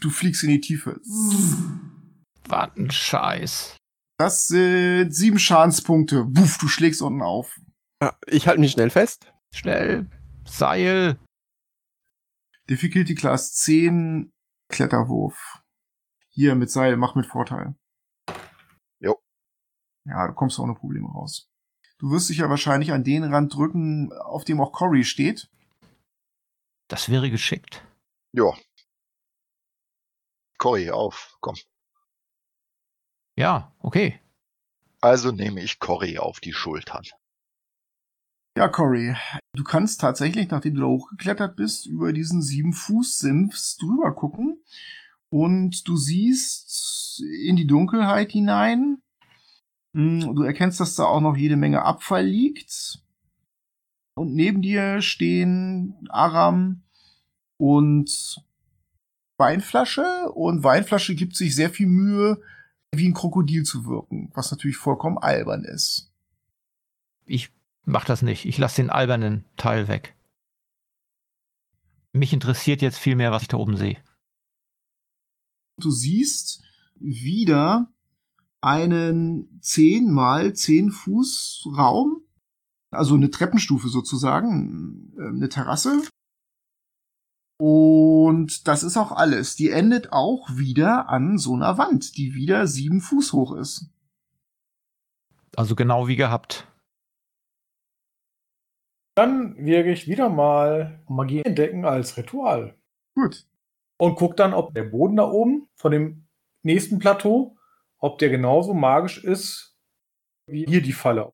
Du 0.00 0.10
fliegst 0.10 0.42
in 0.42 0.50
die 0.50 0.60
Tiefe. 0.60 1.00
Was 2.48 2.76
ein 2.76 2.90
Scheiß. 2.90 3.76
Das 4.18 4.46
sind 4.46 5.12
sieben 5.14 5.38
Schadenspunkte. 5.38 6.24
Buff, 6.24 6.58
du 6.58 6.68
schlägst 6.68 7.02
unten 7.02 7.22
auf. 7.22 7.58
Ja, 8.02 8.16
Ich 8.26 8.46
halte 8.46 8.60
mich 8.60 8.72
schnell 8.72 8.90
fest. 8.90 9.32
Schnell. 9.54 10.08
Seil. 10.46 11.18
Difficulty 12.68 13.14
Class 13.14 13.54
10, 13.54 14.32
Kletterwurf. 14.68 15.62
Hier 16.28 16.54
mit 16.54 16.70
Seil, 16.70 16.96
mach 16.96 17.14
mit 17.14 17.26
Vorteil. 17.26 17.74
Jo. 19.00 19.20
Ja, 20.04 20.26
du 20.26 20.34
kommst 20.34 20.58
ohne 20.58 20.74
Probleme 20.74 21.08
raus. 21.08 21.48
Du 21.98 22.10
wirst 22.10 22.28
dich 22.28 22.38
ja 22.38 22.50
wahrscheinlich 22.50 22.92
an 22.92 23.04
den 23.04 23.24
Rand 23.24 23.54
drücken, 23.54 24.12
auf 24.12 24.44
dem 24.44 24.60
auch 24.60 24.72
Cory 24.72 25.04
steht. 25.04 25.48
Das 26.88 27.08
wäre 27.08 27.30
geschickt. 27.30 27.82
Ja. 28.32 28.52
Cory, 30.66 30.90
auf, 30.90 31.36
komm. 31.38 31.54
Ja, 33.38 33.72
okay. 33.78 34.18
Also 35.00 35.30
nehme 35.30 35.62
ich 35.62 35.78
Cory 35.78 36.18
auf 36.18 36.40
die 36.40 36.52
Schultern. 36.52 37.04
Ja, 38.58 38.66
Cory, 38.66 39.14
du 39.52 39.62
kannst 39.62 40.00
tatsächlich, 40.00 40.48
nachdem 40.50 40.74
du 40.74 40.80
da 40.80 40.86
hochgeklettert 40.88 41.54
bist, 41.54 41.86
über 41.86 42.12
diesen 42.12 42.42
sieben 42.42 42.72
Fuß 42.72 43.20
Sims 43.20 43.76
drüber 43.76 44.12
gucken 44.12 44.60
und 45.28 45.86
du 45.86 45.96
siehst 45.96 47.22
in 47.44 47.54
die 47.54 47.68
Dunkelheit 47.68 48.32
hinein. 48.32 49.00
Hm, 49.94 50.34
Du 50.34 50.42
erkennst, 50.42 50.80
dass 50.80 50.96
da 50.96 51.04
auch 51.04 51.20
noch 51.20 51.36
jede 51.36 51.56
Menge 51.56 51.82
Abfall 51.84 52.26
liegt. 52.26 53.04
Und 54.16 54.34
neben 54.34 54.62
dir 54.62 55.00
stehen 55.00 56.08
Aram 56.10 56.82
und 57.56 58.44
Weinflasche. 59.38 60.30
Und 60.32 60.64
Weinflasche 60.64 61.14
gibt 61.14 61.36
sich 61.36 61.54
sehr 61.54 61.70
viel 61.70 61.86
Mühe, 61.86 62.40
wie 62.92 63.08
ein 63.08 63.14
Krokodil 63.14 63.64
zu 63.64 63.86
wirken, 63.86 64.30
was 64.34 64.50
natürlich 64.50 64.76
vollkommen 64.76 65.18
albern 65.18 65.64
ist. 65.64 66.12
Ich 67.24 67.50
mach 67.84 68.04
das 68.04 68.22
nicht. 68.22 68.44
Ich 68.44 68.58
lasse 68.58 68.82
den 68.82 68.90
albernen 68.90 69.44
Teil 69.56 69.88
weg. 69.88 70.14
Mich 72.12 72.32
interessiert 72.32 72.80
jetzt 72.82 72.98
viel 72.98 73.16
mehr, 73.16 73.30
was 73.30 73.42
ich 73.42 73.48
da 73.48 73.58
oben 73.58 73.76
sehe. 73.76 73.98
Du 75.78 75.90
siehst 75.90 76.62
wieder 76.98 77.92
einen 78.62 79.60
10 79.60 80.10
mal 80.10 80.54
10 80.54 80.90
Fuß 80.90 81.68
Raum, 81.76 82.22
also 82.90 83.14
eine 83.14 83.30
Treppenstufe 83.30 83.88
sozusagen, 83.88 85.12
äh, 85.18 85.28
eine 85.28 85.48
Terrasse. 85.48 86.02
Und 87.58 88.68
das 88.68 88.82
ist 88.82 88.96
auch 88.96 89.12
alles. 89.12 89.56
Die 89.56 89.70
endet 89.70 90.12
auch 90.12 90.48
wieder 90.50 91.08
an 91.08 91.38
so 91.38 91.54
einer 91.54 91.78
Wand, 91.78 92.16
die 92.16 92.34
wieder 92.34 92.66
sieben 92.66 93.00
Fuß 93.00 93.32
hoch 93.32 93.54
ist. 93.56 93.90
Also 95.56 95.74
genau 95.74 96.06
wie 96.06 96.16
gehabt. 96.16 96.68
Dann 99.16 99.56
wirke 99.56 99.90
ich 99.90 100.06
wieder 100.06 100.28
mal 100.28 101.02
Magie 101.08 101.40
entdecken 101.42 101.86
als 101.86 102.18
Ritual. 102.18 102.76
Gut. 103.14 103.46
Und 103.98 104.16
guck 104.16 104.36
dann, 104.36 104.52
ob 104.52 104.74
der 104.74 104.84
Boden 104.84 105.16
da 105.16 105.24
oben 105.24 105.68
von 105.74 105.90
dem 105.92 106.26
nächsten 106.62 106.98
Plateau, 106.98 107.56
ob 107.98 108.18
der 108.18 108.28
genauso 108.28 108.74
magisch 108.74 109.24
ist 109.24 109.78
wie 110.46 110.66
hier 110.66 110.82
die 110.82 110.92
Falle. 110.92 111.32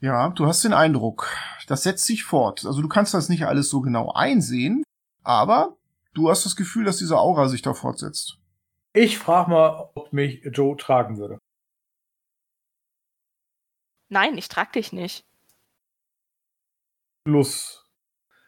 Ja, 0.00 0.28
du 0.28 0.46
hast 0.46 0.62
den 0.62 0.72
Eindruck, 0.72 1.28
das 1.68 1.82
setzt 1.82 2.06
sich 2.06 2.24
fort. 2.24 2.64
Also 2.64 2.80
du 2.82 2.88
kannst 2.88 3.14
das 3.14 3.28
nicht 3.28 3.46
alles 3.46 3.68
so 3.68 3.80
genau 3.80 4.10
einsehen, 4.12 4.82
aber 5.22 5.76
du 6.14 6.30
hast 6.30 6.46
das 6.46 6.56
Gefühl, 6.56 6.84
dass 6.84 6.96
diese 6.96 7.18
Aura 7.18 7.48
sich 7.48 7.62
da 7.62 7.74
fortsetzt. 7.74 8.38
Ich 8.94 9.18
frage 9.18 9.50
mal, 9.50 9.90
ob 9.94 10.12
mich 10.12 10.42
Joe 10.44 10.76
tragen 10.76 11.18
würde. 11.18 11.38
Nein, 14.08 14.38
ich 14.38 14.48
trag 14.48 14.72
dich 14.72 14.92
nicht. 14.92 15.20
Plus. 17.24 17.84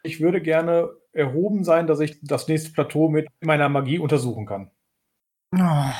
Ich 0.03 0.21
würde 0.21 0.41
gerne 0.41 0.89
erhoben 1.12 1.62
sein, 1.62 1.87
dass 1.87 2.01
ich 2.01 2.18
das 2.23 2.49
nächste 2.49 2.73
Plateau 2.73 3.11
mit 3.11 3.29
meiner 3.41 3.68
Magie 3.68 3.99
untersuchen 3.99 4.47
kann. 4.47 4.71
Ah. 5.55 5.93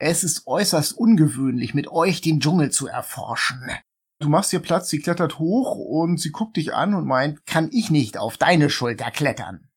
Es 0.00 0.24
ist 0.24 0.48
äußerst 0.48 0.94
ungewöhnlich, 0.94 1.74
mit 1.74 1.86
euch 1.88 2.20
den 2.20 2.40
Dschungel 2.40 2.72
zu 2.72 2.88
erforschen. 2.88 3.70
Du 4.20 4.28
machst 4.28 4.52
ihr 4.52 4.60
Platz, 4.60 4.88
sie 4.90 4.98
klettert 5.00 5.38
hoch 5.38 5.76
und 5.76 6.18
sie 6.18 6.30
guckt 6.32 6.56
dich 6.56 6.74
an 6.74 6.94
und 6.94 7.06
meint, 7.06 7.46
Kann 7.46 7.70
ich 7.72 7.90
nicht 7.90 8.18
auf 8.18 8.36
deine 8.36 8.68
Schulter 8.70 9.10
klettern? 9.10 9.68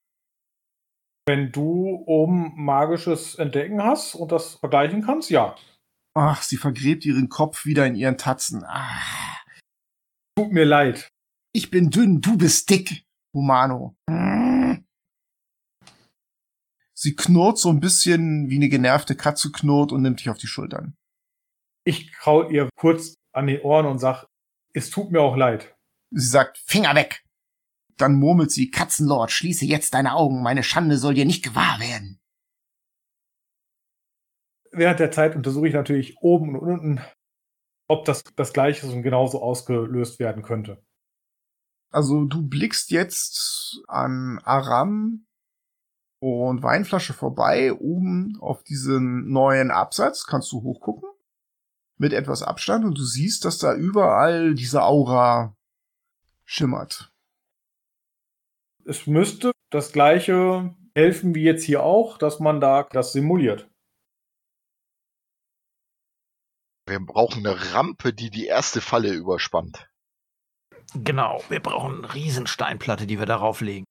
Wenn 1.27 1.51
du 1.51 2.03
oben 2.07 2.53
magisches 2.55 3.35
Entdecken 3.35 3.83
hast 3.83 4.15
und 4.15 4.31
das 4.31 4.55
vergleichen 4.55 5.03
kannst, 5.03 5.29
ja. 5.29 5.55
Ach, 6.15 6.41
sie 6.41 6.57
vergräbt 6.57 7.05
ihren 7.05 7.29
Kopf 7.29 7.65
wieder 7.65 7.85
in 7.85 7.95
ihren 7.95 8.17
Tatzen. 8.17 8.63
Ah, 8.65 8.99
Tut 10.35 10.51
mir 10.51 10.65
leid. 10.65 11.07
Ich 11.53 11.69
bin 11.69 11.89
dünn, 11.89 12.21
du 12.21 12.37
bist 12.37 12.69
dick, 12.69 13.05
Humano. 13.35 13.95
sie 16.93 17.15
knurrt 17.15 17.57
so 17.59 17.69
ein 17.69 17.79
bisschen 17.79 18.49
wie 18.49 18.55
eine 18.55 18.69
genervte 18.69 19.15
Katze 19.15 19.51
knurrt 19.51 19.91
und 19.91 20.01
nimmt 20.01 20.19
dich 20.19 20.29
auf 20.29 20.37
die 20.37 20.47
Schultern. 20.47 20.95
Ich 21.85 22.11
kraul 22.11 22.51
ihr 22.51 22.69
kurz 22.75 23.15
an 23.33 23.47
den 23.47 23.61
Ohren 23.61 23.85
und 23.85 23.99
sag, 23.99 24.25
es 24.73 24.89
tut 24.89 25.11
mir 25.11 25.21
auch 25.21 25.35
leid. 25.35 25.75
Sie 26.11 26.27
sagt, 26.27 26.57
Finger 26.57 26.95
weg! 26.95 27.23
dann 28.01 28.15
murmelt 28.15 28.51
sie, 28.51 28.71
Katzenlord, 28.71 29.31
schließe 29.31 29.65
jetzt 29.65 29.93
deine 29.93 30.15
Augen. 30.15 30.41
Meine 30.41 30.63
Schande 30.63 30.97
soll 30.97 31.13
dir 31.13 31.25
nicht 31.25 31.43
gewahr 31.43 31.79
werden. 31.79 32.19
Während 34.71 34.99
der 34.99 35.11
Zeit 35.11 35.35
untersuche 35.35 35.67
ich 35.67 35.73
natürlich 35.73 36.17
oben 36.21 36.57
und 36.57 36.67
unten, 36.67 37.01
ob 37.87 38.05
das 38.05 38.23
das 38.35 38.53
gleiche 38.53 38.87
ist 38.87 38.93
und 38.93 39.03
genauso 39.03 39.41
ausgelöst 39.41 40.19
werden 40.19 40.43
könnte. 40.43 40.83
Also 41.91 42.23
du 42.23 42.47
blickst 42.47 42.89
jetzt 42.91 43.81
an 43.87 44.39
Aram 44.43 45.27
und 46.19 46.63
Weinflasche 46.63 47.13
vorbei, 47.13 47.73
oben 47.73 48.37
auf 48.39 48.63
diesen 48.63 49.29
neuen 49.29 49.71
Absatz, 49.71 50.25
kannst 50.25 50.51
du 50.53 50.63
hochgucken, 50.63 51.09
mit 52.01 52.13
etwas 52.13 52.41
Abstand 52.41 52.83
und 52.83 52.97
du 52.97 53.03
siehst, 53.03 53.45
dass 53.45 53.59
da 53.59 53.75
überall 53.75 54.55
diese 54.55 54.83
Aura 54.83 55.55
schimmert. 56.43 57.13
Es 58.85 59.05
müsste 59.05 59.51
das 59.69 59.91
gleiche 59.93 60.75
helfen 60.95 61.35
wie 61.35 61.43
jetzt 61.43 61.63
hier 61.63 61.83
auch, 61.83 62.17
dass 62.17 62.39
man 62.39 62.59
da 62.59 62.87
das 62.91 63.13
simuliert. 63.13 63.69
Wir 66.87 66.99
brauchen 66.99 67.45
eine 67.45 67.73
Rampe, 67.73 68.13
die 68.13 68.31
die 68.31 68.47
erste 68.47 68.81
Falle 68.81 69.13
überspannt. 69.13 69.87
Genau, 70.95 71.41
wir 71.49 71.61
brauchen 71.61 72.03
eine 72.03 72.13
Riesensteinplatte, 72.13 73.05
die 73.05 73.19
wir 73.19 73.27
darauf 73.27 73.61
legen. 73.61 73.85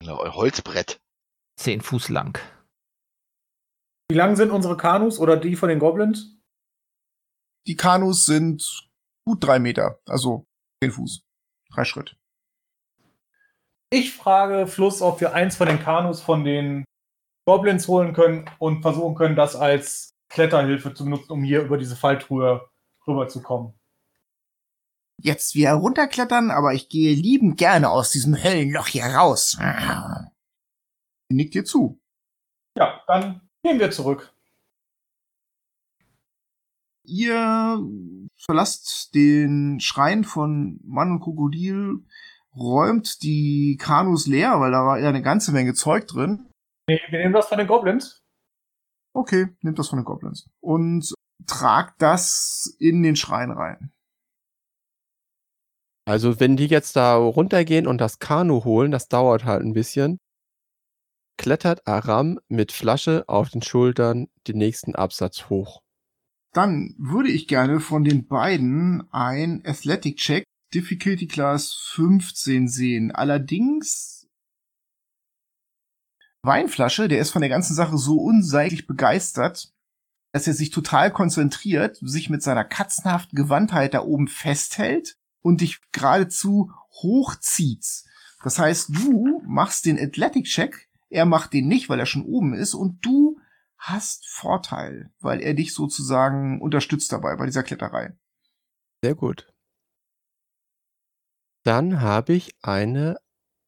Ein 0.00 0.08
Holzbrett. 0.08 0.98
Zehn 1.60 1.82
Fuß 1.82 2.08
lang. 2.08 2.40
Wie 4.10 4.16
lang 4.16 4.36
sind 4.36 4.50
unsere 4.50 4.76
Kanus 4.76 5.18
oder 5.18 5.36
die 5.36 5.54
von 5.54 5.68
den 5.68 5.78
Goblins? 5.78 6.35
Die 7.66 7.76
Kanus 7.76 8.26
sind 8.26 8.88
gut 9.24 9.42
drei 9.42 9.58
Meter, 9.58 9.98
also 10.06 10.46
zehn 10.82 10.92
Fuß. 10.92 11.22
Drei 11.74 11.84
Schritt. 11.84 12.16
Ich 13.90 14.14
frage 14.14 14.66
Fluss, 14.66 15.02
ob 15.02 15.20
wir 15.20 15.32
eins 15.32 15.56
von 15.56 15.68
den 15.68 15.80
Kanus 15.80 16.20
von 16.20 16.44
den 16.44 16.84
Goblins 17.46 17.86
holen 17.88 18.12
können 18.12 18.50
und 18.58 18.82
versuchen 18.82 19.14
können, 19.14 19.36
das 19.36 19.56
als 19.56 20.14
Kletterhilfe 20.28 20.94
zu 20.94 21.04
benutzen, 21.04 21.32
um 21.32 21.42
hier 21.42 21.62
über 21.62 21.78
diese 21.78 21.96
Falltruhe 21.96 22.68
rüberzukommen. 23.06 23.74
Jetzt 25.22 25.54
wieder 25.54 25.74
runterklettern, 25.74 26.50
aber 26.50 26.74
ich 26.74 26.88
gehe 26.88 27.14
liebend 27.14 27.56
gerne 27.56 27.90
aus 27.90 28.10
diesem 28.10 28.42
Höllenloch 28.42 28.88
hier 28.88 29.06
raus. 29.06 29.56
Nickt 31.28 31.54
dir 31.54 31.64
zu. 31.64 32.00
Ja, 32.76 33.02
dann 33.06 33.48
gehen 33.62 33.80
wir 33.80 33.90
zurück. 33.90 34.35
Ihr 37.06 37.80
verlasst 38.36 39.14
den 39.14 39.80
Schrein 39.80 40.24
von 40.24 40.80
Mann 40.84 41.12
und 41.12 41.20
Krokodil, 41.20 42.04
räumt 42.56 43.22
die 43.22 43.76
Kanus 43.80 44.26
leer, 44.26 44.60
weil 44.60 44.72
da 44.72 44.84
war 44.84 44.98
ja 44.98 45.08
eine 45.08 45.22
ganze 45.22 45.52
Menge 45.52 45.74
Zeug 45.74 46.06
drin. 46.06 46.48
Nee, 46.88 47.00
wir 47.08 47.18
nehmen 47.18 47.34
das 47.34 47.48
von 47.48 47.58
den 47.58 47.66
Goblins. 47.66 48.22
Okay, 49.14 49.48
nimmt 49.62 49.78
das 49.78 49.88
von 49.88 49.98
den 49.98 50.04
Goblins. 50.04 50.48
Und 50.60 51.14
tragt 51.46 52.02
das 52.02 52.76
in 52.78 53.02
den 53.02 53.16
Schrein 53.16 53.50
rein. 53.50 53.92
Also 56.08 56.38
wenn 56.38 56.56
die 56.56 56.66
jetzt 56.66 56.96
da 56.96 57.16
runtergehen 57.16 57.86
und 57.86 57.98
das 57.98 58.18
Kanu 58.18 58.64
holen, 58.64 58.92
das 58.92 59.08
dauert 59.08 59.44
halt 59.44 59.62
ein 59.62 59.72
bisschen, 59.72 60.18
klettert 61.36 61.86
Aram 61.86 62.38
mit 62.48 62.72
Flasche 62.72 63.24
auf 63.26 63.50
den 63.50 63.62
Schultern 63.62 64.28
den 64.46 64.58
nächsten 64.58 64.94
Absatz 64.94 65.48
hoch. 65.48 65.82
Dann 66.56 66.94
würde 66.96 67.30
ich 67.30 67.48
gerne 67.48 67.80
von 67.80 68.02
den 68.02 68.26
beiden 68.28 69.06
ein 69.12 69.62
Athletic 69.66 70.16
Check 70.16 70.44
Difficulty 70.72 71.26
Class 71.26 71.74
15 71.92 72.66
sehen. 72.66 73.12
Allerdings 73.12 74.26
Weinflasche, 76.40 77.08
der 77.08 77.18
ist 77.18 77.28
von 77.28 77.42
der 77.42 77.50
ganzen 77.50 77.74
Sache 77.74 77.98
so 77.98 78.16
unseitig 78.16 78.86
begeistert, 78.86 79.74
dass 80.32 80.46
er 80.46 80.54
sich 80.54 80.70
total 80.70 81.10
konzentriert, 81.10 81.98
sich 82.00 82.30
mit 82.30 82.42
seiner 82.42 82.64
katzenhaften 82.64 83.36
Gewandtheit 83.36 83.92
da 83.92 84.00
oben 84.00 84.26
festhält 84.26 85.18
und 85.42 85.60
dich 85.60 85.82
geradezu 85.92 86.72
hochzieht. 87.02 87.84
Das 88.42 88.58
heißt, 88.58 88.96
du 88.96 89.42
machst 89.44 89.84
den 89.84 89.98
Athletic 89.98 90.46
Check, 90.46 90.88
er 91.10 91.26
macht 91.26 91.52
den 91.52 91.68
nicht, 91.68 91.90
weil 91.90 92.00
er 92.00 92.06
schon 92.06 92.24
oben 92.24 92.54
ist 92.54 92.72
und 92.72 93.04
du 93.04 93.38
hast 93.78 94.26
Vorteil, 94.28 95.12
weil 95.20 95.40
er 95.40 95.54
dich 95.54 95.74
sozusagen 95.74 96.60
unterstützt 96.60 97.12
dabei 97.12 97.36
bei 97.36 97.46
dieser 97.46 97.62
Kletterei. 97.62 98.16
Sehr 99.02 99.14
gut. 99.14 99.52
Dann 101.64 102.00
habe 102.00 102.34
ich 102.34 102.54
eine 102.62 103.18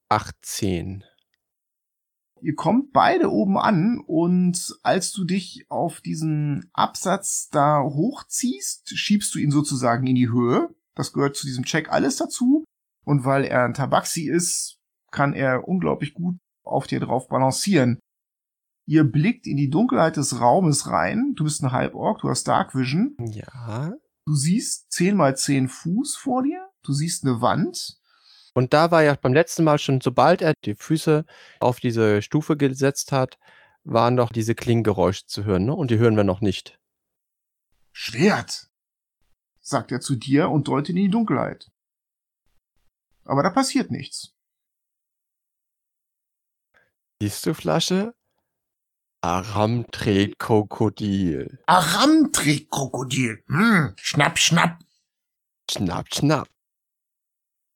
18. 0.08 1.04
Ihr 2.40 2.54
kommt 2.54 2.92
beide 2.92 3.30
oben 3.30 3.58
an 3.58 4.00
und 4.06 4.78
als 4.82 5.12
du 5.12 5.24
dich 5.24 5.66
auf 5.68 6.00
diesen 6.00 6.70
Absatz 6.72 7.48
da 7.50 7.82
hochziehst, 7.82 8.96
schiebst 8.96 9.34
du 9.34 9.40
ihn 9.40 9.50
sozusagen 9.50 10.06
in 10.06 10.14
die 10.14 10.30
Höhe. 10.30 10.68
Das 10.94 11.12
gehört 11.12 11.36
zu 11.36 11.46
diesem 11.46 11.64
Check 11.64 11.90
alles 11.90 12.16
dazu. 12.16 12.64
Und 13.04 13.24
weil 13.24 13.44
er 13.44 13.64
ein 13.64 13.74
Tabaxi 13.74 14.28
ist, 14.28 14.78
kann 15.10 15.32
er 15.32 15.66
unglaublich 15.66 16.14
gut 16.14 16.36
auf 16.62 16.86
dir 16.86 17.00
drauf 17.00 17.28
balancieren. 17.28 17.98
Ihr 18.88 19.04
blickt 19.04 19.46
in 19.46 19.58
die 19.58 19.68
Dunkelheit 19.68 20.16
des 20.16 20.40
Raumes 20.40 20.86
rein. 20.86 21.34
Du 21.36 21.44
bist 21.44 21.62
ein 21.62 21.72
Halborg, 21.72 22.22
du 22.22 22.30
hast 22.30 22.48
Dark 22.48 22.74
Vision. 22.74 23.14
Ja. 23.20 23.92
Du 24.24 24.34
siehst 24.34 24.90
10 24.92 25.14
mal 25.14 25.36
10 25.36 25.68
Fuß 25.68 26.16
vor 26.16 26.42
dir. 26.42 26.70
Du 26.82 26.94
siehst 26.94 27.22
eine 27.22 27.42
Wand. 27.42 28.00
Und 28.54 28.72
da 28.72 28.90
war 28.90 29.02
ja 29.02 29.14
beim 29.14 29.34
letzten 29.34 29.62
Mal 29.62 29.78
schon, 29.78 30.00
sobald 30.00 30.40
er 30.40 30.54
die 30.64 30.74
Füße 30.74 31.26
auf 31.60 31.80
diese 31.80 32.22
Stufe 32.22 32.56
gesetzt 32.56 33.12
hat, 33.12 33.38
waren 33.84 34.16
doch 34.16 34.32
diese 34.32 34.54
Klingengeräusche 34.54 35.26
zu 35.26 35.44
hören, 35.44 35.66
ne? 35.66 35.74
Und 35.74 35.90
die 35.90 35.98
hören 35.98 36.16
wir 36.16 36.24
noch 36.24 36.40
nicht. 36.40 36.80
Schwert, 37.92 38.70
sagt 39.60 39.92
er 39.92 40.00
zu 40.00 40.16
dir 40.16 40.48
und 40.48 40.66
deutet 40.66 40.90
in 40.90 40.96
die 40.96 41.10
Dunkelheit. 41.10 41.70
Aber 43.24 43.42
da 43.42 43.50
passiert 43.50 43.90
nichts. 43.90 44.34
Siehst 47.20 47.44
du, 47.44 47.52
Flasche? 47.52 48.14
Aram 49.20 49.90
trägt 49.90 50.38
Krokodil. 50.38 51.58
Aram 51.66 52.32
trägt 52.32 52.70
Krokodil. 52.70 53.42
Hm, 53.48 53.94
schnapp, 53.96 54.38
schnapp. 54.38 54.78
Schnapp, 55.70 56.06
schnapp. 56.14 56.48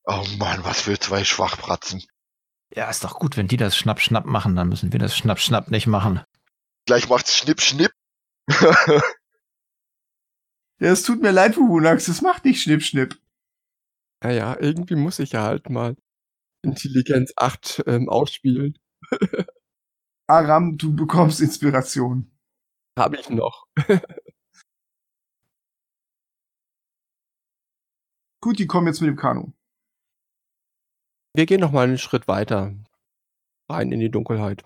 Oh 0.05 0.25
Mann, 0.37 0.63
was 0.63 0.81
für 0.81 0.97
zwei 0.99 1.23
Schwachpratzen. 1.23 2.03
Ja, 2.75 2.89
ist 2.89 3.03
doch 3.03 3.19
gut, 3.19 3.37
wenn 3.37 3.47
die 3.47 3.57
das 3.57 3.77
Schnapp, 3.77 4.01
Schnapp 4.01 4.25
machen, 4.25 4.55
dann 4.55 4.69
müssen 4.69 4.91
wir 4.91 4.99
das 4.99 5.15
Schnapp, 5.15 5.39
Schnapp 5.39 5.69
nicht 5.69 5.87
machen. 5.87 6.21
Gleich 6.85 7.07
macht's 7.07 7.37
Schnipp, 7.37 7.61
Schnipp. 7.61 7.91
Ja, 10.83 10.91
es 10.91 11.03
tut 11.03 11.21
mir 11.21 11.31
leid, 11.31 11.55
Wunax, 11.55 12.09
es 12.09 12.21
macht 12.21 12.43
nicht 12.43 12.61
Schnipp, 12.61 12.83
Schnipp. 12.83 13.17
Naja, 14.21 14.57
irgendwie 14.59 14.95
muss 14.95 15.19
ich 15.19 15.31
ja 15.31 15.43
halt 15.43 15.69
mal 15.69 15.95
Intelligenz 16.61 17.31
8 17.37 17.83
ähm, 17.87 18.09
ausspielen. 18.09 18.77
Aram, 20.37 20.77
du 20.77 20.95
bekommst 20.95 21.41
Inspiration. 21.41 22.31
Habe 22.97 23.17
ich 23.17 23.29
noch. 23.29 23.67
Gut, 28.41 28.57
die 28.59 28.65
kommen 28.67 28.87
jetzt 28.87 28.99
mit 29.01 29.09
dem 29.09 29.15
Kanu. 29.15 29.53
Wir 31.35 31.45
gehen 31.45 31.61
noch 31.61 31.71
mal 31.71 31.87
einen 31.87 31.97
Schritt 31.99 32.27
weiter. 32.27 32.75
Rein 33.69 33.91
in 33.91 33.99
die 33.99 34.09
Dunkelheit. 34.11 34.65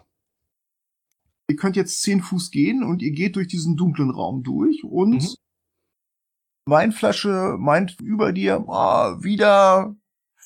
Ihr 1.49 1.55
könnt 1.57 1.75
jetzt 1.75 2.01
zehn 2.01 2.21
Fuß 2.21 2.51
gehen 2.51 2.83
und 2.83 3.01
ihr 3.01 3.11
geht 3.11 3.35
durch 3.35 3.47
diesen 3.47 3.75
dunklen 3.77 4.09
Raum 4.09 4.43
durch 4.43 4.83
und 4.83 5.21
Mhm. 5.23 5.35
Weinflasche 6.69 7.55
meint 7.59 7.99
über 8.01 8.33
dir, 8.33 8.65
ah, 8.67 9.21
wieder 9.21 9.95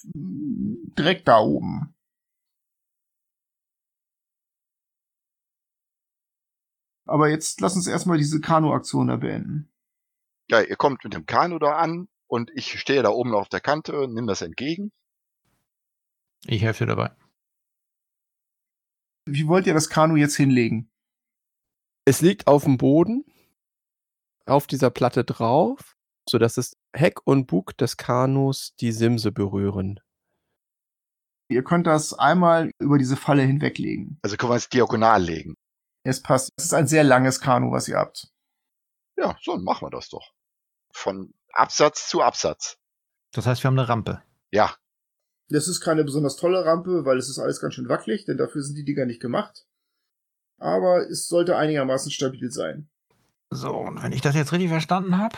direkt 0.04 1.28
da 1.28 1.40
oben. 1.40 1.96
Aber 7.12 7.28
jetzt 7.28 7.60
lass 7.60 7.76
uns 7.76 7.88
erstmal 7.88 8.18
diese 8.18 8.40
Kanu-Aktion 8.40 9.08
da 9.08 9.18
beenden. 9.18 9.70
Ja, 10.50 10.62
ihr 10.62 10.78
kommt 10.78 11.04
mit 11.04 11.14
dem 11.14 11.26
Kanu 11.26 11.60
da 11.60 11.76
an 11.76 12.08
und 12.28 12.52
ich 12.56 12.80
stehe 12.80 13.04
da 13.04 13.10
oben 13.10 13.36
auf 13.36 13.50
der 13.50 13.60
Kante, 13.60 14.08
nimm 14.08 14.28
das 14.28 14.42
entgegen. 14.42 14.94
Ich 16.46 16.62
helfe 16.62 16.86
dir 16.86 16.96
dabei. 16.96 17.12
Wie 19.26 19.46
wollt 19.50 19.68
ihr 19.68 19.74
das 19.74 19.90
Kanu 19.90 20.16
jetzt 20.16 20.38
hinlegen? 20.38 20.90
Es 22.06 22.22
liegt 22.22 22.48
auf 22.48 22.64
dem 22.64 22.78
Boden, 22.78 23.26
auf 24.46 24.66
dieser 24.66 24.90
Platte 24.90 25.26
drauf, 25.26 25.98
sodass 26.30 26.54
das 26.54 26.78
Heck 26.96 27.20
und 27.28 27.46
Bug 27.46 27.76
des 27.78 27.98
Kanus 27.98 28.74
die 28.80 28.94
Simse 28.94 29.34
berühren. 29.34 30.00
Ihr 31.50 31.66
könnt 31.66 31.88
das 31.88 32.14
einmal 32.14 32.72
über 32.80 32.98
diese 32.98 33.18
Falle 33.18 33.42
hinweglegen. 33.42 34.18
Also 34.22 34.38
können 34.38 34.54
wir 34.54 34.56
es 34.56 34.70
diagonal 34.70 35.22
legen. 35.22 35.58
Es 36.04 36.22
passt. 36.22 36.50
Es 36.58 36.66
ist 36.66 36.74
ein 36.74 36.88
sehr 36.88 37.04
langes 37.04 37.40
Kanu, 37.42 37.72
was 37.72 37.88
ihr 37.88 37.98
habt. 37.98 38.28
Ja, 39.18 39.38
so, 39.42 39.54
dann 39.56 39.64
machen 39.64 39.86
wir 39.86 39.92
das 39.92 40.10
doch. 40.10 40.34
Von 40.94 41.34
Absatz 41.54 42.10
zu 42.10 42.22
Absatz. 42.22 42.78
Das 43.34 43.46
heißt, 43.46 43.64
wir 43.64 43.68
haben 43.68 43.78
eine 43.80 43.88
Rampe. 43.88 44.24
Ja, 44.52 44.76
Das 45.50 45.68
ist 45.68 45.82
keine 45.82 46.04
besonders 46.04 46.38
tolle 46.38 46.66
Rampe, 46.66 47.06
weil 47.06 47.18
es 47.18 47.30
ist 47.30 47.38
alles 47.40 47.60
ganz 47.62 47.74
schön 47.76 47.90
wackelig, 47.90 48.26
denn 48.26 48.38
dafür 48.38 48.62
sind 48.64 48.76
die 48.76 48.86
Dinger 48.86 49.06
nicht 49.06 49.22
gemacht. 49.22 49.66
Aber 50.60 51.08
es 51.10 51.28
sollte 51.28 51.58
einigermaßen 51.58 52.12
stabil 52.12 52.52
sein. 52.52 52.90
So, 53.50 53.76
und 53.76 54.02
wenn 54.02 54.14
ich 54.14 54.22
das 54.22 54.36
jetzt 54.36 54.52
richtig 54.54 54.70
verstanden 54.70 55.18
habe, 55.18 55.38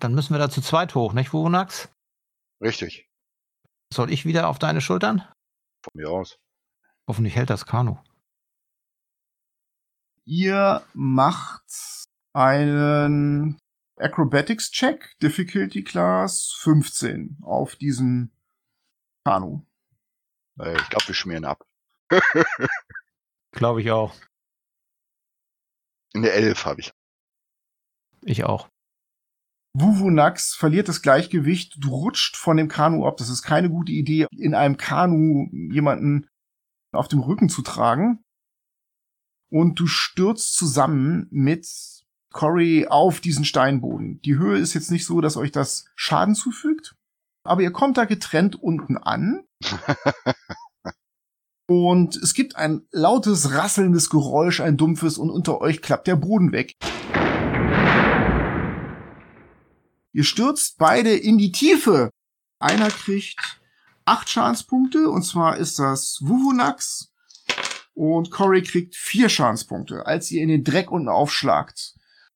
dann 0.00 0.14
müssen 0.14 0.32
wir 0.34 0.38
da 0.38 0.48
zu 0.48 0.60
zweit 0.62 0.94
hoch, 0.94 1.12
nicht, 1.12 1.32
Wunax? 1.32 1.88
richtig. 2.62 3.08
Soll 3.92 4.10
ich 4.12 4.24
wieder 4.24 4.48
auf 4.48 4.58
deine 4.58 4.80
Schultern? 4.80 5.20
Von 5.82 5.92
mir 5.94 6.10
aus. 6.10 6.38
Hoffentlich 7.06 7.36
hält 7.36 7.50
das 7.50 7.66
Kanu. 7.66 7.98
Ihr 10.30 10.84
macht 10.92 11.64
einen 12.34 13.58
Acrobatics-Check, 13.96 15.18
Difficulty 15.22 15.82
Class 15.82 16.54
15 16.58 17.38
auf 17.40 17.76
diesem 17.76 18.30
Kanu. 19.24 19.64
Äh, 20.60 20.76
ich 20.76 20.88
glaube, 20.90 21.06
wir 21.06 21.14
schmieren 21.14 21.46
ab. 21.46 21.64
Glaube 23.52 23.80
ich 23.80 23.90
auch. 23.90 24.14
Eine 26.12 26.28
11 26.28 26.66
habe 26.66 26.80
ich. 26.82 26.92
Ich 28.20 28.44
auch. 28.44 28.68
Wuvunax 29.72 30.54
verliert 30.54 30.88
das 30.88 31.00
Gleichgewicht, 31.00 31.76
du 31.78 31.88
rutscht 31.88 32.36
von 32.36 32.58
dem 32.58 32.68
Kanu 32.68 33.06
ab. 33.06 33.16
Das 33.16 33.30
ist 33.30 33.44
keine 33.44 33.70
gute 33.70 33.92
Idee, 33.92 34.26
in 34.32 34.54
einem 34.54 34.76
Kanu 34.76 35.48
jemanden 35.72 36.28
auf 36.92 37.08
dem 37.08 37.20
Rücken 37.20 37.48
zu 37.48 37.62
tragen. 37.62 38.22
Und 39.50 39.80
du 39.80 39.86
stürzt 39.86 40.54
zusammen 40.54 41.26
mit 41.30 41.66
Cory 42.32 42.86
auf 42.88 43.20
diesen 43.20 43.44
Steinboden. 43.44 44.20
Die 44.22 44.36
Höhe 44.36 44.58
ist 44.58 44.74
jetzt 44.74 44.90
nicht 44.90 45.06
so, 45.06 45.20
dass 45.20 45.36
euch 45.36 45.52
das 45.52 45.86
Schaden 45.94 46.34
zufügt, 46.34 46.94
aber 47.42 47.62
ihr 47.62 47.72
kommt 47.72 47.96
da 47.96 48.04
getrennt 48.04 48.56
unten 48.56 48.98
an. 48.98 49.44
Und 51.70 52.16
es 52.16 52.32
gibt 52.32 52.56
ein 52.56 52.86
lautes, 52.92 53.52
rasselndes 53.52 54.08
Geräusch, 54.08 54.60
ein 54.60 54.78
dumpfes, 54.78 55.18
und 55.18 55.28
unter 55.28 55.60
euch 55.60 55.82
klappt 55.82 56.06
der 56.06 56.16
Boden 56.16 56.50
weg. 56.50 56.74
Ihr 60.14 60.24
stürzt 60.24 60.78
beide 60.78 61.14
in 61.14 61.36
die 61.36 61.52
Tiefe. 61.52 62.08
Einer 62.58 62.88
kriegt 62.88 63.60
acht 64.06 64.30
Schadenspunkte, 64.30 65.10
und 65.10 65.24
zwar 65.24 65.58
ist 65.58 65.78
das 65.78 66.20
Wuvunax. 66.22 67.12
Und 67.98 68.30
Cory 68.30 68.62
kriegt 68.62 68.94
vier 68.94 69.28
Schadenspunkte, 69.28 70.06
als 70.06 70.30
ihr 70.30 70.40
in 70.40 70.48
den 70.48 70.62
Dreck 70.62 70.92
unten 70.92 71.08
aufschlagt. 71.08 71.94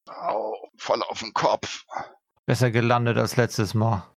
Au, 0.09 0.57
voll 0.77 1.01
auf 1.05 1.21
den 1.21 1.33
Kopf. 1.35 1.85
Besser 2.47 2.73
gelandet 2.73 3.17
als 3.17 3.37
letztes 3.37 3.73
Mal. 3.73 4.13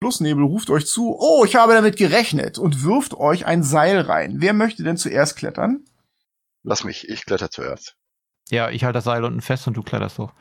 Flussnebel 0.00 0.44
ruft 0.44 0.70
euch 0.70 0.86
zu, 0.86 1.16
oh, 1.18 1.44
ich 1.44 1.56
habe 1.56 1.72
damit 1.72 1.96
gerechnet 1.96 2.56
und 2.56 2.84
wirft 2.84 3.14
euch 3.14 3.46
ein 3.46 3.64
Seil 3.64 4.02
rein. 4.02 4.36
Wer 4.40 4.52
möchte 4.52 4.84
denn 4.84 4.96
zuerst 4.96 5.34
klettern? 5.34 5.86
Lass 6.62 6.84
mich, 6.84 7.08
ich 7.08 7.26
kletter 7.26 7.50
zuerst. 7.50 7.96
Ja, 8.48 8.70
ich 8.70 8.84
halte 8.84 8.98
das 8.98 9.04
Seil 9.04 9.24
unten 9.24 9.40
fest 9.40 9.66
und 9.66 9.76
du 9.76 9.82
kletterst 9.82 10.20
hoch. 10.20 10.32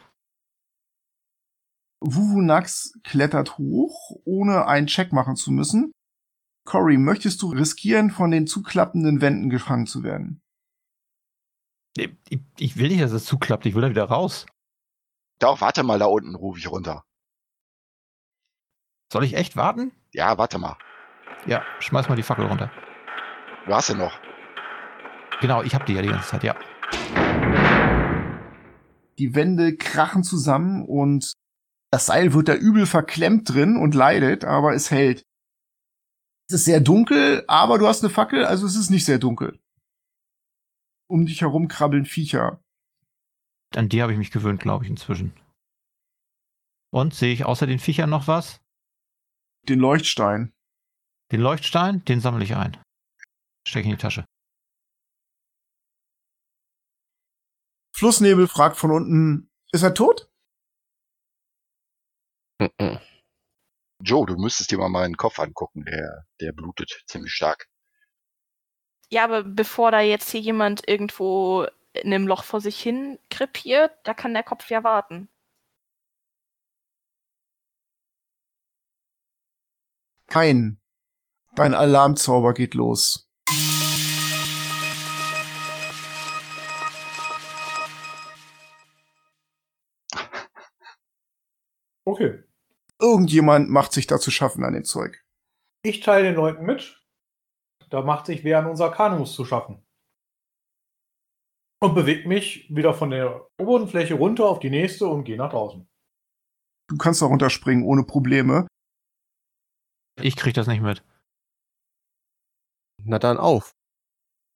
Wuvunax 2.02 2.94
klettert 3.04 3.58
hoch, 3.58 4.12
ohne 4.26 4.68
einen 4.68 4.86
Check 4.86 5.12
machen 5.12 5.36
zu 5.36 5.50
müssen. 5.52 5.92
Cory, 6.66 6.98
möchtest 6.98 7.42
du 7.42 7.52
riskieren, 7.52 8.10
von 8.10 8.32
den 8.32 8.48
zuklappenden 8.48 9.22
Wänden 9.22 9.50
gefangen 9.50 9.86
zu 9.86 10.04
werden? 10.04 10.42
Ich, 11.96 12.10
ich, 12.30 12.40
ich 12.58 12.78
will 12.78 12.88
nicht, 12.88 13.02
dass 13.02 13.12
es 13.12 13.26
zuklappt. 13.26 13.66
Ich 13.66 13.76
will 13.76 13.82
da 13.82 13.90
wieder 13.90 14.06
raus. 14.06 14.46
Doch, 15.40 15.62
warte 15.62 15.84
mal, 15.84 16.00
da 16.00 16.06
unten 16.06 16.36
rufe 16.36 16.60
ich 16.60 16.72
runter. 16.72 17.04
Soll 19.12 19.26
ich 19.26 19.36
echt 19.36 19.56
warten? 19.56 19.92
Ja, 20.12 20.38
warte 20.38 20.58
mal. 20.58 20.78
Ja, 21.46 21.64
schmeiß 21.80 22.08
mal 22.10 22.16
die 22.16 22.24
Fackel 22.24 22.46
runter. 22.46 22.72
Du 23.66 23.74
hast 23.74 23.90
ja 23.90 23.96
noch. 23.96 24.20
Genau, 25.42 25.62
ich 25.62 25.76
hab 25.76 25.86
die 25.86 25.94
ja 25.94 26.02
die 26.02 26.08
ganze 26.08 26.30
Zeit, 26.30 26.44
ja. 26.44 26.56
Die 29.20 29.36
Wände 29.36 29.76
krachen 29.76 30.24
zusammen 30.24 30.86
und 30.86 31.34
das 31.92 32.08
Seil 32.08 32.34
wird 32.34 32.48
da 32.48 32.56
übel 32.56 32.86
verklemmt 32.86 33.54
drin 33.54 33.78
und 33.78 33.94
leidet, 33.94 34.46
aber 34.46 34.74
es 34.74 34.90
hält. 34.90 35.24
Es 36.48 36.56
ist 36.56 36.66
sehr 36.66 36.82
dunkel, 36.82 37.44
aber 37.48 37.78
du 37.78 37.88
hast 37.88 38.04
eine 38.04 38.14
Fackel, 38.14 38.46
also 38.46 38.66
es 38.66 38.76
ist 38.76 38.90
nicht 38.90 39.06
sehr 39.06 39.18
dunkel. 39.18 39.60
Um 41.08 41.26
dich 41.26 41.42
herum 41.42 41.68
krabbeln 41.68 42.06
Viecher. 42.06 42.62
An 43.76 43.90
die 43.90 44.02
habe 44.02 44.12
ich 44.12 44.18
mich 44.18 44.32
gewöhnt, 44.32 44.62
glaube 44.62 44.84
ich, 44.84 44.90
inzwischen. 44.90 45.34
Und 46.92 47.14
sehe 47.14 47.34
ich 47.34 47.46
außer 47.46 47.66
den 47.66 47.80
Viechern 47.80 48.10
noch 48.10 48.28
was? 48.28 48.62
Den 49.68 49.80
Leuchtstein. 49.80 50.54
Den 51.32 51.42
Leuchtstein, 51.42 52.04
den 52.06 52.20
sammle 52.20 52.44
ich 52.44 52.56
ein. 52.56 52.78
Steck 53.68 53.86
in 53.86 53.92
die 53.92 53.98
Tasche. 53.98 54.26
Flussnebel 57.96 58.48
fragt 58.48 58.78
von 58.78 58.92
unten, 58.92 59.50
ist 59.72 59.84
er 59.84 59.94
tot? 59.94 60.30
Mhm. 62.60 63.00
Joe, 64.06 64.26
du 64.26 64.36
müsstest 64.36 64.70
dir 64.72 64.78
mal 64.78 64.90
meinen 64.90 65.16
Kopf 65.16 65.40
angucken. 65.40 65.86
Der, 65.86 66.26
der 66.42 66.52
blutet 66.52 67.04
ziemlich 67.08 67.32
stark. 67.32 67.70
Ja, 69.10 69.24
aber 69.24 69.44
bevor 69.44 69.92
da 69.92 70.02
jetzt 70.02 70.30
hier 70.30 70.42
jemand 70.42 70.88
irgendwo 70.88 71.68
in 71.94 72.14
einem 72.14 72.28
Loch 72.28 72.44
vor 72.44 72.60
sich 72.60 72.82
hin 72.82 73.18
krepiert, 73.30 73.92
da 74.04 74.14
kann 74.14 74.34
der 74.34 74.44
Kopf 74.44 74.70
ja 74.70 74.84
warten. 74.84 75.30
Kein. 80.28 80.82
Dein 81.56 81.74
Alarmzauber 81.74 82.54
geht 82.54 82.74
los. 82.74 83.30
Okay. 92.06 92.44
Irgendjemand 93.04 93.70
macht 93.70 93.92
sich 93.92 94.08
da 94.08 94.18
zu 94.18 94.32
schaffen 94.32 94.64
an 94.64 94.72
dem 94.74 94.86
Zeug. 94.86 95.26
Ich 95.84 96.00
teile 96.00 96.24
den 96.24 96.36
Leuten 96.36 96.64
mit. 96.64 97.06
Da 97.90 98.02
macht 98.02 98.28
sich 98.28 98.46
wer 98.46 98.60
an 98.60 98.68
unser 98.68 98.92
Kanus 98.92 99.36
zu 99.36 99.44
schaffen. 99.44 99.86
Und 101.82 101.96
bewegt 101.96 102.26
mich 102.26 102.66
wieder 102.74 102.94
von 102.94 103.10
der 103.10 103.46
Bodenfläche 103.58 104.14
runter 104.14 104.46
auf 104.46 104.60
die 104.60 104.70
nächste 104.70 105.06
und 105.08 105.26
gehe 105.26 105.36
nach 105.36 105.52
draußen. 105.52 105.86
Du 106.88 106.98
kannst 106.98 107.22
da 107.22 107.26
runterspringen 107.26 107.84
ohne 107.84 108.06
Probleme. 108.06 108.68
Ich 110.22 110.38
krieg 110.38 110.54
das 110.54 110.68
nicht 110.68 110.82
mit. 110.82 111.04
Na 113.04 113.20
dann 113.20 113.38
auf, 113.38 113.74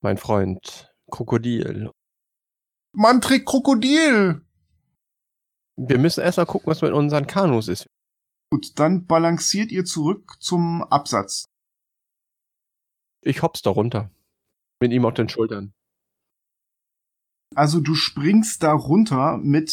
mein 0.02 0.18
Freund 0.18 0.96
Krokodil. 1.12 1.92
Mantrik 2.94 3.46
Krokodil! 3.46 4.42
Wir 5.76 5.98
müssen 6.00 6.22
erst 6.22 6.38
mal 6.38 6.46
gucken, 6.46 6.68
was 6.68 6.82
mit 6.82 6.94
unseren 6.94 7.28
Kanus 7.28 7.68
ist. 7.68 7.88
Gut, 8.50 8.80
dann 8.80 9.06
balanciert 9.06 9.72
ihr 9.72 9.84
zurück 9.84 10.38
zum 10.40 10.84
Absatz. 10.84 11.46
Ich 13.22 13.42
hops 13.42 13.62
da 13.62 13.72
runter. 13.72 14.10
Mit 14.80 14.94
ihm 14.94 15.06
auf 15.06 15.16
den 15.16 15.28
Schultern. 15.28 15.74
Also 17.56 17.82
du 17.82 17.96
springst 17.96 18.64
da 18.64 18.72
runter 18.72 19.38
mit 19.38 19.72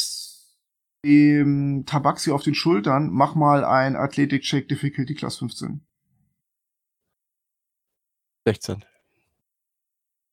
dem 1.04 1.84
Tabaxi 1.86 2.32
auf 2.32 2.42
den 2.42 2.54
Schultern. 2.54 3.10
Mach 3.10 3.34
mal 3.34 3.64
ein 3.64 3.94
Athletic 3.94 4.42
Check 4.42 4.68
Difficulty 4.68 5.14
Class 5.14 5.36
15. 5.36 5.86
16. 8.46 8.84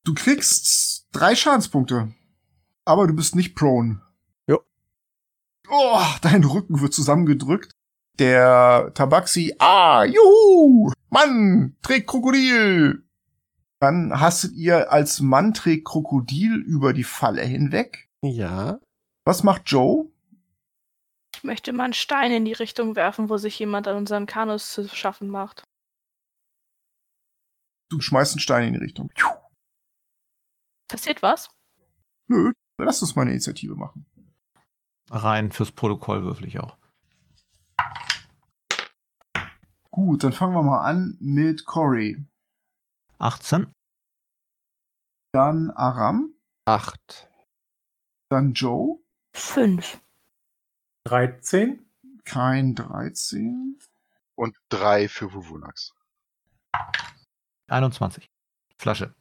Du 0.03 0.13
kriegst 0.13 1.07
drei 1.11 1.35
Schadenspunkte. 1.35 2.15
Aber 2.85 3.05
du 3.05 3.13
bist 3.13 3.35
nicht 3.35 3.55
prone. 3.55 4.01
Jo. 4.47 4.61
Oh, 5.69 6.03
dein 6.21 6.43
Rücken 6.43 6.81
wird 6.81 6.93
zusammengedrückt. 6.93 7.75
Der 8.19 8.91
Tabaxi, 8.93 9.55
ah, 9.59 10.03
juhu, 10.03 10.91
Mann, 11.09 11.75
trägt 11.81 12.07
Krokodil. 12.07 13.03
Dann 13.79 14.19
hastet 14.19 14.53
ihr 14.53 14.91
als 14.91 15.21
Mann 15.21 15.53
trägt 15.53 15.85
Krokodil 15.85 16.55
über 16.55 16.93
die 16.93 17.03
Falle 17.03 17.41
hinweg. 17.41 18.09
Ja. 18.21 18.79
Was 19.25 19.43
macht 19.43 19.63
Joe? 19.65 20.11
Ich 21.33 21.43
möchte 21.43 21.73
mal 21.73 21.85
einen 21.85 21.93
Stein 21.93 22.31
in 22.31 22.45
die 22.45 22.53
Richtung 22.53 22.95
werfen, 22.95 23.29
wo 23.29 23.37
sich 23.37 23.57
jemand 23.57 23.87
an 23.87 23.97
unseren 23.97 24.27
Kanus 24.27 24.71
zu 24.71 24.87
schaffen 24.87 25.29
macht. 25.29 25.63
Du 27.89 27.99
schmeißt 27.99 28.33
einen 28.33 28.39
Stein 28.39 28.67
in 28.67 28.73
die 28.73 28.79
Richtung. 28.79 29.11
Passiert 30.87 31.23
was? 31.23 31.49
Nö, 32.27 32.51
lass 32.77 33.01
uns 33.01 33.15
mal 33.15 33.23
eine 33.23 33.31
Initiative 33.31 33.75
machen. 33.75 34.05
Rein 35.09 35.51
fürs 35.51 35.71
Protokoll 35.71 36.23
würfel 36.23 36.47
ich 36.47 36.59
auch. 36.59 36.77
Gut, 39.89 40.23
dann 40.23 40.33
fangen 40.33 40.53
wir 40.53 40.63
mal 40.63 40.83
an 40.85 41.17
mit 41.19 41.65
Cory. 41.65 42.25
18. 43.19 43.71
Dann 45.33 45.69
Aram. 45.71 46.33
Acht. 46.65 47.29
Dann 48.29 48.53
Joe. 48.53 48.99
Fünf. 49.35 50.01
13. 51.05 51.85
Kein 52.23 52.75
13. 52.75 53.79
Und 54.35 54.57
drei 54.69 55.07
für 55.07 55.33
Wuvunax. 55.33 55.93
21. 57.67 58.29
Flasche. 58.77 59.13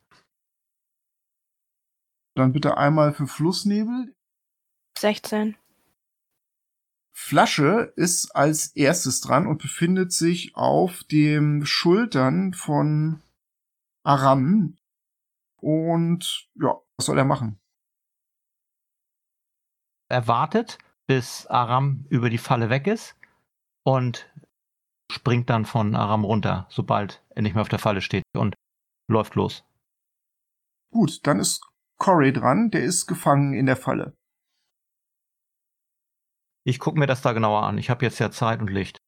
Dann 2.37 2.53
bitte 2.53 2.77
einmal 2.77 3.13
für 3.13 3.27
Flussnebel. 3.27 4.15
16. 4.99 5.57
Flasche 7.23 7.93
ist 7.97 8.35
als 8.35 8.75
erstes 8.75 9.21
dran 9.21 9.47
und 9.47 9.63
befindet 9.63 10.11
sich 10.11 10.57
auf 10.57 11.05
den 11.05 11.65
Schultern 11.65 12.55
von 12.55 13.23
Aram. 14.03 14.79
Und 15.61 16.49
ja, 16.55 16.81
was 16.97 17.07
soll 17.07 17.19
er 17.19 17.25
machen? 17.25 17.61
Er 20.09 20.27
wartet, 20.27 20.79
bis 21.07 21.47
Aram 21.47 22.07
über 22.09 22.31
die 22.31 22.39
Falle 22.39 22.69
weg 22.71 22.87
ist 22.89 23.15
und 23.85 24.29
springt 25.13 25.51
dann 25.51 25.67
von 25.67 25.95
Aram 25.95 26.25
runter, 26.25 26.67
sobald 26.71 27.23
er 27.31 27.43
nicht 27.43 27.55
mehr 27.55 27.63
auf 27.63 27.69
der 27.69 27.79
Falle 27.79 28.01
steht 28.01 28.25
und 28.35 28.55
läuft 29.09 29.37
los. 29.37 29.63
Gut, 30.91 31.25
dann 31.27 31.39
ist 31.39 31.61
Corey 31.99 32.33
dran. 32.33 32.71
Der 32.71 32.83
ist 32.83 33.07
gefangen 33.07 33.53
in 33.53 33.67
der 33.67 33.77
Falle. 33.77 34.17
Ich 36.65 36.79
gucke 36.79 36.99
mir 36.99 37.07
das 37.07 37.23
da 37.23 37.33
genauer 37.33 37.63
an. 37.63 37.79
Ich 37.79 37.91
habe 37.91 38.05
jetzt 38.05 38.19
ja 38.19 38.31
Zeit 38.31 38.61
und 38.61 38.71
Licht. 38.71 38.99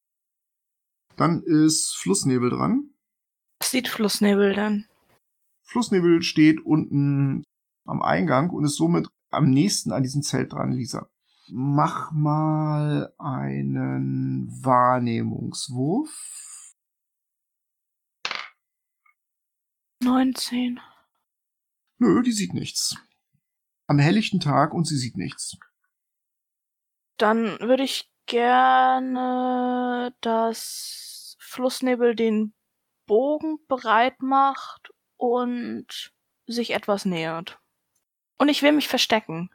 Dann 1.17 1.43
ist 1.43 1.95
Flussnebel 1.97 2.51
dran. 2.51 2.95
Was 3.61 3.71
sieht 3.71 3.89
Flussnebel 3.89 4.55
dann? 4.55 4.87
Flussnebel 5.63 6.23
steht 6.23 6.65
unten 6.65 7.45
am 7.87 8.03
Eingang 8.03 8.51
und 8.51 8.65
ist 8.65 8.77
somit 8.77 9.09
am 9.31 9.51
nächsten 9.51 9.93
an 9.93 10.03
diesem 10.03 10.23
Zelt 10.23 10.53
dran, 10.53 10.73
Lisa. 10.73 11.09
Mach 11.49 12.13
mal 12.13 13.13
einen 13.19 14.49
Wahrnehmungswurf. 14.65 16.11
19. 20.03 20.81
Nö, 21.99 22.23
die 22.23 22.33
sieht 22.33 22.55
nichts. 22.55 22.97
Am 23.87 23.99
helllichten 23.99 24.41
Tag 24.41 24.75
und 24.75 24.87
sie 24.87 24.97
sieht 24.97 25.17
nichts. 25.17 25.59
Dann 27.17 27.59
würde 27.61 27.85
ich 27.85 28.11
gerne, 28.27 30.15
dass 30.21 31.37
Flussnebel 31.39 32.15
den 32.15 32.55
Bogen 33.07 33.59
bereit 33.69 34.23
macht 34.23 34.91
und 35.17 36.13
sich 36.47 36.71
etwas 36.71 37.05
nähert. 37.05 37.61
Und 38.39 38.49
ich 38.49 38.63
will 38.63 38.73
mich 38.73 38.89
verstecken. 38.89 39.51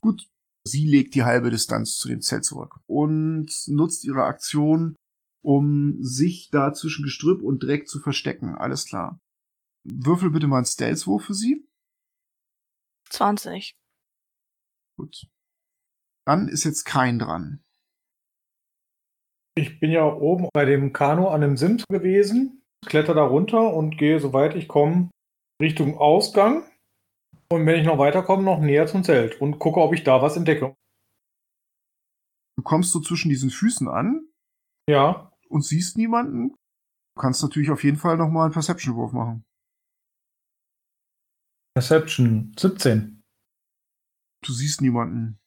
Gut, 0.00 0.28
sie 0.64 0.86
legt 0.86 1.14
die 1.14 1.24
halbe 1.24 1.50
Distanz 1.50 1.98
zu 1.98 2.08
dem 2.08 2.22
Zelt 2.22 2.44
zurück 2.44 2.80
und 2.86 3.50
nutzt 3.66 4.04
ihre 4.04 4.24
Aktion, 4.24 4.96
um 5.42 6.02
sich 6.02 6.48
da 6.50 6.72
zwischen 6.72 7.04
Gestrüpp 7.04 7.42
und 7.42 7.62
Dreck 7.62 7.88
zu 7.88 8.00
verstecken. 8.00 8.54
Alles 8.54 8.86
klar. 8.86 9.20
Würfel 9.84 10.30
bitte 10.30 10.46
mal 10.46 10.58
einen 10.58 10.66
Stealth-Wurf 10.66 11.24
für 11.24 11.34
sie. 11.34 11.66
20. 13.10 13.74
Gut. 14.96 15.26
Dann 16.30 16.46
ist 16.46 16.62
jetzt 16.62 16.84
kein 16.84 17.18
dran. 17.18 17.60
Ich 19.58 19.80
bin 19.80 19.90
ja 19.90 20.04
oben 20.04 20.48
bei 20.52 20.64
dem 20.64 20.92
Kanu 20.92 21.26
an 21.26 21.40
dem 21.40 21.56
Sims 21.56 21.84
gewesen, 21.90 22.62
kletter 22.86 23.14
da 23.14 23.24
runter 23.24 23.74
und 23.74 23.98
gehe, 23.98 24.20
soweit 24.20 24.54
ich 24.54 24.68
komme, 24.68 25.10
Richtung 25.60 25.98
Ausgang. 25.98 26.62
Und 27.50 27.66
wenn 27.66 27.80
ich 27.80 27.84
noch 27.84 27.98
weiterkomme, 27.98 28.44
noch 28.44 28.60
näher 28.60 28.86
zum 28.86 29.02
Zelt 29.02 29.40
und 29.40 29.58
gucke, 29.58 29.80
ob 29.80 29.92
ich 29.92 30.04
da 30.04 30.22
was 30.22 30.36
entdecke. 30.36 30.76
Du 32.56 32.62
kommst 32.62 32.92
so 32.92 33.00
zwischen 33.00 33.28
diesen 33.28 33.50
Füßen 33.50 33.88
an 33.88 34.28
Ja, 34.88 35.32
und 35.48 35.64
siehst 35.64 35.98
niemanden. 35.98 36.50
Du 37.16 37.20
kannst 37.20 37.42
natürlich 37.42 37.72
auf 37.72 37.82
jeden 37.82 37.96
Fall 37.96 38.16
nochmal 38.16 38.44
einen 38.44 38.52
Perception-Wurf 38.52 39.10
machen. 39.10 39.42
Perception 41.74 42.54
17. 42.56 43.20
Du 44.44 44.52
siehst 44.52 44.80
niemanden. 44.80 45.39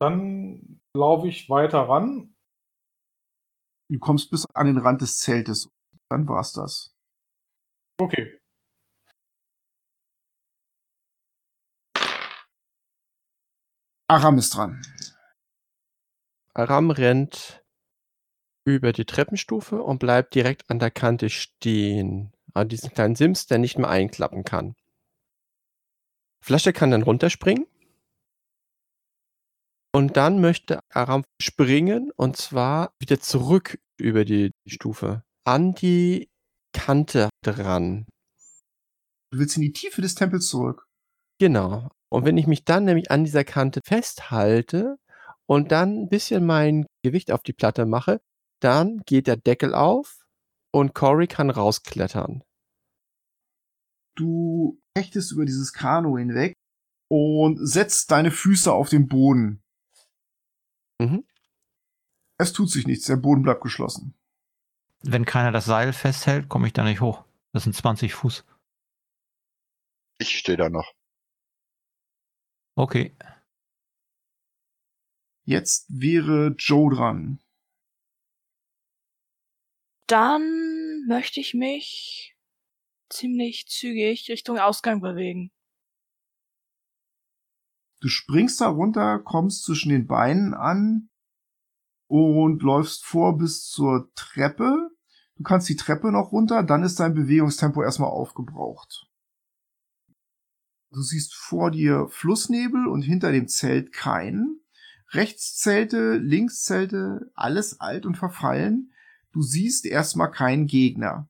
Dann 0.00 0.80
laufe 0.96 1.28
ich 1.28 1.50
weiter 1.50 1.80
ran. 1.80 2.34
Du 3.90 3.98
kommst 3.98 4.30
bis 4.30 4.46
an 4.54 4.66
den 4.66 4.78
Rand 4.78 5.02
des 5.02 5.18
Zeltes. 5.18 5.68
Dann 6.08 6.26
war's 6.26 6.52
das. 6.52 6.96
Okay. 8.00 8.40
Aram 14.08 14.38
ist 14.38 14.56
dran. 14.56 14.82
Aram 16.54 16.90
rennt 16.90 17.62
über 18.64 18.92
die 18.92 19.04
Treppenstufe 19.04 19.82
und 19.82 19.98
bleibt 19.98 20.34
direkt 20.34 20.68
an 20.70 20.78
der 20.78 20.90
Kante 20.90 21.30
stehen. 21.30 22.32
An 22.54 22.68
diesem 22.68 22.90
kleinen 22.90 23.14
Sims, 23.14 23.46
der 23.46 23.58
nicht 23.58 23.78
mehr 23.78 23.88
einklappen 23.88 24.44
kann. 24.44 24.74
Flasche 26.42 26.72
kann 26.72 26.90
dann 26.90 27.02
runterspringen. 27.02 27.66
Und 29.92 30.16
dann 30.16 30.40
möchte 30.40 30.80
Aram 30.90 31.24
springen 31.42 32.12
und 32.16 32.36
zwar 32.36 32.92
wieder 33.00 33.20
zurück 33.20 33.78
über 33.98 34.24
die 34.24 34.52
Stufe. 34.66 35.24
An 35.44 35.74
die 35.74 36.28
Kante 36.72 37.28
dran. 37.44 38.06
Du 39.32 39.38
willst 39.38 39.56
in 39.56 39.62
die 39.62 39.72
Tiefe 39.72 40.00
des 40.00 40.14
Tempels 40.14 40.48
zurück. 40.48 40.86
Genau. 41.40 41.88
Und 42.12 42.24
wenn 42.24 42.36
ich 42.36 42.46
mich 42.46 42.64
dann 42.64 42.84
nämlich 42.84 43.10
an 43.10 43.24
dieser 43.24 43.44
Kante 43.44 43.80
festhalte 43.84 44.96
und 45.46 45.72
dann 45.72 46.02
ein 46.02 46.08
bisschen 46.08 46.44
mein 46.44 46.86
Gewicht 47.04 47.32
auf 47.32 47.42
die 47.42 47.52
Platte 47.52 47.86
mache, 47.86 48.20
dann 48.60 49.02
geht 49.06 49.26
der 49.26 49.36
Deckel 49.36 49.74
auf 49.74 50.24
und 50.72 50.94
Cory 50.94 51.26
kann 51.26 51.50
rausklettern. 51.50 52.42
Du 54.16 54.80
hechtest 54.96 55.32
über 55.32 55.44
dieses 55.44 55.72
Kanu 55.72 56.18
hinweg 56.18 56.54
und 57.10 57.56
setzt 57.66 58.10
deine 58.10 58.30
Füße 58.30 58.72
auf 58.72 58.88
den 58.88 59.08
Boden. 59.08 59.59
Mhm. 61.00 61.24
Es 62.36 62.52
tut 62.52 62.70
sich 62.70 62.86
nichts, 62.86 63.06
der 63.06 63.16
Boden 63.16 63.42
bleibt 63.42 63.62
geschlossen. 63.62 64.14
Wenn 65.02 65.24
keiner 65.24 65.50
das 65.50 65.64
Seil 65.64 65.94
festhält, 65.94 66.50
komme 66.50 66.66
ich 66.66 66.74
da 66.74 66.84
nicht 66.84 67.00
hoch. 67.00 67.24
Das 67.52 67.64
sind 67.64 67.74
20 67.74 68.12
Fuß. 68.12 68.44
Ich 70.18 70.36
stehe 70.36 70.58
da 70.58 70.68
noch. 70.68 70.92
Okay. 72.74 73.16
Jetzt 75.44 75.86
wäre 75.88 76.54
Joe 76.58 76.94
dran. 76.94 77.40
Dann 80.06 81.06
möchte 81.06 81.40
ich 81.40 81.54
mich 81.54 82.36
ziemlich 83.08 83.68
zügig 83.68 84.28
Richtung 84.28 84.58
Ausgang 84.58 85.00
bewegen. 85.00 85.50
Du 88.00 88.08
springst 88.08 88.60
da 88.60 88.68
runter, 88.68 89.18
kommst 89.18 89.64
zwischen 89.64 89.90
den 89.90 90.06
Beinen 90.06 90.54
an 90.54 91.10
und 92.08 92.62
läufst 92.62 93.04
vor 93.04 93.36
bis 93.36 93.68
zur 93.68 94.10
Treppe. 94.14 94.90
Du 95.36 95.42
kannst 95.42 95.68
die 95.68 95.76
Treppe 95.76 96.10
noch 96.10 96.32
runter, 96.32 96.62
dann 96.62 96.82
ist 96.82 96.98
dein 96.98 97.14
Bewegungstempo 97.14 97.82
erstmal 97.82 98.10
aufgebraucht. 98.10 99.06
Du 100.92 101.02
siehst 101.02 101.34
vor 101.34 101.70
dir 101.70 102.08
Flussnebel 102.08 102.88
und 102.88 103.02
hinter 103.02 103.30
dem 103.30 103.46
Zelt 103.46 103.92
keinen. 103.92 104.60
Rechts 105.12 105.56
Zelte, 105.56 106.16
links 106.16 106.62
Zelte, 106.62 107.30
alles 107.34 107.80
alt 107.80 108.06
und 108.06 108.16
verfallen. 108.16 108.92
Du 109.32 109.42
siehst 109.42 109.86
erstmal 109.86 110.30
keinen 110.30 110.66
Gegner. 110.66 111.28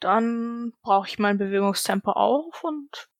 Dann 0.00 0.72
brauche 0.82 1.08
ich 1.08 1.18
mein 1.18 1.38
Bewegungstempo 1.38 2.12
auf 2.12 2.62
und 2.62 3.10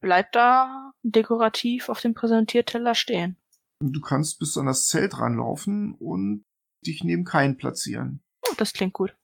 bleib 0.00 0.32
da 0.32 0.92
dekorativ 1.02 1.88
auf 1.88 2.00
dem 2.00 2.14
Präsentierteller 2.14 2.94
stehen. 2.94 3.36
Du 3.80 4.00
kannst 4.00 4.38
bis 4.38 4.56
an 4.56 4.66
das 4.66 4.86
Zelt 4.86 5.18
ranlaufen 5.18 5.94
und 5.94 6.44
dich 6.86 7.04
neben 7.04 7.24
keinen 7.24 7.56
platzieren. 7.56 8.22
Oh, 8.48 8.54
das 8.56 8.72
klingt 8.72 8.94
gut. 8.94 9.16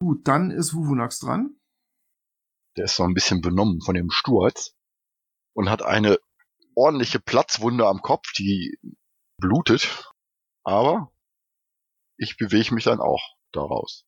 Gut, 0.00 0.26
dann 0.26 0.50
ist 0.50 0.74
Wuvunax 0.74 1.20
dran. 1.20 1.56
Der 2.76 2.86
ist 2.86 2.96
so 2.96 3.04
ein 3.04 3.14
bisschen 3.14 3.40
benommen 3.40 3.80
von 3.80 3.94
dem 3.94 4.10
Sturz 4.10 4.74
und 5.54 5.70
hat 5.70 5.82
eine 5.82 6.18
ordentliche 6.74 7.20
Platzwunde 7.20 7.86
am 7.86 8.02
Kopf, 8.02 8.32
die 8.32 8.78
blutet. 9.38 10.10
Aber 10.64 11.12
ich 12.16 12.36
bewege 12.36 12.74
mich 12.74 12.84
dann 12.84 13.00
auch 13.00 13.36
daraus. 13.52 14.04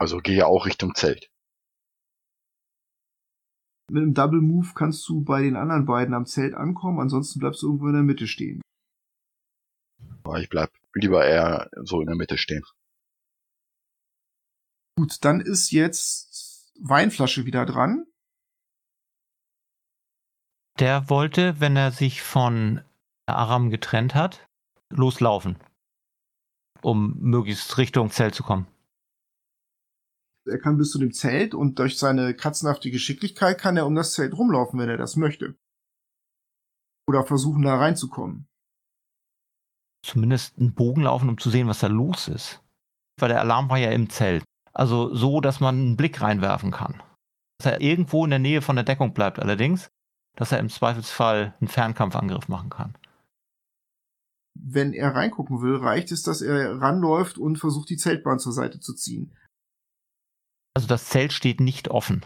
Also 0.00 0.18
gehe 0.18 0.46
auch 0.46 0.64
Richtung 0.64 0.94
Zelt. 0.94 1.30
Mit 3.90 4.02
einem 4.02 4.14
Double 4.14 4.40
Move 4.40 4.68
kannst 4.74 5.06
du 5.08 5.22
bei 5.22 5.42
den 5.42 5.56
anderen 5.56 5.84
beiden 5.84 6.14
am 6.14 6.24
Zelt 6.24 6.54
ankommen, 6.54 7.00
ansonsten 7.00 7.38
bleibst 7.38 7.62
du 7.62 7.66
irgendwo 7.66 7.88
in 7.88 7.94
der 7.94 8.02
Mitte 8.02 8.26
stehen. 8.26 8.62
Ich 10.38 10.48
bleib 10.48 10.70
lieber 10.94 11.26
eher 11.26 11.68
so 11.82 12.00
in 12.00 12.06
der 12.06 12.16
Mitte 12.16 12.38
stehen. 12.38 12.62
Gut, 14.96 15.24
dann 15.24 15.40
ist 15.40 15.70
jetzt 15.70 16.72
Weinflasche 16.80 17.44
wieder 17.44 17.66
dran. 17.66 18.06
Der 20.78 21.10
wollte, 21.10 21.60
wenn 21.60 21.76
er 21.76 21.90
sich 21.90 22.22
von 22.22 22.82
Aram 23.26 23.70
getrennt 23.70 24.14
hat, 24.14 24.46
loslaufen, 24.88 25.58
um 26.80 27.18
möglichst 27.18 27.76
Richtung 27.76 28.10
Zelt 28.10 28.34
zu 28.34 28.44
kommen. 28.44 28.66
Er 30.46 30.58
kann 30.58 30.78
bis 30.78 30.90
zu 30.90 30.98
dem 30.98 31.12
Zelt 31.12 31.54
und 31.54 31.78
durch 31.78 31.98
seine 31.98 32.34
katzenhafte 32.34 32.90
Geschicklichkeit 32.90 33.58
kann 33.58 33.76
er 33.76 33.86
um 33.86 33.94
das 33.94 34.14
Zelt 34.14 34.36
rumlaufen, 34.36 34.80
wenn 34.80 34.88
er 34.88 34.96
das 34.96 35.16
möchte. 35.16 35.56
Oder 37.06 37.24
versuchen, 37.24 37.62
da 37.62 37.76
reinzukommen. 37.76 38.46
Zumindest 40.04 40.58
einen 40.58 40.74
Bogen 40.74 41.02
laufen, 41.02 41.28
um 41.28 41.38
zu 41.38 41.50
sehen, 41.50 41.68
was 41.68 41.80
da 41.80 41.88
los 41.88 42.28
ist. 42.28 42.62
Weil 43.18 43.28
der 43.28 43.40
Alarm 43.40 43.68
war 43.68 43.78
ja 43.78 43.90
im 43.90 44.08
Zelt. 44.08 44.44
Also 44.72 45.14
so, 45.14 45.40
dass 45.40 45.60
man 45.60 45.74
einen 45.74 45.96
Blick 45.96 46.22
reinwerfen 46.22 46.70
kann. 46.70 47.02
Dass 47.58 47.72
er 47.72 47.80
irgendwo 47.80 48.24
in 48.24 48.30
der 48.30 48.38
Nähe 48.38 48.62
von 48.62 48.76
der 48.76 48.84
Deckung 48.84 49.12
bleibt 49.12 49.38
allerdings, 49.38 49.90
dass 50.36 50.52
er 50.52 50.58
im 50.58 50.70
Zweifelsfall 50.70 51.54
einen 51.60 51.68
Fernkampfangriff 51.68 52.48
machen 52.48 52.70
kann. 52.70 52.96
Wenn 54.54 54.92
er 54.92 55.14
reingucken 55.14 55.60
will, 55.60 55.76
reicht 55.76 56.12
es, 56.12 56.22
dass 56.22 56.40
er 56.40 56.80
ranläuft 56.80 57.38
und 57.38 57.58
versucht, 57.58 57.90
die 57.90 57.96
Zeltbahn 57.96 58.38
zur 58.38 58.52
Seite 58.52 58.80
zu 58.80 58.94
ziehen. 58.94 59.34
Also 60.74 60.86
das 60.86 61.06
Zelt 61.06 61.32
steht 61.32 61.60
nicht 61.60 61.88
offen. 61.88 62.24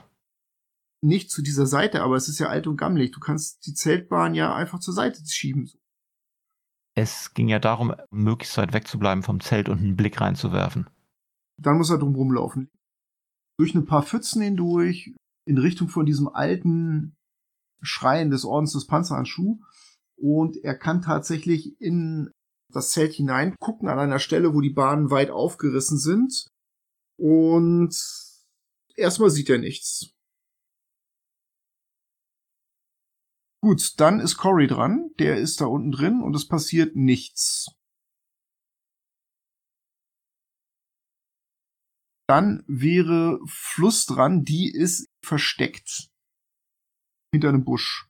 Nicht 1.03 1.31
zu 1.31 1.43
dieser 1.43 1.67
Seite, 1.67 2.03
aber 2.03 2.17
es 2.17 2.29
ist 2.29 2.39
ja 2.39 2.49
alt 2.49 2.67
und 2.67 2.77
gammelig. 2.77 3.13
Du 3.13 3.21
kannst 3.21 3.67
die 3.67 3.75
Zeltbahn 3.75 4.35
ja 4.35 4.55
einfach 4.55 4.81
zur 4.81 4.95
Seite 4.95 5.23
schieben. 5.27 5.71
Es 6.97 7.35
ging 7.35 7.49
ja 7.49 7.59
darum, 7.59 7.95
möglichst 8.11 8.57
weit 8.57 8.73
wegzubleiben 8.73 9.23
vom 9.23 9.41
Zelt 9.41 9.69
und 9.69 9.79
einen 9.79 9.97
Blick 9.97 10.21
reinzuwerfen. 10.21 10.89
Dann 11.61 11.77
muss 11.77 11.91
er 11.91 11.99
drum 11.99 12.15
rumlaufen. 12.15 12.71
Durch 13.59 13.75
ein 13.75 13.85
paar 13.85 14.03
Pfützen 14.03 14.43
hindurch, 14.43 15.15
in 15.47 15.59
Richtung 15.59 15.89
von 15.89 16.07
diesem 16.07 16.29
alten 16.29 17.15
Schrein 17.83 18.31
des 18.31 18.45
Ordens 18.45 18.73
des 18.73 18.87
Panzerhandschuh. 18.87 19.61
Und 20.17 20.57
er 20.65 20.77
kann 20.77 21.03
tatsächlich 21.03 21.81
in 21.81 22.31
das 22.73 22.91
Zelt 22.91 23.13
hinein 23.13 23.55
gucken 23.61 23.89
an 23.89 23.99
einer 23.99 24.19
Stelle, 24.19 24.55
wo 24.55 24.61
die 24.61 24.71
Bahnen 24.71 25.11
weit 25.11 25.31
aufgerissen 25.31 25.99
sind. 25.99 26.49
Und 27.19 27.95
erstmal 28.97 29.31
sieht 29.31 29.51
er 29.51 29.59
nichts. 29.59 30.15
Gut, 33.63 33.99
dann 33.99 34.21
ist 34.21 34.37
Cory 34.37 34.67
dran. 34.67 35.11
Der 35.19 35.39
ist 35.39 35.61
da 35.61 35.67
unten 35.67 35.91
drin 35.91 36.21
und 36.23 36.37
es 36.37 36.47
passiert 36.47 36.97
nichts. 36.97 37.75
Dann 42.27 42.63
wäre 42.67 43.39
Fluss 43.47 44.07
dran, 44.07 44.45
die 44.45 44.71
ist 44.71 45.11
versteckt. 45.23 46.11
Hinter 47.33 47.51
einem 47.51 47.65
Busch. 47.65 48.09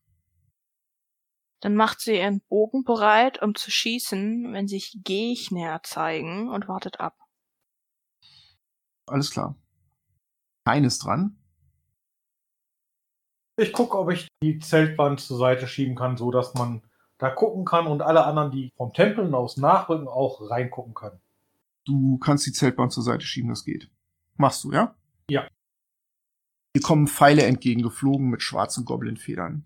Dann 1.61 1.77
macht 1.77 2.01
sie 2.01 2.17
ihren 2.17 2.41
Bogen 2.43 2.85
bereit, 2.85 3.41
um 3.41 3.55
zu 3.55 3.71
schießen, 3.71 4.53
wenn 4.53 4.69
sich 4.69 4.99
Gegner 5.03 5.83
zeigen 5.83 6.49
und 6.49 6.69
wartet 6.69 7.01
ab. 7.01 7.17
Alles 9.07 9.31
klar. 9.31 9.57
Keines 10.65 10.99
dran. 10.99 11.37
Ich 13.57 13.73
gucke, 13.73 13.99
ob 13.99 14.11
ich 14.11 14.29
die 14.43 14.59
Zeltwand 14.59 15.21
zur 15.21 15.39
Seite 15.39 15.69
schieben 15.69 15.95
kann, 15.95 16.17
so 16.17 16.31
dass 16.31 16.55
man 16.55 16.83
da 17.19 17.31
gucken 17.31 17.65
kann 17.65 17.87
und 17.87 18.03
alle 18.03 18.25
anderen, 18.25 18.51
die 18.51 18.73
vom 18.77 18.93
Tempeln 18.93 19.35
aus 19.35 19.57
nachrücken, 19.57 20.09
auch 20.09 20.51
reingucken 20.51 20.95
können. 20.95 21.21
Du 21.85 22.19
kannst 22.19 22.47
die 22.47 22.53
Zeltbahn 22.53 22.91
zur 22.91 23.03
Seite 23.03 23.25
schieben, 23.25 23.51
das 23.51 23.65
geht. 23.65 23.91
Machst 24.37 24.65
du, 24.65 24.73
ja? 24.73 24.97
Ja. 25.31 25.47
Hier 26.75 26.83
kommen 26.83 27.07
Pfeile 27.07 27.45
entgegengeflogen 27.45 28.29
mit 28.31 28.43
schwarzen 28.43 28.85
Goblin-Federn. 28.85 29.65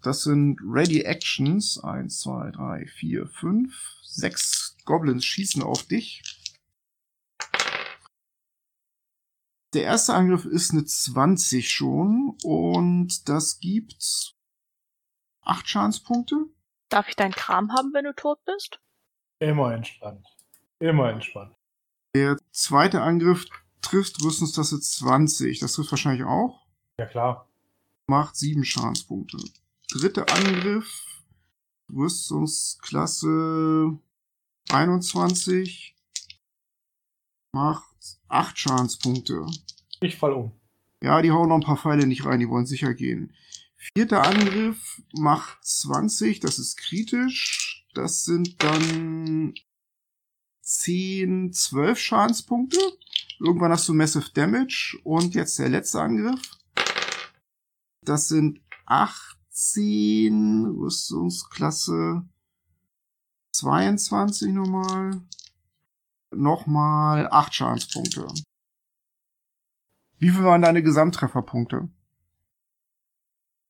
Das 0.00 0.22
sind 0.22 0.60
Ready 0.62 1.02
Actions. 1.02 1.82
Eins, 1.82 2.20
zwei, 2.20 2.50
drei, 2.52 2.86
vier, 2.86 3.26
fünf. 3.26 3.74
Sechs 4.02 4.76
Goblins 4.84 5.24
schießen 5.24 5.62
auf 5.62 5.82
dich. 5.82 6.22
Der 9.74 9.84
erste 9.84 10.14
Angriff 10.14 10.46
ist 10.46 10.72
eine 10.72 10.84
20 10.84 11.70
schon 11.70 12.36
und 12.42 13.28
das 13.28 13.60
gibt 13.60 14.34
acht 15.42 15.68
Schadenspunkte. 15.68 16.46
Darf 16.88 17.08
ich 17.08 17.16
deinen 17.16 17.32
Kram 17.32 17.72
haben, 17.72 17.92
wenn 17.92 18.04
du 18.04 18.14
tot 18.14 18.42
bist? 18.46 18.80
Immer 19.40 19.74
entspannt. 19.74 20.26
Immer 20.78 21.10
entspannt. 21.10 21.54
Der 22.14 22.38
zweite 22.50 23.02
Angriff 23.02 23.44
trifft 23.82 24.22
Rüstungstasse 24.22 24.80
20. 24.80 25.60
Das 25.60 25.74
trifft 25.74 25.92
wahrscheinlich 25.92 26.24
auch. 26.24 26.66
Ja 26.98 27.06
klar. 27.06 27.46
Macht 28.06 28.36
sieben 28.36 28.64
Schadenspunkte. 28.64 29.36
Dritter 29.90 30.24
Angriff. 30.32 31.04
Rüstungsklasse 31.92 33.98
21. 34.70 35.94
Macht 37.52 38.17
acht 38.28 38.58
Schadenspunkte. 38.58 39.46
Ich 40.00 40.16
fall 40.16 40.32
um. 40.32 40.52
Ja, 41.02 41.22
die 41.22 41.30
hauen 41.30 41.48
noch 41.48 41.56
ein 41.56 41.62
paar 41.62 41.76
Pfeile 41.76 42.06
nicht 42.06 42.24
rein, 42.24 42.40
die 42.40 42.48
wollen 42.48 42.66
sicher 42.66 42.94
gehen. 42.94 43.32
Vierter 43.76 44.24
Angriff 44.24 45.00
macht 45.12 45.64
20, 45.64 46.40
das 46.40 46.58
ist 46.58 46.76
kritisch. 46.76 47.86
Das 47.94 48.24
sind 48.24 48.62
dann 48.62 49.54
10, 50.62 51.52
12 51.52 51.98
Schadenspunkte. 51.98 52.78
Irgendwann 53.40 53.72
hast 53.72 53.88
du 53.88 53.94
Massive 53.94 54.30
Damage. 54.34 54.98
Und 55.04 55.34
jetzt 55.34 55.58
der 55.58 55.68
letzte 55.68 56.00
Angriff. 56.00 56.42
Das 58.04 58.28
sind 58.28 58.60
18, 58.86 60.66
Rüstungsklasse 60.66 62.24
22 63.52 64.52
nochmal. 64.52 65.22
Nochmal 66.34 67.28
8 67.30 67.54
Schadenspunkte. 67.54 68.26
Wie 70.18 70.30
viel 70.30 70.44
waren 70.44 70.62
deine 70.62 70.82
Gesamttrefferpunkte? 70.82 71.88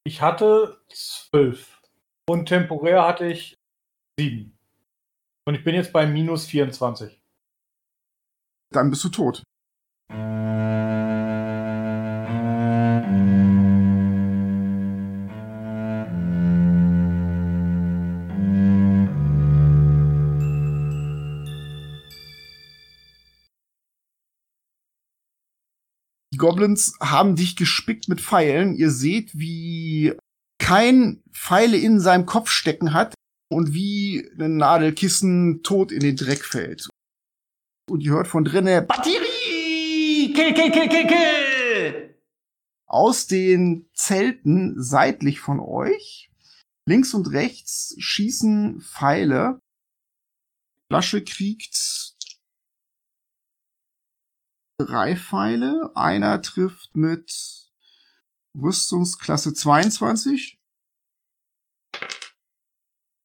Ich 0.05 0.23
hatte 0.23 0.81
zwölf. 0.89 1.81
Und 2.29 2.47
temporär 2.47 3.07
hatte 3.07 3.27
ich 3.27 3.59
sieben. 4.19 4.59
Und 5.47 5.55
ich 5.55 5.65
bin 5.65 5.75
jetzt 5.75 5.93
bei 5.93 6.07
minus 6.07 6.47
24. 6.47 7.23
Dann 8.71 8.91
bist 8.91 9.05
du 9.05 9.09
tot. 9.09 9.43
Die 26.39 26.47
Goblins 26.47 26.97
haben 27.01 27.35
dich 27.35 27.57
gespickt 27.57 28.09
mit 28.09 28.21
Pfeilen. 28.21 28.77
Ihr 28.77 28.93
seht, 28.93 29.37
wie 29.37 30.13
kein 30.61 31.21
Pfeile 31.33 31.77
in 31.77 31.99
seinem 31.99 32.27
Kopf 32.27 32.51
stecken 32.51 32.93
hat 32.93 33.13
und 33.51 33.75
wie 33.75 34.25
ein 34.39 34.57
Nadelkissen 34.57 35.65
tot 35.65 35.91
in 35.91 35.99
den 35.99 36.15
Dreck 36.15 36.45
fällt. 36.45 36.89
Und 37.91 38.05
ihr 38.05 38.13
hört 38.13 38.29
von 38.29 38.45
drinnen 38.45 38.87
Batterie! 38.87 40.33
Kill, 40.33 40.55
kill, 40.55 40.71
kill, 40.71 40.89
kill, 40.89 41.07
kill! 41.09 42.15
Aus 42.87 43.27
den 43.27 43.89
Zelten 43.93 44.81
seitlich 44.81 45.41
von 45.41 45.59
euch, 45.59 46.31
links 46.87 47.15
und 47.15 47.33
rechts, 47.33 47.97
schießen 47.99 48.81
Pfeile. 48.81 49.59
Flasche 50.89 51.25
kriegt 51.25 51.75
drei 54.79 55.17
Pfeile. 55.17 55.93
Einer 55.95 56.41
trifft 56.41 56.97
mit 56.97 57.71
Rüstungsklasse 58.57 59.53
22. 59.53 60.59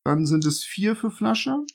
Dann 0.06 0.26
sind 0.26 0.46
es 0.46 0.64
vier 0.64 0.96
für 0.96 1.12
Flasche. 1.12 1.66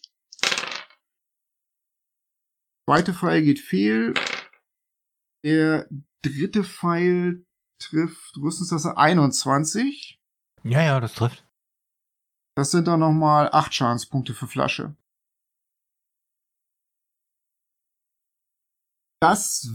Zweite 2.88 3.14
Pfeil 3.14 3.42
geht 3.42 3.60
fehl. 3.60 4.14
Der 5.44 5.88
dritte 6.22 6.64
Pfeil 6.64 7.46
trifft 7.80 8.36
Rüstungsklasse 8.36 8.96
21. 8.96 10.20
Ja, 10.64 10.82
ja, 10.82 11.00
das 11.00 11.14
trifft. 11.14 11.46
Das 12.56 12.72
sind 12.72 12.88
dann 12.88 13.00
nochmal 13.00 13.48
acht 13.52 13.72
Schadenspunkte 13.72 14.34
für 14.34 14.48
Flasche. 14.48 14.96
Das 19.20 19.68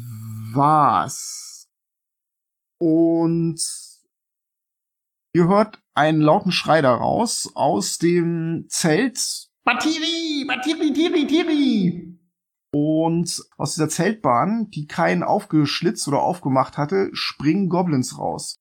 war's. 0.53 1.67
Und 2.79 3.59
ihr 5.33 5.47
hört 5.47 5.81
einen 5.93 6.21
lauten 6.21 6.51
Schrei 6.51 6.81
daraus 6.81 7.51
aus 7.55 7.97
dem 7.97 8.65
Zelt. 8.69 9.49
Batiri, 9.65 10.45
Batiri, 10.47 10.93
Tiri, 10.93 11.27
Tiri. 11.27 12.19
Und 12.73 13.43
aus 13.57 13.75
dieser 13.75 13.89
Zeltbahn, 13.89 14.69
die 14.71 14.87
keinen 14.87 15.23
aufgeschlitzt 15.23 16.07
oder 16.07 16.21
aufgemacht 16.21 16.77
hatte, 16.77 17.09
springen 17.13 17.69
Goblins 17.69 18.17
raus. 18.17 18.59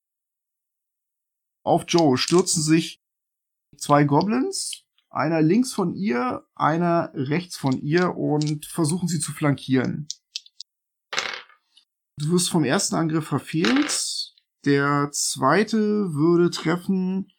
Auf 1.64 1.85
Joe 1.89 2.18
stürzen 2.18 2.62
sich 2.62 3.01
zwei 3.76 4.05
Goblins, 4.05 4.85
einer 5.11 5.41
links 5.41 5.72
von 5.72 5.95
ihr, 5.95 6.45
einer 6.55 7.12
rechts 7.14 7.57
von 7.57 7.80
ihr 7.80 8.16
und 8.16 8.66
versuchen 8.66 9.09
sie 9.09 9.20
zu 9.20 9.33
flankieren. 9.33 10.09
Du 12.18 12.32
wirst 12.32 12.50
vom 12.50 12.64
ersten 12.64 12.96
Angriff 12.96 13.26
verfehlt. 13.26 14.34
Der 14.64 15.10
zweite 15.12 16.14
würde 16.14 16.50
treffen 16.50 17.32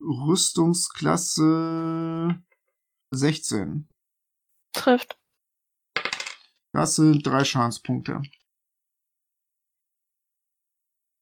Rüstungsklasse 0.00 2.42
16. 3.12 3.88
Trifft. 4.74 5.18
Das 6.72 6.96
sind 6.96 7.26
drei 7.26 7.44
Schadenspunkte. 7.44 8.22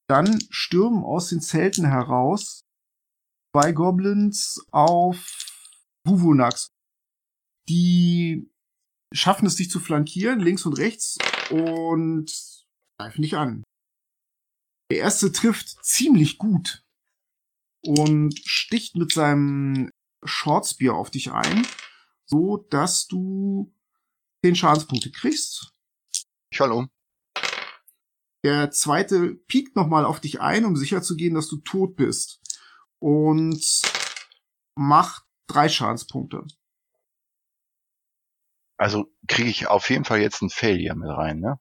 Dann 0.09 0.41
stürmen 0.51 1.05
aus 1.05 1.28
den 1.28 1.41
Zelten 1.41 1.87
heraus 1.87 2.64
zwei 3.53 3.72
Goblins 3.72 4.64
auf 4.70 5.16
Wuvunax. 6.05 6.72
Die 7.68 8.51
schaffen 9.12 9.47
es, 9.47 9.57
dich 9.57 9.70
zu 9.70 9.81
flankieren, 9.81 10.39
links 10.41 10.64
und 10.66 10.78
rechts, 10.78 11.18
und 11.51 12.33
greifen 13.01 13.23
dich 13.23 13.37
an. 13.37 13.65
Der 14.91 14.99
erste 14.99 15.33
trifft 15.33 15.83
ziemlich 15.83 16.37
gut 16.37 16.85
und 17.83 18.39
sticht 18.45 18.95
mit 18.97 19.11
seinem 19.13 19.91
Shortspear 20.23 20.95
auf 20.95 21.11
dich 21.11 21.33
ein, 21.33 21.67
so 22.27 22.59
dass 22.59 23.07
du 23.07 23.75
10 24.45 24.55
Schadenspunkte 24.55 25.11
kriegst. 25.11 25.73
Ich 26.53 26.59
fall 26.59 26.73
um. 26.73 26.91
Der 28.45 28.71
zweite 28.71 29.35
piekt 29.35 29.77
nochmal 29.77 30.05
auf 30.05 30.21
dich 30.21 30.43
ein, 30.43 30.67
um 30.67 30.77
sicherzugehen, 30.77 31.35
dass 31.35 31.49
du 31.49 31.57
tot 31.59 31.97
bist. 31.97 32.43
Und 32.99 33.65
macht 34.75 35.25
drei 35.47 35.71
Schadenspunkte. 35.71 36.47
Also 38.77 39.11
kriege 39.27 39.49
ich 39.49 39.69
auf 39.69 39.89
jeden 39.89 40.05
Fall 40.05 40.21
jetzt 40.21 40.43
ein 40.43 40.51
Failure 40.51 40.97
mit 40.97 41.09
rein, 41.09 41.41
ne? 41.41 41.59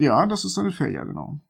Ja, 0.00 0.26
das 0.26 0.44
ist 0.44 0.58
eine 0.58 0.72
Failure, 0.72 1.06
genau. 1.06 1.40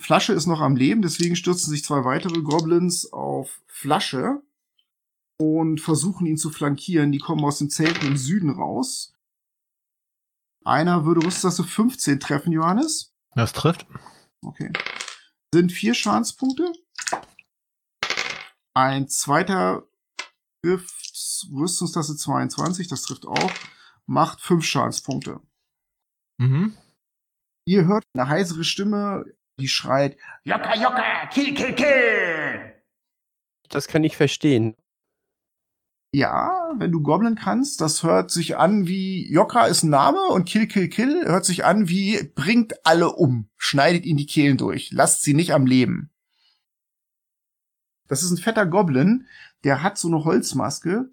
Flasche 0.00 0.32
ist 0.32 0.46
noch 0.46 0.60
am 0.60 0.76
Leben, 0.76 1.02
deswegen 1.02 1.36
stürzen 1.36 1.70
sich 1.70 1.84
zwei 1.84 2.04
weitere 2.04 2.40
Goblins 2.40 3.12
auf 3.12 3.60
Flasche 3.66 4.40
und 5.38 5.80
versuchen 5.80 6.26
ihn 6.26 6.36
zu 6.36 6.50
flankieren. 6.50 7.12
Die 7.12 7.18
kommen 7.18 7.44
aus 7.44 7.58
den 7.58 7.68
Zelten 7.68 8.06
im 8.06 8.16
Süden 8.16 8.50
raus. 8.50 9.14
Einer 10.64 11.04
würde 11.04 11.24
Rüstklasse 11.24 11.64
15 11.64 12.20
treffen, 12.20 12.52
Johannes. 12.52 13.14
Das 13.34 13.52
trifft. 13.52 13.86
Okay. 14.42 14.72
Sind 15.52 15.72
vier 15.72 15.94
Schadenspunkte. 15.94 16.72
Ein 18.74 19.08
zweiter 19.08 19.88
trifft 20.62 21.46
Rüstungsklasse 21.52 22.16
22, 22.16 22.88
das 22.88 23.02
trifft 23.02 23.26
auch, 23.26 23.52
macht 24.08 24.40
fünf 24.40 24.64
Schadenspunkte. 24.64 25.40
Mhm. 26.38 26.76
Ihr 27.66 27.86
hört 27.86 28.04
eine 28.14 28.28
heisere 28.28 28.64
Stimme, 28.64 29.24
die 29.60 29.68
schreit, 29.68 30.16
Jokka, 30.44 30.74
Jokka, 30.74 31.26
kill, 31.26 31.54
kill, 31.54 31.74
kill! 31.74 32.74
Das 33.68 33.86
kann 33.86 34.04
ich 34.04 34.16
verstehen. 34.16 34.74
Ja, 36.14 36.72
wenn 36.78 36.90
du 36.90 37.02
Goblin 37.02 37.34
kannst, 37.34 37.82
das 37.82 38.02
hört 38.02 38.30
sich 38.30 38.56
an 38.56 38.86
wie 38.86 39.30
Jokka 39.30 39.66
ist 39.66 39.82
ein 39.82 39.90
Name 39.90 40.26
und 40.28 40.48
Kill 40.48 40.66
Kill 40.66 40.88
Kill 40.88 41.26
hört 41.26 41.44
sich 41.44 41.66
an 41.66 41.88
wie 41.88 42.22
bringt 42.34 42.86
alle 42.86 43.12
um, 43.12 43.50
schneidet 43.58 44.06
ihnen 44.06 44.16
die 44.16 44.26
Kehlen 44.26 44.56
durch, 44.56 44.90
lasst 44.90 45.22
sie 45.22 45.34
nicht 45.34 45.52
am 45.52 45.66
Leben. 45.66 46.10
Das 48.06 48.22
ist 48.22 48.30
ein 48.30 48.38
fetter 48.38 48.64
Goblin, 48.64 49.26
der 49.64 49.82
hat 49.82 49.98
so 49.98 50.08
eine 50.08 50.24
Holzmaske. 50.24 51.10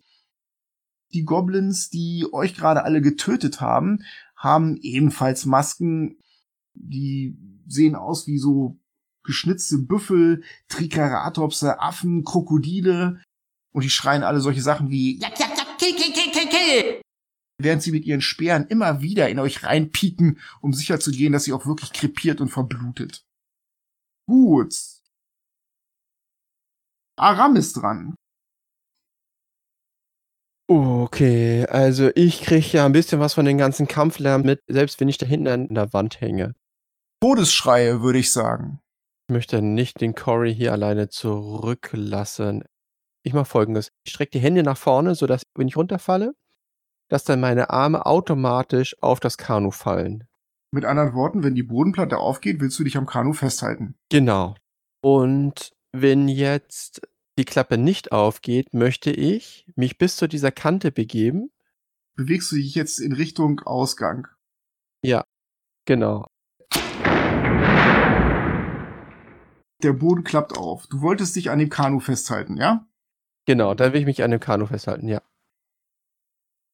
Die 1.16 1.24
Goblins, 1.24 1.89
die 1.89 2.28
euch 2.34 2.55
gerade 2.55 2.84
alle 2.84 3.01
getötet 3.01 3.61
haben, 3.61 4.03
haben 4.36 4.76
ebenfalls 4.82 5.45
Masken, 5.45 6.18
die 6.74 7.38
sehen 7.66 7.95
aus 7.95 8.28
wie 8.28 8.38
so 8.38 8.78
geschnitzte 9.24 9.78
Büffel, 9.78 10.43
Triceratopse, 10.68 11.80
Affen, 11.80 12.26
Krokodile 12.26 13.22
und 13.72 13.86
die 13.86 13.89
schreien 13.89 14.24
alle 14.24 14.41
solche 14.41 14.61
Sachen 14.61 14.89
wie 14.89 15.18
jak, 15.22 15.39
jak, 15.39 15.57
jak, 15.57 15.78
kill, 15.78 15.95
kill, 15.95 16.11
kill, 16.11 16.32
kill, 16.34 16.49
kill. 16.49 17.01
Während 17.59 17.82
sie 17.82 17.93
mit 17.93 18.03
ihren 18.03 18.20
Speeren 18.20 18.68
immer 18.68 19.01
wieder 19.01 19.30
in 19.30 19.39
euch 19.39 19.63
reinpieken, 19.63 20.41
um 20.59 20.74
sicherzugehen, 20.74 21.32
dass 21.32 21.45
sie 21.45 21.53
auch 21.53 21.66
wirklich 21.66 21.93
krepiert 21.93 22.41
und 22.41 22.49
verblutet. 22.49 23.24
Gut. 24.28 24.76
Aram 27.18 27.55
ist 27.55 27.78
dran. 27.78 28.16
Okay, 30.68 31.66
also 31.68 32.09
ich 32.16 32.41
kriege 32.41 32.78
ja 32.78 32.86
ein 32.86 32.91
bisschen 32.91 33.20
was 33.20 33.36
von 33.36 33.45
den 33.45 33.59
ganzen 33.59 33.88
Kampflärm 33.88 34.41
mit, 34.41 34.63
selbst 34.68 34.99
wenn 34.99 35.09
ich 35.09 35.20
da 35.20 35.26
hinten 35.28 35.47
an 35.47 35.68
der 35.70 35.93
Wand 35.93 36.22
hänge. 36.22 36.55
Todesschreie, 37.22 38.01
würde 38.01 38.20
ich 38.20 38.32
sagen. 38.32 38.80
Ich 39.28 39.34
möchte 39.34 39.61
nicht 39.61 40.01
den 40.01 40.16
Cory 40.16 40.53
hier 40.55 40.72
alleine 40.72 41.09
zurücklassen. 41.09 42.63
Ich 43.24 43.34
mache 43.34 43.45
folgendes. 43.45 43.89
Ich 44.03 44.13
strecke 44.13 44.32
die 44.32 44.39
Hände 44.39 44.63
nach 44.63 44.78
vorne, 44.78 45.16
sodass, 45.16 45.43
wenn 45.55 45.68
ich 45.68 45.78
runterfalle, 45.78 46.36
dass 47.09 47.24
dann 47.24 47.39
meine 47.39 47.70
Arme 47.70 48.05
automatisch 48.05 48.95
auf 49.01 49.20
das 49.20 49.38
Kanu 49.38 49.72
fallen. 49.72 50.26
Mit 50.72 50.86
anderen 50.86 51.13
Worten, 51.13 51.43
wenn 51.43 51.55
die 51.55 51.63
Bodenplatte 51.63 52.18
aufgeht, 52.18 52.59
willst 52.59 52.78
du 52.80 52.84
dich 52.84 52.97
am 52.97 53.05
Kanu 53.05 53.34
festhalten. 53.34 53.95
Genau. 54.09 54.55
Und 55.01 55.72
wenn 55.91 56.28
jetzt 56.28 57.01
die 57.38 57.45
Klappe 57.45 57.77
nicht 57.77 58.11
aufgeht, 58.11 58.73
möchte 58.73 59.11
ich 59.11 59.65
mich 59.75 59.97
bis 59.97 60.15
zu 60.15 60.27
dieser 60.27 60.51
Kante 60.51 60.91
begeben. 60.91 61.51
Bewegst 62.15 62.51
du 62.51 62.55
dich 62.55 62.75
jetzt 62.75 62.99
in 62.99 63.11
Richtung 63.11 63.59
Ausgang? 63.61 64.27
Ja, 65.03 65.25
genau. 65.86 66.27
Der 69.83 69.93
Boden 69.93 70.23
klappt 70.23 70.57
auf. 70.57 70.88
Du 70.88 71.01
wolltest 71.01 71.36
dich 71.36 71.51
an 71.51 71.59
dem 71.59 71.69
Kanu 71.69 71.99
festhalten, 71.99 72.57
ja? 72.57 72.88
Genau, 73.45 73.73
dann 73.73 73.93
will 73.93 73.99
ich 73.99 74.05
mich 74.05 74.23
an 74.23 74.31
dem 74.31 74.39
Kanu 74.39 74.65
festhalten, 74.65 75.07
ja. 75.07 75.21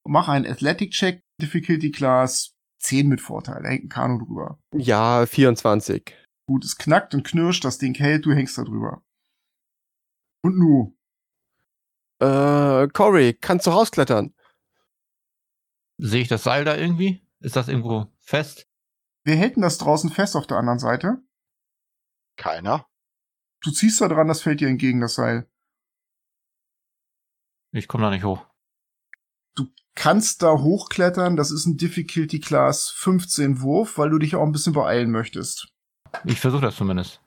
Mach 0.07 0.30
einen 0.30 0.45
Athletic-Check, 0.45 1.22
Difficulty 1.41 1.91
Class 1.91 2.53
10 2.80 3.07
mit 3.07 3.22
Vorteil. 3.22 3.64
Da 3.64 3.70
hängt 3.70 3.86
ein 3.86 3.89
Kanu 3.89 4.24
drüber. 4.24 4.59
Ja, 4.76 5.26
24. 5.26 6.16
Gut, 6.47 6.64
es 6.64 6.78
knackt 6.78 7.14
und 7.14 7.24
knirscht, 7.24 7.66
das 7.66 7.78
Ding 7.80 7.95
hält, 7.95 8.26
du 8.26 8.34
hängst 8.34 8.57
da 8.57 8.64
drüber. 8.64 9.03
Und 10.42 10.58
nu? 10.58 10.98
Äh, 12.20 12.88
Cory, 12.89 13.34
kannst 13.39 13.68
du 13.68 13.72
rausklettern? 13.72 14.34
Sehe 15.98 16.22
ich 16.22 16.28
das 16.28 16.44
Seil 16.44 16.66
da 16.66 16.76
irgendwie? 16.76 17.26
Ist 17.39 17.56
das 17.56 17.68
irgendwo 17.68 18.08
fest? 18.20 18.68
Wer 19.24 19.36
hält 19.36 19.56
denn 19.56 19.64
das 19.64 19.78
draußen 19.78 20.10
fest 20.10 20.36
auf 20.36 20.48
der 20.48 20.58
anderen 20.58 20.80
Seite? 20.80 21.22
Keiner. 22.38 22.88
Du 23.62 23.72
ziehst 23.72 24.02
da 24.02 24.08
dran, 24.08 24.28
das 24.28 24.42
fällt 24.42 24.62
dir 24.62 24.68
entgegen, 24.68 25.02
das 25.02 25.16
Seil. 25.16 25.48
Ich 27.72 27.88
komme 27.88 28.04
da 28.04 28.10
nicht 28.10 28.24
hoch. 28.24 28.46
Du 29.56 29.68
kannst 29.96 30.42
da 30.42 30.58
hochklettern, 30.60 31.36
das 31.36 31.52
ist 31.52 31.66
ein 31.68 31.78
Difficulty 31.78 32.39
Class 32.39 32.89
15 32.89 33.62
Wurf, 33.62 33.98
weil 33.98 34.10
du 34.10 34.18
dich 34.18 34.36
auch 34.36 34.44
ein 34.44 34.52
bisschen 34.52 34.74
beeilen 34.74 35.12
möchtest. 35.12 35.72
Ich 36.26 36.39
versuche 36.39 36.64
das 36.64 36.76
zumindest. 36.76 37.22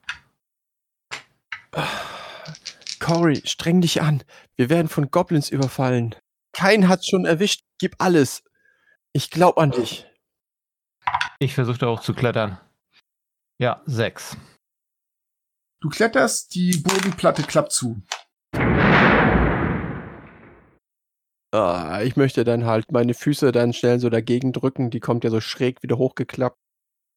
Cory, 3.05 3.43
streng 3.45 3.81
dich 3.81 4.01
an. 4.01 4.23
Wir 4.55 4.71
werden 4.71 4.87
von 4.87 5.11
Goblins 5.11 5.51
überfallen. 5.51 6.15
Kein 6.53 6.89
hat's 6.89 7.07
schon 7.07 7.25
erwischt. 7.25 7.61
Gib 7.77 7.93
alles. 7.99 8.43
Ich 9.13 9.29
glaub 9.29 9.59
an 9.59 9.69
dich. 9.69 10.07
Ich 11.37 11.53
versuche 11.53 11.77
da 11.77 11.95
klettern. 11.95 12.59
Ja, 13.59 13.83
sechs. 13.85 14.35
Du 15.81 15.89
kletterst, 15.89 16.55
die 16.55 16.77
Bodenplatte 16.77 17.43
klappt 17.43 17.73
zu. 17.73 18.01
Ah, 21.53 22.01
ich 22.01 22.15
möchte 22.15 22.43
dann 22.43 22.65
halt 22.65 22.91
meine 22.91 23.13
Füße 23.13 23.51
dann 23.51 23.73
schnell 23.73 23.99
so 23.99 24.09
dagegen 24.09 24.51
drücken. 24.51 24.89
Die 24.89 24.99
kommt 24.99 25.23
ja 25.23 25.29
so 25.29 25.41
schräg 25.41 25.83
wieder 25.83 25.99
hochgeklappt, 25.99 26.57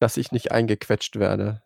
dass 0.01 0.19
ich 0.19 0.33
nicht 0.33 0.53
eingequetscht 0.53 1.17
werde. 1.19 1.63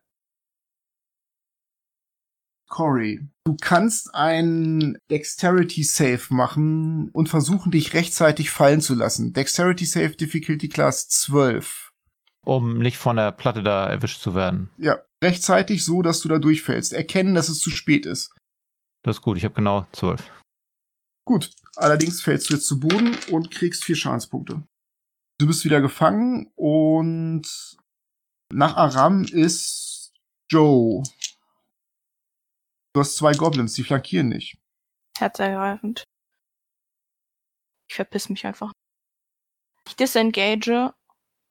Corey, 2.73 3.21
du 3.45 3.55
kannst 3.61 4.15
ein 4.15 4.97
Dexterity 5.11 5.85
Save 5.85 6.23
machen 6.31 7.11
und 7.11 7.29
versuchen, 7.29 7.71
dich 7.71 7.93
rechtzeitig 7.93 8.51
fallen 8.51 8.81
zu 8.81 8.95
lassen. 8.95 9.35
Dexterity 9.35 9.85
Save 9.85 10.17
Difficulty 10.17 10.71
Class 10.71 11.09
12. 11.11 11.93
Um 12.45 12.79
nicht 12.79 12.97
von 12.97 13.17
der 13.17 13.31
Platte 13.31 13.63
da 13.63 13.87
erwischt 13.87 14.23
zu 14.23 14.35
werden. 14.35 14.71
Ja, 14.79 15.03
rechtzeitig 15.23 15.85
so, 15.85 16.01
dass 16.01 16.21
du 16.21 16.29
da 16.29 16.39
durchfällst. 16.39 16.95
Erkennen, 16.95 17.35
dass 17.35 17.51
es 17.51 17.59
zu 17.59 17.71
spät 17.71 18.07
ist. 18.07 18.35
Das 19.05 19.17
ist 19.17 19.23
gut, 19.23 19.37
ich 19.37 19.45
habe 19.45 19.55
genau 19.55 19.87
zwölf. 19.93 20.33
Gut, 21.27 21.51
allerdings 21.77 22.23
fällst 22.23 22.49
du 22.49 22.55
jetzt 22.55 22.67
zu 22.67 22.81
Boden 22.81 23.17
und 23.31 23.51
kriegst 23.51 23.85
vier 23.85 23.97
Schadenspunkte. 23.97 24.63
Du 25.39 25.47
bist 25.47 25.65
wieder 25.67 25.83
gefangen 25.83 26.51
und 26.57 27.77
nach 28.51 28.77
Aram 28.77 29.25
ist 29.25 30.15
Joe. 30.51 31.03
Du 32.95 33.01
hast 33.01 33.17
zwei 33.17 33.33
Goblins, 33.33 33.73
die 33.73 33.85
flankieren 33.85 34.29
nicht. 34.29 34.59
Herzergreifend. 35.17 36.05
Ich 37.89 37.97
verpiss 37.97 38.29
mich 38.29 38.47
einfach. 38.47 38.73
Ich 39.89 39.97
disengage 39.97 40.95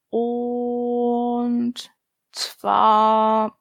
und 0.09 1.91
zwar 2.31 3.59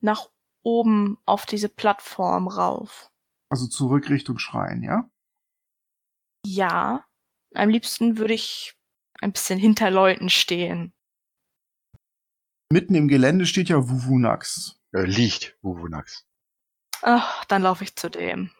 nach 0.00 0.28
oben 0.62 1.18
auf 1.24 1.46
diese 1.46 1.68
Plattform 1.68 2.48
rauf. 2.48 3.10
Also 3.50 3.66
zurück 3.66 4.10
Richtung 4.10 4.38
Schrein, 4.38 4.82
ja? 4.82 5.10
Ja, 6.44 7.04
am 7.54 7.70
liebsten 7.70 8.18
würde 8.18 8.34
ich 8.34 8.74
ein 9.20 9.32
bisschen 9.32 9.58
hinter 9.58 9.90
Leuten 9.90 10.28
stehen. 10.28 10.92
Mitten 12.70 12.94
im 12.94 13.08
Gelände 13.08 13.46
steht 13.46 13.68
ja 13.68 13.88
Wuvunax. 13.88 14.78
Äh, 14.92 15.04
liegt 15.04 15.58
Wuvunax. 15.62 16.27
Ach, 17.02 17.44
dann 17.46 17.62
laufe 17.62 17.84
ich 17.84 17.96
zu 17.96 18.10
dem. 18.10 18.50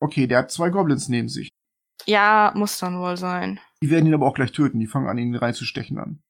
Okay, 0.00 0.26
der 0.26 0.38
hat 0.38 0.50
zwei 0.50 0.70
Goblins 0.70 1.08
neben 1.08 1.28
sich. 1.28 1.48
Ja, 2.06 2.52
muss 2.54 2.78
dann 2.78 3.00
wohl 3.00 3.16
sein. 3.16 3.60
Die 3.82 3.90
werden 3.90 4.06
ihn 4.06 4.14
aber 4.14 4.26
auch 4.26 4.34
gleich 4.34 4.52
töten. 4.52 4.78
Die 4.80 4.86
fangen 4.86 5.08
an, 5.08 5.18
ihn 5.18 5.34
reinzustechen 5.34 5.98
an. 5.98 6.22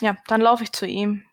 Ja, 0.00 0.16
dann 0.26 0.40
laufe 0.40 0.64
ich 0.64 0.72
zu 0.72 0.86
ihm. 0.86 1.24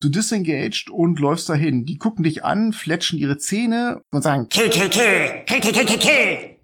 Du 0.00 0.08
disengaged 0.08 0.90
und 0.90 1.20
läufst 1.20 1.48
dahin. 1.48 1.84
Die 1.84 1.98
gucken 1.98 2.24
dich 2.24 2.44
an, 2.44 2.72
fletschen 2.72 3.18
ihre 3.18 3.38
Zähne 3.38 4.02
und 4.10 4.22
sagen 4.22 4.48
Kill, 4.48 4.70
kill, 4.70 4.90
kill, 4.90 5.44
kill, 5.46 5.60
kill, 5.60 5.72
kill, 5.72 5.86
kill, 5.86 5.98
kill. 5.98 6.60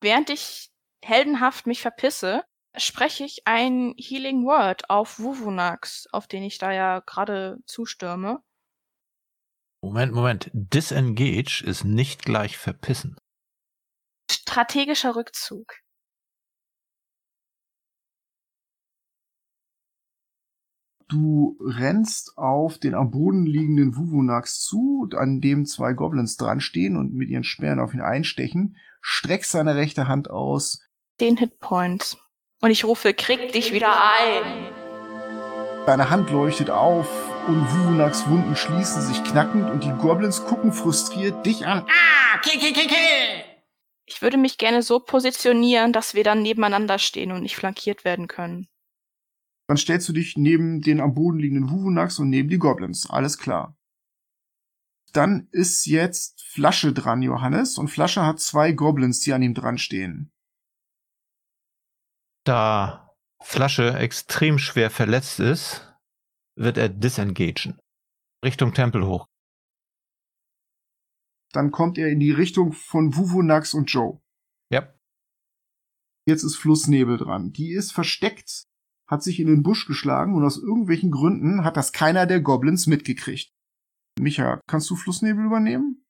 Während 0.00 0.30
ich 0.30 0.70
heldenhaft 1.04 1.66
mich 1.66 1.80
verpisse, 1.80 2.44
spreche 2.76 3.24
ich 3.24 3.46
ein 3.46 3.94
Healing 3.96 4.44
Word 4.44 4.90
auf 4.90 5.20
Wuvunax, 5.20 6.08
auf 6.12 6.26
den 6.26 6.42
ich 6.42 6.58
da 6.58 6.72
ja 6.72 7.00
gerade 7.00 7.58
zustürme. 7.66 8.42
Moment, 9.84 10.12
Moment. 10.12 10.50
Disengage 10.52 11.64
ist 11.66 11.84
nicht 11.84 12.24
gleich 12.24 12.56
verpissen. 12.56 13.16
Strategischer 14.30 15.16
Rückzug. 15.16 15.74
Du 21.08 21.58
rennst 21.60 22.38
auf 22.38 22.78
den 22.78 22.94
am 22.94 23.10
Boden 23.10 23.44
liegenden 23.44 23.96
Wuvunax 23.96 24.62
zu, 24.62 25.08
an 25.14 25.40
dem 25.40 25.66
zwei 25.66 25.92
Goblins 25.92 26.36
dran 26.36 26.60
stehen 26.60 26.96
und 26.96 27.12
mit 27.12 27.28
ihren 27.28 27.44
Speeren 27.44 27.80
auf 27.80 27.92
ihn 27.92 28.00
einstechen, 28.00 28.76
streckst 29.02 29.50
seine 29.50 29.74
rechte 29.74 30.06
Hand 30.06 30.30
aus. 30.30 30.80
Den 31.20 31.36
Hitpoint. 31.36 32.16
Und 32.62 32.70
ich 32.70 32.84
rufe, 32.84 33.12
krieg 33.12 33.52
dich 33.52 33.72
wieder 33.74 33.92
ein. 33.92 34.72
Deine 35.86 36.08
Hand 36.08 36.30
leuchtet 36.30 36.70
auf 36.70 37.31
und 37.48 37.60
Wuvunax 37.72 38.28
Wunden 38.28 38.56
schließen 38.56 39.02
sich 39.02 39.22
knackend 39.24 39.70
und 39.70 39.84
die 39.84 39.92
Goblins 39.92 40.44
gucken 40.44 40.72
frustriert 40.72 41.44
dich 41.44 41.66
an. 41.66 41.86
Ah, 41.88 42.38
kill, 42.38 42.60
kill, 42.60 42.72
kill, 42.72 42.86
kill. 42.86 43.44
Ich 44.06 44.22
würde 44.22 44.36
mich 44.36 44.58
gerne 44.58 44.82
so 44.82 45.00
positionieren, 45.00 45.92
dass 45.92 46.14
wir 46.14 46.24
dann 46.24 46.42
nebeneinander 46.42 46.98
stehen 46.98 47.32
und 47.32 47.42
nicht 47.42 47.56
flankiert 47.56 48.04
werden 48.04 48.28
können. 48.28 48.68
Dann 49.68 49.76
stellst 49.76 50.08
du 50.08 50.12
dich 50.12 50.36
neben 50.36 50.82
den 50.82 51.00
am 51.00 51.14
Boden 51.14 51.38
liegenden 51.38 51.70
Wuvunax 51.70 52.18
und 52.18 52.28
neben 52.28 52.48
die 52.48 52.58
Goblins. 52.58 53.08
Alles 53.08 53.38
klar. 53.38 53.76
Dann 55.12 55.48
ist 55.50 55.86
jetzt 55.86 56.42
Flasche 56.42 56.92
dran, 56.92 57.22
Johannes. 57.22 57.78
Und 57.78 57.88
Flasche 57.88 58.24
hat 58.24 58.40
zwei 58.40 58.72
Goblins, 58.72 59.20
die 59.20 59.32
an 59.32 59.42
ihm 59.42 59.54
dran 59.54 59.78
stehen. 59.78 60.32
Da 62.44 63.14
Flasche 63.40 63.96
extrem 63.96 64.58
schwer 64.58 64.90
verletzt 64.90 65.40
ist, 65.40 65.91
wird 66.56 66.78
er 66.78 66.88
disengagen. 66.88 67.78
Richtung 68.44 68.74
Tempel 68.74 69.06
hoch. 69.06 69.28
Dann 71.52 71.70
kommt 71.70 71.98
er 71.98 72.08
in 72.08 72.18
die 72.18 72.32
Richtung 72.32 72.72
von 72.72 73.14
Wuvunax 73.16 73.74
und 73.74 73.90
Joe. 73.90 74.20
Ja. 74.70 74.92
Jetzt 76.26 76.42
ist 76.42 76.56
Flussnebel 76.56 77.18
dran. 77.18 77.52
Die 77.52 77.72
ist 77.72 77.92
versteckt, 77.92 78.64
hat 79.06 79.22
sich 79.22 79.38
in 79.38 79.46
den 79.46 79.62
Busch 79.62 79.86
geschlagen 79.86 80.34
und 80.34 80.44
aus 80.44 80.56
irgendwelchen 80.56 81.10
Gründen 81.10 81.64
hat 81.64 81.76
das 81.76 81.92
keiner 81.92 82.26
der 82.26 82.40
Goblins 82.40 82.86
mitgekriegt. 82.86 83.52
Micha, 84.18 84.60
kannst 84.66 84.88
du 84.90 84.96
Flussnebel 84.96 85.44
übernehmen? 85.44 86.04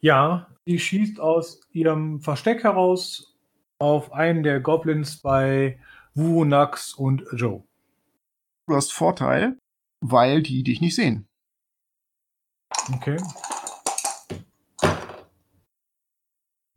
Ja, 0.00 0.48
die 0.66 0.78
schießt 0.78 1.20
aus 1.20 1.60
ihrem 1.70 2.20
Versteck 2.20 2.64
heraus 2.64 3.36
auf 3.78 4.12
einen 4.12 4.42
der 4.42 4.60
Goblins 4.60 5.20
bei 5.20 5.78
Wunax 6.14 6.94
und 6.94 7.24
Joe. 7.32 7.64
Du 8.68 8.76
hast 8.76 8.92
Vorteil, 8.92 9.58
weil 10.00 10.42
die 10.42 10.62
dich 10.62 10.80
nicht 10.80 10.94
sehen. 10.94 11.26
Okay. 12.94 13.16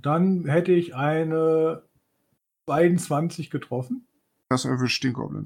Dann 0.01 0.45
hätte 0.45 0.71
ich 0.71 0.95
eine 0.95 1.87
22 2.69 3.49
getroffen 3.49 4.07
Das 4.49 4.65
erwischt 4.65 5.03
den 5.03 5.13
Goblin. 5.13 5.45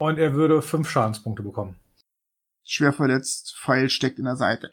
und 0.00 0.18
er 0.18 0.34
würde 0.34 0.62
5 0.62 0.88
Schadenspunkte 0.88 1.42
bekommen. 1.42 1.78
Schwer 2.66 2.92
verletzt, 2.92 3.56
Pfeil 3.58 3.90
steckt 3.90 4.18
in 4.18 4.24
der 4.24 4.36
Seite. 4.36 4.70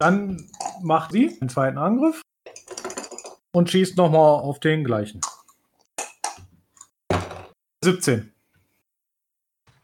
Dann 0.00 0.50
macht 0.82 1.12
sie 1.12 1.36
einen 1.40 1.48
zweiten 1.48 1.78
Angriff 1.78 2.20
und 3.54 3.70
schießt 3.70 3.96
nochmal 3.96 4.40
auf 4.40 4.60
den 4.60 4.84
gleichen. 4.84 5.20
17. 7.84 8.32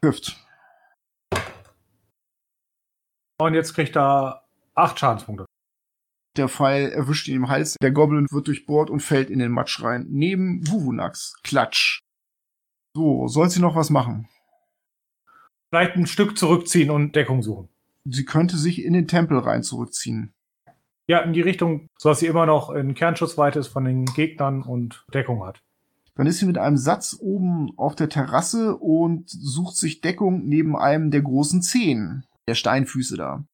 Trifft. 0.01 0.37
Und 3.39 3.53
jetzt 3.53 3.73
kriegt 3.73 3.95
er 3.95 4.43
8 4.75 4.99
Schadenspunkte. 4.99 5.45
Der 6.37 6.47
Pfeil 6.47 6.89
erwischt 6.89 7.27
ihn 7.27 7.35
im 7.35 7.49
Hals. 7.49 7.75
Der 7.81 7.91
Goblin 7.91 8.27
wird 8.31 8.47
durchbohrt 8.47 8.89
und 8.89 9.01
fällt 9.01 9.29
in 9.29 9.39
den 9.39 9.51
Matsch 9.51 9.83
rein. 9.83 10.07
Neben 10.09 10.67
Wuvunax. 10.67 11.35
Klatsch. 11.43 11.99
So, 12.95 13.27
soll 13.27 13.49
sie 13.49 13.61
noch 13.61 13.75
was 13.75 13.89
machen? 13.89 14.27
Vielleicht 15.69 15.95
ein 15.95 16.07
Stück 16.07 16.37
zurückziehen 16.37 16.89
und 16.89 17.15
Deckung 17.15 17.43
suchen. 17.43 17.69
Sie 18.05 18.25
könnte 18.25 18.57
sich 18.57 18.83
in 18.83 18.93
den 18.93 19.07
Tempel 19.07 19.37
rein 19.39 19.63
zurückziehen. 19.63 20.33
Ja, 21.07 21.19
in 21.19 21.33
die 21.33 21.41
Richtung, 21.41 21.87
sodass 21.99 22.19
sie 22.19 22.27
immer 22.27 22.45
noch 22.45 22.69
in 22.69 22.95
Kernschussweite 22.95 23.59
ist 23.59 23.67
von 23.67 23.85
den 23.85 24.05
Gegnern 24.05 24.63
und 24.63 25.05
Deckung 25.13 25.45
hat. 25.45 25.61
Dann 26.15 26.27
ist 26.27 26.39
sie 26.39 26.45
mit 26.45 26.57
einem 26.57 26.77
Satz 26.77 27.15
oben 27.19 27.71
auf 27.77 27.95
der 27.95 28.09
Terrasse 28.09 28.77
und 28.77 29.29
sucht 29.29 29.77
sich 29.77 30.01
Deckung 30.01 30.45
neben 30.45 30.75
einem 30.75 31.09
der 31.09 31.21
großen 31.21 31.61
Zehen, 31.61 32.25
der 32.47 32.55
Steinfüße 32.55 33.17
da. 33.17 33.45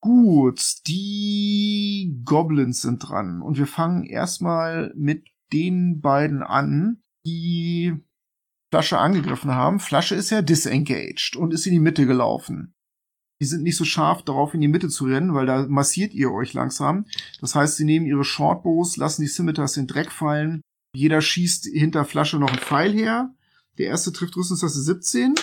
Gut, 0.00 0.86
die 0.86 2.22
Goblins 2.24 2.80
sind 2.82 3.00
dran 3.00 3.42
und 3.42 3.58
wir 3.58 3.66
fangen 3.66 4.04
erstmal 4.04 4.94
mit 4.96 5.28
den 5.52 6.00
beiden 6.00 6.42
an, 6.42 7.02
die 7.26 7.94
Flasche 8.70 8.98
angegriffen 8.98 9.50
haben. 9.50 9.80
Flasche 9.80 10.14
ist 10.14 10.30
ja 10.30 10.40
disengaged 10.40 11.36
und 11.36 11.52
ist 11.52 11.66
in 11.66 11.72
die 11.72 11.80
Mitte 11.80 12.06
gelaufen. 12.06 12.74
Die 13.40 13.46
sind 13.46 13.62
nicht 13.62 13.76
so 13.76 13.84
scharf 13.84 14.22
darauf, 14.22 14.52
in 14.52 14.60
die 14.60 14.68
Mitte 14.68 14.88
zu 14.88 15.06
rennen, 15.06 15.34
weil 15.34 15.46
da 15.46 15.66
massiert 15.66 16.12
ihr 16.12 16.30
euch 16.30 16.52
langsam. 16.52 17.06
Das 17.40 17.54
heißt, 17.54 17.76
sie 17.76 17.84
nehmen 17.84 18.06
ihre 18.06 18.24
Shortbows, 18.24 18.96
lassen 18.98 19.22
die 19.22 19.28
Scimitars 19.28 19.76
in 19.76 19.84
den 19.86 19.94
Dreck 19.94 20.12
fallen. 20.12 20.60
Jeder 20.94 21.22
schießt 21.22 21.66
hinter 21.66 22.04
Flasche 22.04 22.38
noch 22.38 22.50
einen 22.50 22.58
Pfeil 22.58 22.92
her. 22.92 23.34
Der 23.78 23.86
erste 23.86 24.12
trifft 24.12 24.36
Rüstungstasse 24.36 24.82
17. 24.82 25.34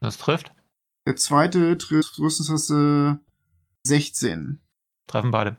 Das 0.00 0.18
trifft. 0.18 0.52
Der 1.06 1.16
zweite 1.16 1.78
trifft 1.78 2.18
Rüstungstasse 2.18 3.20
16. 3.86 4.60
Treffen 5.06 5.30
beide. 5.30 5.56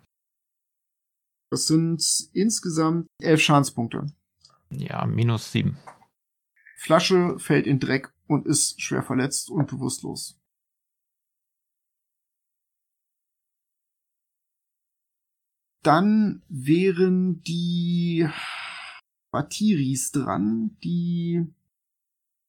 Das 1.49 1.65
sind 1.65 2.03
insgesamt 2.34 3.07
elf 3.22 3.41
Schadenspunkte. 3.41 4.11
Ja, 4.69 5.06
minus 5.06 5.52
sieben. 5.52 5.78
Flasche 6.76 7.40
fällt 7.40 7.65
in 7.65 7.80
Dreck 7.80 8.14
und 8.28 8.45
ist 8.45 8.82
schwer 8.82 9.02
verletzt 9.02 9.49
und 9.49 9.68
bewusstlos. 9.68 10.38
Dann 15.88 16.41
wären 16.49 17.43
die 17.43 18.27
Batiris 19.31 20.11
dran, 20.11 20.76
die 20.84 21.45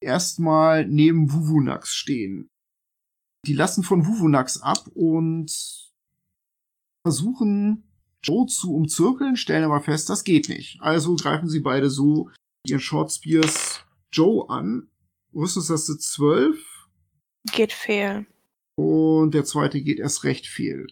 erstmal 0.00 0.88
neben 0.88 1.32
Wuvunax 1.32 1.94
stehen. 1.94 2.50
Die 3.46 3.52
lassen 3.52 3.84
von 3.84 4.08
Wuvunax 4.08 4.60
ab 4.60 4.88
und 4.92 5.52
versuchen 7.06 7.84
Joe 8.24 8.46
zu 8.46 8.74
umzirkeln, 8.74 9.36
stellen 9.36 9.62
aber 9.62 9.82
fest, 9.82 10.10
das 10.10 10.24
geht 10.24 10.48
nicht. 10.48 10.80
Also 10.80 11.14
greifen 11.14 11.48
sie 11.48 11.60
beide 11.60 11.90
so 11.90 12.30
ihren 12.66 12.80
Short 12.80 13.12
Spears 13.12 13.84
Joe 14.10 14.50
an. 14.50 14.90
Rüstungstaste 15.32 15.96
12 15.96 16.88
Geht 17.52 17.72
fehl. 17.72 18.26
und 18.74 19.32
der 19.32 19.44
zweite 19.44 19.80
geht 19.80 20.00
erst 20.00 20.24
recht 20.24 20.48
fehl. 20.48 20.88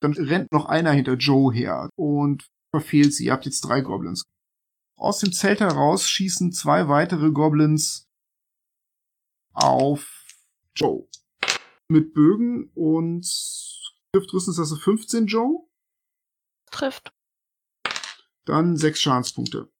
Dann 0.00 0.12
rennt 0.12 0.50
noch 0.52 0.66
einer 0.66 0.92
hinter 0.92 1.14
Joe 1.14 1.52
her 1.52 1.90
und 1.96 2.46
verfehlt 2.74 3.14
sie. 3.14 3.26
Ihr 3.26 3.32
habt 3.32 3.44
jetzt 3.44 3.60
drei 3.60 3.80
Goblins. 3.80 4.24
Aus 4.98 5.20
dem 5.20 5.32
Zelt 5.32 5.60
heraus 5.60 6.08
schießen 6.08 6.52
zwei 6.52 6.88
weitere 6.88 7.30
Goblins 7.30 8.06
auf 9.52 10.26
Joe. 10.74 11.06
Mit 11.88 12.14
Bögen 12.14 12.70
und 12.74 13.24
trifft 14.12 14.32
Rüstungstaste 14.32 14.76
15 14.76 15.26
Joe. 15.26 15.66
Trifft. 16.70 17.12
Dann 18.44 18.76
sechs 18.76 19.00
Schadenspunkte. 19.00 19.70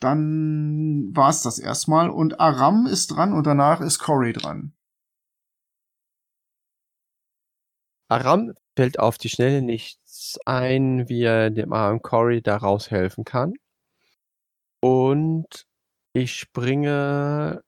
Dann 0.00 1.16
war's 1.16 1.42
das 1.42 1.58
erstmal 1.58 2.10
und 2.10 2.38
Aram 2.38 2.86
ist 2.86 3.08
dran 3.08 3.32
und 3.32 3.46
danach 3.46 3.80
ist 3.80 3.98
Corey 3.98 4.32
dran. 4.32 4.75
Aram 8.08 8.54
fällt 8.76 8.98
auf 8.98 9.18
die 9.18 9.28
Schnelle 9.28 9.62
nichts 9.62 10.38
ein, 10.44 11.08
wie 11.08 11.22
er 11.22 11.50
dem 11.50 11.72
armen 11.72 12.02
Cory 12.02 12.42
da 12.42 12.56
raushelfen 12.56 13.24
kann. 13.24 13.54
Und 14.80 15.66
ich 16.12 16.34
springe 16.34 17.62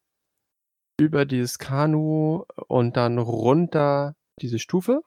über 0.99 1.25
dieses 1.25 1.59
Kanu 1.59 2.45
und 2.69 2.97
dann 2.97 3.19
runter 3.19 4.15
diese 4.41 4.59
Stufe. 4.59 5.03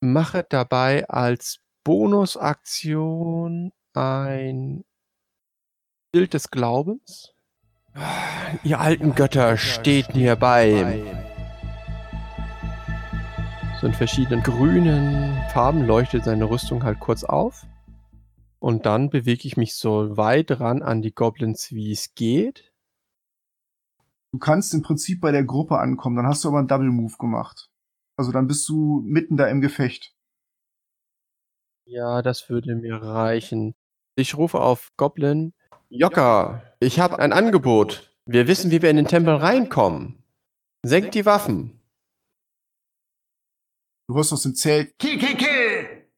Mache 0.00 0.44
dabei 0.48 1.08
als 1.08 1.60
Bonusaktion 1.84 3.72
ein 3.94 4.84
Bild 6.12 6.34
des 6.34 6.50
Glaubens. 6.50 7.34
Ihr 8.64 8.80
alten 8.80 9.14
Götter, 9.14 9.56
steht 9.56 10.14
mir 10.14 10.36
bei. 10.36 11.31
So 13.82 13.88
in 13.88 13.94
verschiedenen 13.94 14.44
grünen 14.44 15.42
Farben 15.52 15.84
leuchtet 15.84 16.22
seine 16.22 16.48
Rüstung 16.48 16.84
halt 16.84 17.00
kurz 17.00 17.24
auf. 17.24 17.66
Und 18.60 18.86
dann 18.86 19.10
bewege 19.10 19.48
ich 19.48 19.56
mich 19.56 19.74
so 19.74 20.16
weit 20.16 20.60
ran 20.60 20.82
an 20.82 21.02
die 21.02 21.12
Goblins, 21.12 21.72
wie 21.72 21.90
es 21.90 22.14
geht. 22.14 22.72
Du 24.30 24.38
kannst 24.38 24.72
im 24.72 24.82
Prinzip 24.82 25.20
bei 25.20 25.32
der 25.32 25.42
Gruppe 25.42 25.80
ankommen, 25.80 26.14
dann 26.14 26.28
hast 26.28 26.44
du 26.44 26.48
aber 26.50 26.58
einen 26.58 26.68
Double 26.68 26.92
Move 26.92 27.16
gemacht. 27.18 27.70
Also 28.16 28.30
dann 28.30 28.46
bist 28.46 28.68
du 28.68 29.02
mitten 29.04 29.36
da 29.36 29.48
im 29.48 29.60
Gefecht. 29.60 30.14
Ja, 31.84 32.22
das 32.22 32.48
würde 32.48 32.76
mir 32.76 33.02
reichen. 33.02 33.74
Ich 34.14 34.36
rufe 34.36 34.60
auf 34.60 34.92
Goblin. 34.96 35.54
Jokka, 35.88 36.62
ich 36.78 37.00
habe 37.00 37.18
ein 37.18 37.32
Angebot. 37.32 38.14
Wir 38.26 38.46
wissen, 38.46 38.70
wie 38.70 38.80
wir 38.80 38.90
in 38.90 38.96
den 38.96 39.08
Tempel 39.08 39.34
reinkommen. 39.34 40.22
Senkt 40.84 41.16
die 41.16 41.26
Waffen. 41.26 41.81
Du 44.08 44.14
hörst 44.16 44.32
aus 44.32 44.42
dem 44.42 44.54
Zelt. 44.54 44.98
Kill, 44.98 45.18
kill, 45.18 45.36
kill! 45.36 46.12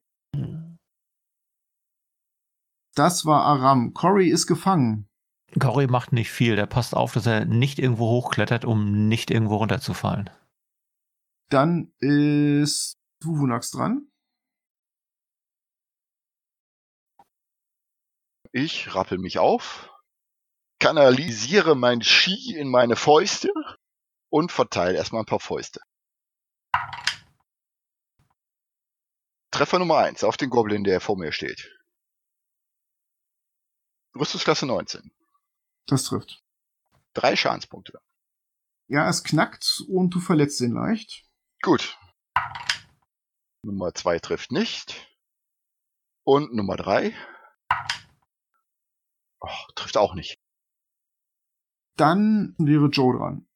Das 2.94 3.27
war 3.27 3.44
Aram. 3.44 3.93
Cory 3.93 4.28
ist 4.31 4.47
gefangen. 4.47 5.09
Cory 5.59 5.86
macht 5.86 6.12
nicht 6.12 6.31
viel. 6.31 6.56
Der 6.56 6.66
passt 6.66 6.94
auf, 6.94 7.12
dass 7.12 7.27
er 7.27 7.44
nicht 7.44 7.78
irgendwo 7.78 8.09
hochklettert, 8.09 8.65
um 8.65 9.09
nicht 9.09 9.31
irgendwo 9.31 9.56
runterzufallen. 9.56 10.31
Dann 11.51 11.93
ist 11.98 12.98
Wuvunax 13.23 13.70
dran. 13.70 14.09
Ich 18.52 18.94
rappel 18.94 19.19
mich 19.19 19.39
auf, 19.39 19.90
kanalisiere 20.78 21.74
mein 21.74 22.02
Ski 22.02 22.56
in 22.56 22.69
meine 22.69 22.94
Fäuste 22.94 23.51
und 24.31 24.52
verteile 24.52 24.97
erstmal 24.97 25.23
ein 25.23 25.27
paar 25.27 25.40
Fäuste. 25.40 25.81
Treffer 29.55 29.78
Nummer 29.78 29.98
eins 29.98 30.24
auf 30.24 30.36
den 30.36 30.51
Goblin, 30.51 30.82
der 30.82 31.01
vor 31.01 31.16
mir 31.16 31.31
steht. 31.31 31.70
Rüstungsklasse 34.18 34.66
19. 34.66 35.12
Das 35.86 36.02
trifft. 36.02 36.43
Drei 37.12 37.36
Schadenspunkte. 37.36 38.01
Ja, 38.89 39.09
es 39.09 39.22
knackt 39.22 39.85
und 39.86 40.10
du 40.10 40.18
verletzt 40.18 40.60
ihn 40.60 40.72
leicht. 40.72 41.24
Gut. 41.62 41.97
Nummer 43.62 43.94
zwei 43.94 44.18
trifft 44.18 44.51
nicht. 44.51 45.09
Und 46.24 46.52
Nummer 46.52 46.74
drei. 46.74 47.14
Oh, 49.39 49.72
trifft 49.76 49.97
auch 49.97 50.14
nicht. 50.14 50.36
Dann 51.94 52.56
wäre 52.59 52.86
Joe 52.86 53.16
dran. 53.16 53.47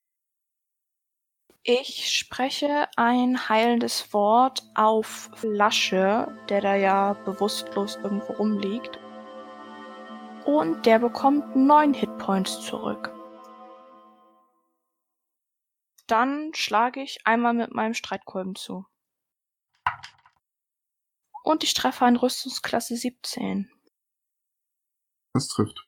Ich 1.71 2.09
spreche 2.09 2.87
ein 2.95 3.47
heilendes 3.47 4.11
Wort 4.11 4.63
auf 4.73 5.29
Lasche, 5.43 6.35
der 6.49 6.61
da 6.61 6.73
ja 6.73 7.13
bewusstlos 7.13 7.95
irgendwo 7.97 8.33
rumliegt. 8.33 8.97
Und 10.47 10.87
der 10.87 10.97
bekommt 10.97 11.55
neun 11.55 11.93
Hitpoints 11.93 12.65
zurück. 12.65 13.13
Dann 16.07 16.55
schlage 16.55 17.03
ich 17.03 17.19
einmal 17.27 17.53
mit 17.53 17.71
meinem 17.71 17.93
Streitkolben 17.93 18.55
zu. 18.55 18.87
Und 21.43 21.63
ich 21.63 21.75
treffe 21.75 22.03
ein 22.03 22.15
Rüstungsklasse 22.15 22.97
17. 22.97 23.71
Das 25.35 25.47
trifft. 25.49 25.87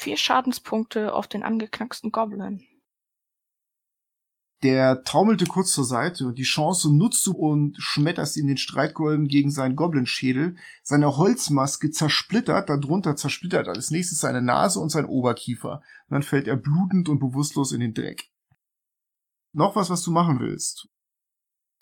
Vier 0.00 0.16
Schadenspunkte 0.16 1.12
auf 1.12 1.26
den 1.26 1.42
angeknacksten 1.42 2.12
Goblin. 2.12 2.68
Der 4.62 5.02
taumelte 5.02 5.46
kurz 5.46 5.72
zur 5.72 5.84
Seite 5.84 6.24
und 6.24 6.38
die 6.38 6.44
Chance 6.44 6.94
nutzt 6.94 7.26
du 7.26 7.32
und 7.32 7.76
schmetterst 7.78 8.36
ihm 8.36 8.46
den 8.46 8.58
Streitkolben 8.58 9.26
gegen 9.26 9.50
seinen 9.50 9.74
Goblinschädel. 9.74 10.56
Seine 10.84 11.16
Holzmaske 11.16 11.90
zersplittert, 11.90 12.68
darunter 12.68 13.16
zersplittert 13.16 13.66
als 13.66 13.90
nächstes 13.90 14.20
seine 14.20 14.40
Nase 14.40 14.78
und 14.78 14.90
sein 14.90 15.06
Oberkiefer. 15.06 15.82
Und 16.08 16.14
dann 16.14 16.22
fällt 16.22 16.46
er 16.46 16.56
blutend 16.56 17.08
und 17.08 17.18
bewusstlos 17.18 17.72
in 17.72 17.80
den 17.80 17.92
Dreck. 17.92 18.30
Noch 19.52 19.74
was, 19.74 19.90
was 19.90 20.04
du 20.04 20.12
machen 20.12 20.38
willst. 20.38 20.88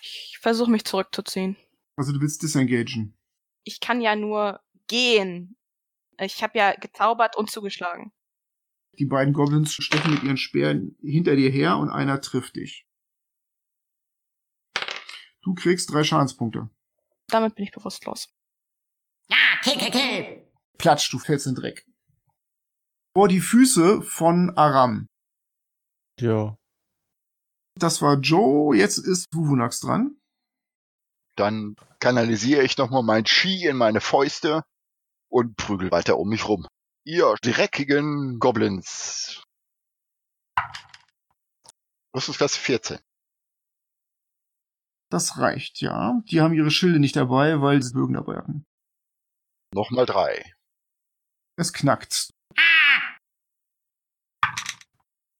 Ich 0.01 0.39
versuche 0.41 0.71
mich 0.71 0.85
zurückzuziehen. 0.85 1.57
Also 1.97 2.13
du 2.13 2.21
willst 2.23 2.43
disengagen. 2.43 3.15
Ich 3.63 3.81
kann 3.81 4.01
ja 4.01 4.17
nur 4.17 4.61
gehen. 4.87 5.57
Ich 6.19 6.43
habe 6.43 6.57
ja 6.59 6.75
gezaubert 6.75 7.37
und 7.37 7.51
zugeschlagen. 7.51 8.11
Die 8.99 9.07
beiden 9.07 9.33
Goblins 9.33 9.73
stechen 9.73 10.15
mit 10.15 10.23
ihren 10.23 10.37
Speeren 10.37 10.97
hinter 11.01 11.37
dir 11.37 11.51
her 11.51 11.79
und 11.79 11.91
einer 11.91 12.21
trifft 12.21 12.57
dich. 12.57 12.87
Du 15.43 15.55
kriegst 15.55 15.93
drei 15.93 16.05
Schadenspunkte. 16.05 16.69
Damit 17.29 17.55
bin 17.55 17.65
ich 17.65 17.71
bewusstlos. 17.71 18.29
Ja, 19.29 19.37
kill, 19.63 19.79
kill, 19.79 19.91
kill! 19.91 20.53
Platsch, 20.77 21.11
du 21.13 21.19
fällst 21.19 21.47
in 21.47 21.55
den 21.55 21.63
Dreck. 21.63 21.87
Vor 23.15 23.29
die 23.29 23.41
Füße 23.41 24.03
von 24.03 24.57
Aram. 24.57 25.07
Ja. 26.19 26.57
Das 27.77 28.03
war 28.03 28.19
Joe, 28.19 28.77
jetzt 28.77 28.99
ist 28.99 29.27
Wuvunax 29.33 29.81
dran. 29.81 30.21
Dann 31.37 31.77
kanalisiere 32.01 32.63
ich 32.63 32.77
nochmal 32.77 33.03
mein 33.03 33.25
Ski 33.27 33.67
in 33.67 33.77
meine 33.77 34.01
Fäuste 34.01 34.63
und 35.31 35.57
prügel 35.57 35.91
weiter 35.91 36.19
um 36.19 36.29
mich 36.29 36.47
rum. 36.47 36.67
Ihr 37.05 37.35
dreckigen 37.43 38.39
Goblins. 38.39 39.43
Rüstungsklasse 42.15 42.59
14. 42.59 42.99
Das 45.11 45.39
reicht, 45.39 45.81
ja. 45.81 46.21
Die 46.27 46.41
haben 46.41 46.55
ihre 46.55 46.71
Schilde 46.71 47.01
nicht 47.01 47.17
dabei, 47.17 47.61
weil 47.61 47.83
sie 47.83 47.93
Bögen 47.93 48.15
dabei 48.15 48.37
hatten. 48.37 48.65
Nochmal 49.75 50.07
drei. 50.07 50.55
Es 51.57 51.73
knackt. 51.73 52.31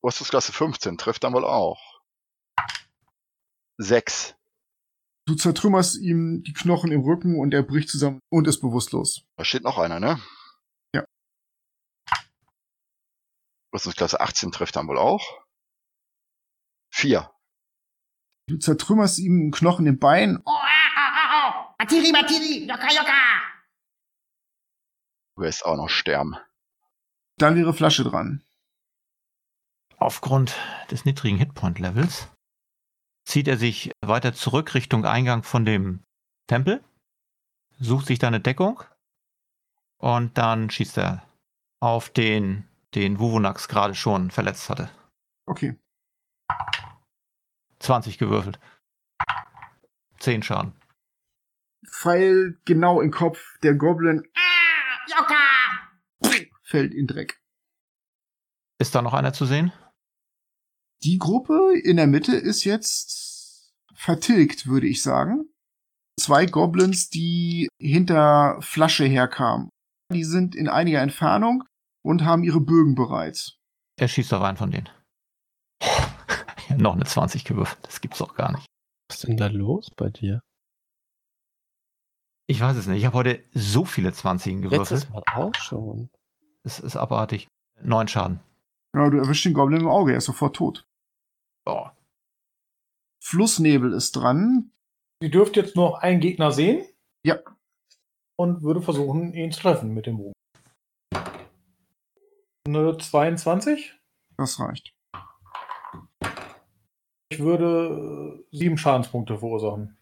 Rüstungsklasse 0.03 0.53
15 0.53 0.99
trifft 0.99 1.25
dann 1.25 1.35
wohl 1.35 1.45
auch. 1.45 2.01
Sechs. 3.79 4.35
Du 5.27 5.35
zertrümmerst 5.35 5.97
ihm 5.97 6.43
die 6.43 6.53
Knochen 6.53 6.91
im 6.91 7.03
Rücken 7.03 7.39
und 7.39 7.55
er 7.55 7.63
bricht 7.63 7.89
zusammen 7.89 8.21
und 8.31 8.49
ist 8.49 8.61
bewusstlos. 8.61 9.25
Da 9.37 9.45
steht 9.45 9.63
noch 9.63 9.79
einer, 9.79 10.01
ne? 10.01 10.21
Ja. 10.95 11.05
Rüstungsklasse 13.73 14.21
18 14.21 14.53
trifft 14.53 14.77
dann 14.77 14.89
wohl 14.89 14.99
auch. 14.99 15.45
Vier. 16.93 17.31
Du 18.49 18.59
zertrümmerst 18.59 19.19
ihm 19.19 19.41
einen 19.41 19.51
Knochen 19.53 19.87
im 19.87 19.99
Bein. 19.99 20.43
Oh, 20.45 20.51
ah, 20.51 20.91
ah, 20.97 21.13
ah, 21.15 21.49
oh. 21.49 21.75
Matiri, 21.79 22.11
Matiri, 22.11 22.67
Yoka, 22.67 22.89
Yoka! 22.93 23.41
Du 25.37 25.43
wirst 25.43 25.65
auch 25.65 25.77
noch 25.77 25.89
sterben. 25.89 26.37
Dann 27.39 27.57
wäre 27.57 27.73
Flasche 27.73 28.05
dran. 28.05 28.45
Aufgrund 29.97 30.57
des 30.91 31.05
niedrigen 31.05 31.39
Hitpoint-Levels 31.39 32.29
zieht 33.25 33.49
er 33.49 33.57
sich 33.57 33.93
weiter 34.01 34.35
zurück 34.35 34.75
Richtung 34.75 35.05
Eingang 35.05 35.43
von 35.43 35.65
dem 35.65 36.03
Tempel, 36.49 36.83
sucht 37.79 38.07
sich 38.07 38.19
da 38.19 38.27
eine 38.27 38.41
Deckung 38.41 38.83
und 39.99 40.37
dann 40.37 40.71
schießt 40.71 40.99
er 40.99 41.23
auf 41.81 42.11
den, 42.11 42.67
den 42.95 43.19
Wuvunax 43.19 43.69
gerade 43.69 43.95
schon 43.95 44.31
verletzt 44.31 44.69
hatte. 44.69 44.91
Okay. 45.47 45.79
20 47.79 48.19
gewürfelt. 48.19 48.59
10 50.19 50.43
Schaden. 50.43 50.75
Pfeil 51.89 52.59
genau 52.65 53.01
in 53.01 53.11
Kopf. 53.11 53.59
Der 53.63 53.75
Goblin 53.75 54.23
fällt 56.63 56.95
in 56.95 57.07
Dreck. 57.07 57.41
Ist 58.79 58.95
da 58.95 59.03
noch 59.03 59.13
einer 59.13 59.33
zu 59.33 59.45
sehen? 59.45 59.73
Die 61.03 61.19
Gruppe 61.19 61.79
in 61.83 61.97
der 61.97 62.07
Mitte 62.07 62.37
ist 62.37 62.65
jetzt 62.65 63.75
vertilgt, 63.95 64.67
würde 64.67 64.87
ich 64.87 65.03
sagen. 65.03 65.53
Zwei 66.19 66.47
Goblins, 66.47 67.09
die 67.09 67.69
hinter 67.81 68.59
Flasche 68.61 69.05
herkamen. 69.05 69.71
Die 70.13 70.25
sind 70.25 70.55
in 70.55 70.69
einiger 70.69 71.01
Entfernung 71.01 71.65
und 72.03 72.25
haben 72.25 72.43
ihre 72.43 72.61
Bögen 72.61 72.95
bereit. 72.95 73.59
Er 73.99 74.09
schießt 74.09 74.33
auf 74.35 74.43
einen 74.43 74.57
von 74.57 74.71
denen. 74.71 74.89
noch 76.77 76.95
eine 76.95 77.05
20 77.05 77.45
gewürfelt. 77.45 77.79
Das 77.83 78.01
gibt's 78.01 78.19
doch 78.19 78.35
gar 78.35 78.53
nicht. 78.53 78.67
Was 79.09 79.17
ist 79.17 79.29
denn 79.29 79.37
da 79.37 79.49
los 79.49 79.91
bei 79.97 80.09
dir? 80.09 80.41
Ich 82.47 82.61
weiß 82.61 82.77
es 82.77 82.87
nicht. 82.87 82.99
Ich 82.99 83.07
habe 83.07 83.17
heute 83.17 83.45
so 83.53 83.85
viele 83.85 84.13
20 84.13 84.63
gewürfelt. 84.63 84.91
Letztes 84.91 85.11
Mal 85.11 85.23
auch 85.33 85.55
schon. 85.55 86.11
Es 86.63 86.81
ist 86.81 86.97
abartig. 86.97 87.49
Neun 87.83 88.09
Schaden. 88.09 88.41
Ja, 88.95 89.09
du 89.09 89.19
erwischst 89.19 89.45
den 89.45 89.55
Goblin 89.55 89.83
im 89.83 89.89
Auge, 89.89 90.13
er 90.13 90.19
ist 90.19 90.25
sofort 90.25 90.57
tot. 90.57 90.85
Oh. 91.65 91.89
Flussnebel 93.23 93.93
ist 93.93 94.13
dran. 94.13 94.73
Sie 95.23 95.31
dürft 95.31 95.57
jetzt 95.57 95.77
noch 95.77 95.95
einen 96.01 96.21
Gegner 96.21 96.51
sehen. 96.51 96.85
Ja. 97.25 97.39
Und 98.37 98.63
würde 98.63 98.83
versuchen, 98.83 99.35
ihn 99.35 99.53
zu 99.53 99.61
treffen 99.61 99.93
mit 99.93 100.07
dem 100.07 100.17
Bogen. 100.17 100.33
Eine 102.71 102.97
22. 102.97 103.99
Das 104.37 104.61
reicht. 104.61 104.95
Ich 107.31 107.41
würde 107.41 108.45
äh, 108.53 108.57
sieben 108.57 108.79
Schadenspunkte 108.79 109.39
verursachen. 109.39 109.99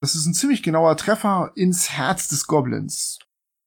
Das 0.00 0.16
ist 0.16 0.26
ein 0.26 0.34
ziemlich 0.34 0.64
genauer 0.64 0.96
Treffer 0.96 1.52
ins 1.54 1.90
Herz 1.90 2.26
des 2.26 2.48
Goblins. 2.48 3.20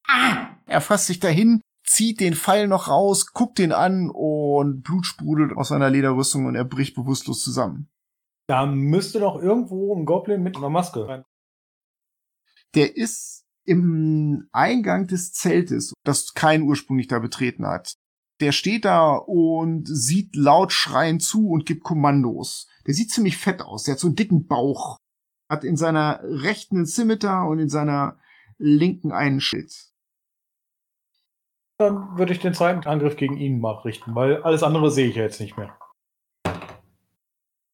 Ah! 0.07 0.57
Er 0.65 0.81
fasst 0.81 1.07
sich 1.07 1.21
dahin, 1.21 1.61
zieht 1.85 2.19
den 2.19 2.35
Pfeil 2.35 2.67
noch 2.67 2.89
raus, 2.89 3.31
guckt 3.31 3.59
ihn 3.59 3.71
an 3.71 4.09
und 4.09 4.83
Blut 4.83 5.05
sprudelt 5.05 5.55
aus 5.55 5.69
seiner 5.69 5.89
Lederrüstung 5.89 6.47
und 6.47 6.55
er 6.55 6.65
bricht 6.65 6.95
bewusstlos 6.95 7.41
zusammen. 7.41 7.89
Da 8.47 8.65
müsste 8.65 9.21
doch 9.21 9.41
irgendwo 9.41 9.95
ein 9.95 10.05
Goblin 10.05 10.43
mit 10.43 10.57
einer 10.57 10.69
Maske 10.69 11.07
rein. 11.07 11.23
Der 12.75 12.97
ist 12.97 13.45
im 13.63 14.49
Eingang 14.51 15.07
des 15.07 15.31
Zeltes, 15.31 15.93
das 16.03 16.33
kein 16.33 16.63
ursprünglich 16.63 17.07
da 17.07 17.19
betreten 17.19 17.65
hat. 17.65 17.93
Der 18.41 18.51
steht 18.51 18.85
da 18.85 19.13
und 19.13 19.85
sieht 19.87 20.35
laut 20.35 20.73
schreiend 20.73 21.21
zu 21.21 21.47
und 21.49 21.67
gibt 21.67 21.83
Kommandos. 21.83 22.67
Der 22.87 22.95
sieht 22.95 23.11
ziemlich 23.11 23.37
fett 23.37 23.61
aus. 23.61 23.83
Der 23.83 23.93
hat 23.93 23.99
so 23.99 24.07
einen 24.07 24.15
dicken 24.15 24.47
Bauch. 24.47 24.97
Hat 25.47 25.63
in 25.63 25.77
seiner 25.77 26.19
rechten 26.23 26.77
einen 26.77 26.85
Scimitar 26.87 27.47
und 27.47 27.59
in 27.59 27.69
seiner 27.69 28.19
linken 28.57 29.11
einen 29.11 29.41
Schild. 29.41 29.91
Dann 31.77 32.17
würde 32.17 32.33
ich 32.33 32.39
den 32.39 32.55
zweiten 32.55 32.87
Angriff 32.87 33.15
gegen 33.15 33.37
ihn 33.37 33.59
mal 33.59 33.73
richten, 33.81 34.15
weil 34.15 34.41
alles 34.41 34.63
andere 34.63 34.89
sehe 34.89 35.07
ich 35.07 35.15
ja 35.15 35.23
jetzt 35.23 35.39
nicht 35.39 35.57
mehr. 35.57 35.77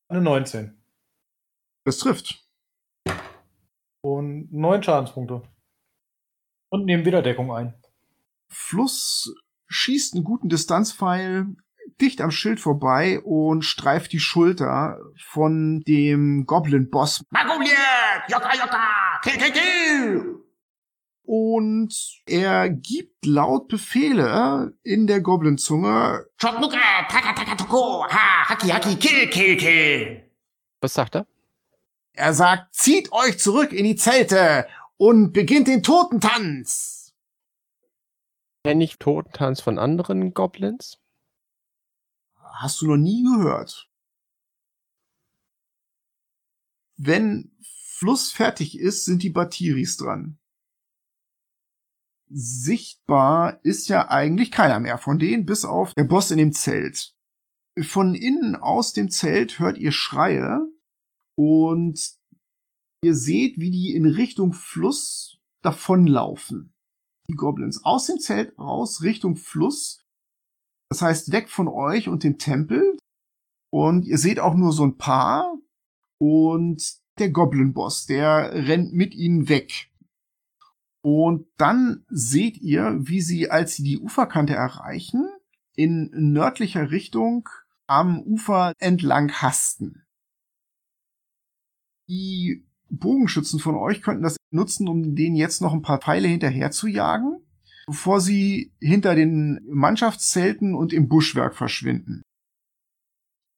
Eine 0.10 0.22
19. 0.22 0.78
Das 1.86 1.98
trifft. 1.98 2.46
Und 4.02 4.52
neun 4.52 4.84
Schadenspunkte. 4.84 5.44
Und 6.70 6.84
nehmen 6.84 7.06
wieder 7.06 7.22
Deckung 7.22 7.54
ein. 7.54 7.74
Fluss 8.50 9.34
schießt 9.68 10.16
einen 10.16 10.24
guten 10.24 10.50
Distanzpfeil 10.50 11.56
dicht 12.02 12.22
am 12.22 12.32
Schild 12.32 12.60
vorbei 12.60 13.20
und 13.22 13.64
streift 13.64 14.12
die 14.14 14.20
Schulter 14.20 15.00
von 15.18 15.82
dem 15.88 16.46
Goblin-Boss. 16.46 17.24
Und 21.24 21.94
er 22.26 22.70
gibt 22.70 23.26
laut 23.26 23.68
Befehle 23.68 24.74
in 24.84 25.08
der 25.08 25.20
Goblin-Zunge. 25.22 26.26
Was 30.80 30.94
sagt 30.94 31.16
er? 31.16 31.28
Er 32.14 32.34
sagt, 32.34 32.74
zieht 32.74 33.12
euch 33.12 33.40
zurück 33.40 33.74
in 33.74 33.84
die 33.84 33.96
Zelte 33.96 34.68
und 34.96 35.34
beginnt 35.34 35.68
den 35.68 35.84
Totentanz. 35.84 36.97
Kenne 38.68 38.84
ich 38.84 38.98
Totentanz 38.98 39.62
von 39.62 39.80
anderen 39.80 40.34
Goblins? 40.34 41.02
Hast 42.36 42.82
du 42.82 42.88
noch 42.88 42.98
nie 42.98 43.24
gehört. 43.24 43.90
Wenn 46.98 47.58
Fluss 47.62 48.30
fertig 48.30 48.78
ist, 48.78 49.06
sind 49.06 49.24
die 49.24 49.30
Batiris 49.30 49.96
dran. 49.96 50.38
Sichtbar 52.30 53.64
ist 53.64 53.88
ja 53.88 54.10
eigentlich 54.10 54.52
keiner 54.52 54.82
mehr 54.82 54.98
von 54.98 55.18
denen, 55.18 55.46
bis 55.46 55.64
auf 55.64 55.94
der 55.94 56.04
Boss 56.04 56.32
in 56.32 56.38
dem 56.38 56.52
Zelt. 56.52 57.16
Von 57.84 58.16
innen 58.16 58.58
aus 58.58 58.92
dem 58.92 59.10
Zelt 59.10 59.60
hört 59.60 59.78
ihr 59.78 59.94
Schreie 59.94 60.60
und 61.36 62.18
ihr 63.02 63.16
seht, 63.16 63.60
wie 63.60 63.72
die 63.72 63.96
in 63.96 64.06
Richtung 64.06 64.52
Fluss 64.52 65.40
davonlaufen. 65.62 66.74
Die 67.30 67.36
Goblins 67.36 67.84
aus 67.84 68.06
dem 68.08 68.20
Zelt 68.20 68.58
raus 68.58 69.02
Richtung 69.02 69.36
Fluss. 69.36 70.06
Das 70.90 71.02
heißt, 71.02 71.32
weg 71.32 71.50
von 71.50 71.68
euch 71.68 72.08
und 72.08 72.24
dem 72.24 72.38
Tempel. 72.38 72.98
Und 73.70 74.06
ihr 74.06 74.18
seht 74.18 74.40
auch 74.40 74.56
nur 74.56 74.72
so 74.72 74.84
ein 74.84 74.98
paar. 74.98 75.58
Und 76.20 76.98
der 77.20 77.30
Goblin-Boss, 77.30 78.06
der 78.06 78.54
rennt 78.54 78.94
mit 78.94 79.14
ihnen 79.14 79.50
weg. 79.50 79.92
Und 81.04 81.48
dann 81.58 82.06
seht 82.10 82.58
ihr, 82.58 82.96
wie 83.00 83.22
sie, 83.22 83.52
als 83.52 83.76
sie 83.76 83.84
die 83.84 84.00
Uferkante 84.00 84.54
erreichen, 84.54 85.30
in 85.76 86.10
nördlicher 86.14 86.92
Richtung 86.92 87.48
am 87.88 88.22
Ufer 88.22 88.74
entlang 88.80 89.32
hasten. 89.32 90.06
Die 92.10 92.66
Bogenschützen 92.90 93.60
von 93.60 93.76
euch 93.76 94.02
könnten 94.02 94.24
das 94.24 94.37
nutzen, 94.50 94.88
um 94.88 95.16
denen 95.16 95.36
jetzt 95.36 95.62
noch 95.62 95.74
ein 95.74 95.82
paar 95.82 96.00
Pfeile 96.00 96.28
hinterher 96.28 96.72
zu 96.72 96.88
jagen, 96.88 97.42
bevor 97.86 98.22
sie 98.22 98.72
hinter 98.80 99.16
den 99.16 99.60
Mannschaftszelten 99.68 100.76
und 100.76 100.94
im 100.94 101.08
Buschwerk 101.08 101.56
verschwinden. 101.56 102.22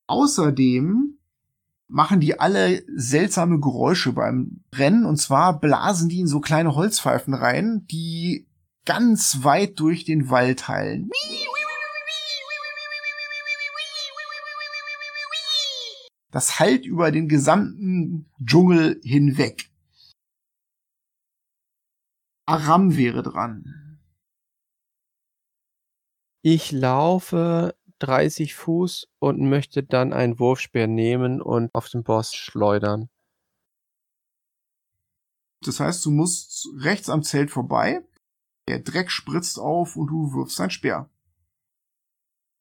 Außerdem 0.07 1.17
machen 1.87 2.19
die 2.19 2.39
alle 2.39 2.83
seltsame 2.95 3.59
Geräusche 3.59 4.13
beim 4.13 4.63
Rennen 4.73 5.05
und 5.05 5.17
zwar 5.17 5.59
blasen 5.59 6.09
die 6.09 6.19
in 6.19 6.27
so 6.27 6.39
kleine 6.39 6.75
Holzpfeifen 6.75 7.33
rein, 7.33 7.85
die 7.91 8.47
ganz 8.85 9.43
weit 9.43 9.79
durch 9.79 10.05
den 10.05 10.29
Wald 10.29 10.67
heilen. 10.67 11.09
Das 16.31 16.59
hallt 16.59 16.85
über 16.85 17.11
den 17.11 17.27
gesamten 17.27 18.29
Dschungel 18.43 19.01
hinweg. 19.03 19.68
Aram 22.49 22.97
wäre 22.97 23.21
dran. 23.21 23.99
Ich 26.41 26.71
laufe 26.71 27.75
30 27.99 28.55
Fuß 28.55 29.07
und 29.19 29.47
möchte 29.47 29.83
dann 29.83 30.13
einen 30.13 30.39
Wurfspeer 30.39 30.87
nehmen 30.87 31.43
und 31.43 31.69
auf 31.75 31.89
den 31.89 32.03
Boss 32.03 32.33
schleudern. 32.33 33.09
Das 35.61 35.79
heißt, 35.79 36.03
du 36.05 36.09
musst 36.09 36.67
rechts 36.77 37.07
am 37.07 37.21
Zelt 37.21 37.51
vorbei. 37.51 38.01
Der 38.67 38.79
Dreck 38.79 39.11
spritzt 39.11 39.59
auf 39.59 39.95
und 39.95 40.07
du 40.07 40.33
wirfst 40.33 40.59
ein 40.59 40.71
Speer. 40.71 41.07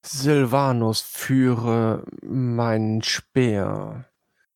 Silvanus 0.05 1.01
führe 1.01 2.05
meinen 2.21 3.01
Speer. 3.01 4.07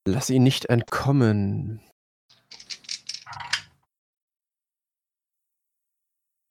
Lass 0.06 0.30
ihn 0.30 0.44
nicht 0.44 0.66
entkommen. 0.66 1.82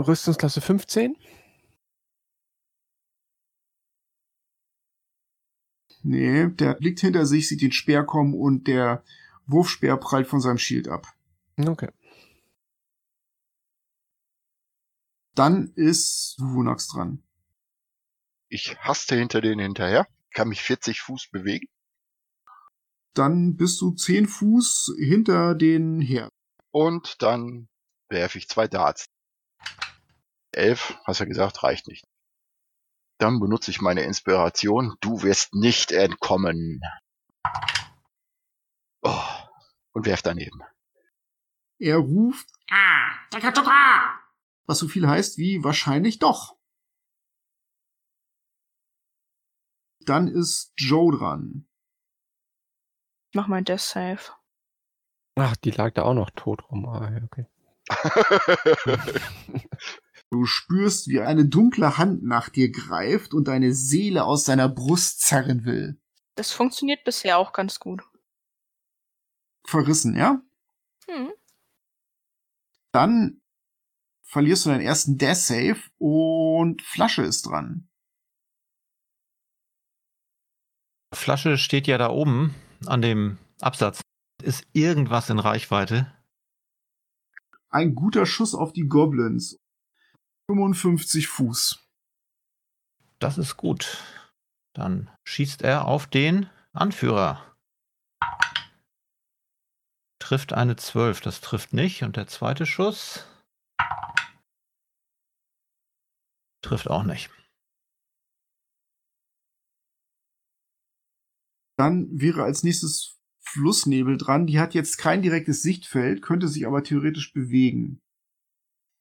Rüstungsklasse 0.02 0.60
15? 0.60 1.16
Nee, 6.04 6.48
der 6.48 6.74
blickt 6.74 7.00
hinter 7.00 7.26
sich, 7.26 7.48
sieht 7.48 7.62
den 7.62 7.72
Speer 7.72 8.04
kommen 8.04 8.34
und 8.34 8.66
der 8.66 9.04
Wurfspeer 9.46 9.96
prallt 9.96 10.26
von 10.26 10.40
seinem 10.40 10.58
Schild 10.58 10.88
ab. 10.88 11.06
Okay. 11.58 11.90
Dann 15.34 15.72
ist 15.76 16.36
Wunax 16.38 16.88
dran. 16.88 17.22
Ich 18.48 18.76
haste 18.80 19.16
hinter 19.16 19.40
denen 19.40 19.60
hinterher, 19.60 20.06
kann 20.32 20.48
mich 20.48 20.62
40 20.62 21.00
Fuß 21.00 21.28
bewegen. 21.30 21.68
Dann 23.14 23.56
bist 23.56 23.80
du 23.80 23.92
10 23.92 24.26
Fuß 24.26 24.94
hinter 24.98 25.54
den 25.54 26.00
her. 26.00 26.28
Und 26.70 27.22
dann 27.22 27.68
werfe 28.08 28.38
ich 28.38 28.48
zwei 28.48 28.68
Darts. 28.68 29.06
Elf, 30.54 30.98
hast 31.04 31.20
ja 31.20 31.26
gesagt, 31.26 31.62
reicht 31.62 31.88
nicht. 31.88 32.06
Dann 33.18 33.38
benutze 33.38 33.70
ich 33.70 33.80
meine 33.80 34.02
Inspiration. 34.02 34.96
Du 35.00 35.22
wirst 35.22 35.54
nicht 35.54 35.92
entkommen. 35.92 36.80
Oh, 39.02 39.24
und 39.92 40.06
werf 40.06 40.22
daneben. 40.22 40.60
Er 41.78 41.98
ruft, 41.98 42.48
was 44.66 44.78
so 44.78 44.88
viel 44.88 45.06
heißt 45.08 45.38
wie 45.38 45.62
wahrscheinlich 45.64 46.18
doch. 46.18 46.56
Dann 50.00 50.26
ist 50.26 50.72
Joe 50.76 51.16
dran. 51.16 51.68
Ich 53.30 53.36
mach 53.36 53.46
mein 53.46 53.64
Death 53.64 53.80
Save. 53.80 54.20
Ach, 55.36 55.56
die 55.56 55.70
lag 55.70 55.94
da 55.94 56.02
auch 56.02 56.14
noch 56.14 56.30
tot 56.30 56.68
rum. 56.70 56.86
Ah, 56.86 57.10
ja, 57.10 57.22
okay. 57.22 57.46
Du 60.32 60.46
spürst, 60.46 61.08
wie 61.08 61.20
eine 61.20 61.44
dunkle 61.44 61.98
Hand 61.98 62.22
nach 62.22 62.48
dir 62.48 62.70
greift 62.70 63.34
und 63.34 63.48
deine 63.48 63.74
Seele 63.74 64.24
aus 64.24 64.44
deiner 64.44 64.66
Brust 64.66 65.20
zerren 65.20 65.66
will. 65.66 66.00
Das 66.36 66.52
funktioniert 66.52 67.04
bisher 67.04 67.36
auch 67.36 67.52
ganz 67.52 67.78
gut. 67.78 68.02
Verrissen, 69.66 70.16
ja? 70.16 70.40
Hm. 71.06 71.32
Dann 72.92 73.42
verlierst 74.22 74.64
du 74.64 74.70
deinen 74.70 74.80
ersten 74.80 75.18
Death 75.18 75.36
Save 75.36 75.80
und 75.98 76.80
Flasche 76.80 77.24
ist 77.24 77.42
dran. 77.42 77.90
Flasche 81.12 81.58
steht 81.58 81.86
ja 81.86 81.98
da 81.98 82.08
oben 82.08 82.54
an 82.86 83.02
dem 83.02 83.36
Absatz. 83.60 84.00
Ist 84.42 84.66
irgendwas 84.72 85.28
in 85.28 85.38
Reichweite? 85.38 86.10
Ein 87.68 87.94
guter 87.94 88.24
Schuss 88.24 88.54
auf 88.54 88.72
die 88.72 88.88
Goblins. 88.88 89.61
55 90.54 91.28
Fuß. 91.28 91.82
Das 93.18 93.38
ist 93.38 93.56
gut. 93.56 94.02
Dann 94.74 95.10
schießt 95.24 95.62
er 95.62 95.86
auf 95.86 96.06
den 96.06 96.50
Anführer. 96.72 97.56
Trifft 100.18 100.52
eine 100.52 100.76
12, 100.76 101.20
das 101.20 101.40
trifft 101.40 101.72
nicht. 101.72 102.02
Und 102.02 102.16
der 102.16 102.26
zweite 102.26 102.66
Schuss 102.66 103.26
trifft 106.62 106.88
auch 106.88 107.04
nicht. 107.04 107.30
Dann 111.78 112.08
wäre 112.12 112.44
als 112.44 112.62
nächstes 112.62 113.20
Flussnebel 113.40 114.16
dran. 114.16 114.46
Die 114.46 114.58
hat 114.58 114.74
jetzt 114.74 114.98
kein 114.98 115.22
direktes 115.22 115.62
Sichtfeld, 115.62 116.22
könnte 116.22 116.48
sich 116.48 116.66
aber 116.66 116.82
theoretisch 116.82 117.32
bewegen. 117.32 118.01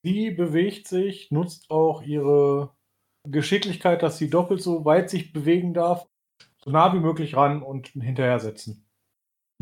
Sie 0.03 0.31
bewegt 0.31 0.87
sich, 0.87 1.29
nutzt 1.31 1.69
auch 1.69 2.01
ihre 2.01 2.75
Geschicklichkeit, 3.27 4.01
dass 4.01 4.17
sie 4.17 4.29
doppelt 4.29 4.61
so 4.61 4.83
weit 4.83 5.09
sich 5.09 5.31
bewegen 5.31 5.73
darf, 5.73 6.07
so 6.63 6.71
nah 6.71 6.93
wie 6.93 6.99
möglich 6.99 7.35
ran 7.35 7.61
und 7.61 7.89
hinterher 7.89 8.39
setzen. 8.39 8.87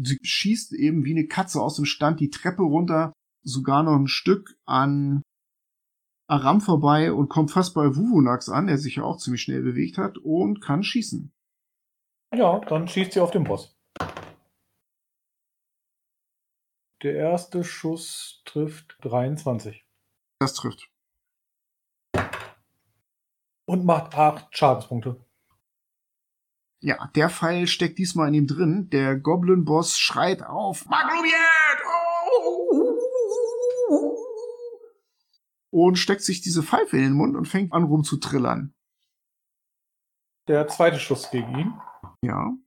Sie 0.01 0.17
schießt 0.21 0.73
eben 0.73 1.03
wie 1.03 1.11
eine 1.11 1.27
Katze 1.27 1.61
aus 1.61 1.75
dem 1.75 1.85
Stand 1.85 2.21
die 2.21 2.29
Treppe 2.29 2.63
runter, 2.63 3.11
sogar 3.43 3.83
noch 3.83 3.97
ein 3.97 4.07
Stück 4.07 4.57
an 4.65 5.23
Aram 6.29 6.61
vorbei 6.61 7.11
und 7.11 7.27
kommt 7.27 7.51
fast 7.51 7.73
bei 7.73 7.95
Wuvunax 7.95 8.47
an, 8.49 8.67
der 8.67 8.77
sich 8.77 8.95
ja 8.95 9.03
auch 9.03 9.17
ziemlich 9.17 9.41
schnell 9.41 9.61
bewegt 9.61 9.97
hat 9.97 10.17
und 10.19 10.61
kann 10.61 10.83
schießen. 10.83 11.31
Ja, 12.33 12.59
dann 12.59 12.87
schießt 12.87 13.13
sie 13.13 13.19
auf 13.19 13.31
den 13.31 13.43
Boss. 13.43 13.75
Der 17.01 17.15
erste 17.15 17.63
Schuss 17.63 18.41
trifft 18.45 18.97
23 19.01 19.88
Das 20.39 20.53
trifft. 20.53 20.89
und 23.65 23.85
macht 23.85 24.15
8 24.15 24.47
Schadenspunkte. 24.57 25.23
Ja, 26.81 27.07
der 27.13 27.29
Pfeil 27.29 27.67
steckt 27.67 27.99
diesmal 27.99 28.29
in 28.29 28.33
ihm 28.33 28.47
drin. 28.47 28.89
Der 28.89 29.15
Goblin-Boss 29.15 29.97
schreit 29.99 30.41
auf. 30.41 30.87
Maglumiert! 30.87 31.35
Und 35.71 35.97
steckt 35.97 36.23
sich 36.23 36.41
diese 36.41 36.63
Pfeife 36.63 36.97
in 36.97 37.03
den 37.03 37.13
Mund 37.13 37.35
und 37.35 37.45
fängt 37.47 37.73
an 37.73 37.83
rumzutrillern. 37.83 38.73
Der 40.47 40.67
zweite 40.67 40.99
Schuss 40.99 41.29
gegen 41.29 41.55
ihn 41.59 41.81
Ja. 42.23 42.57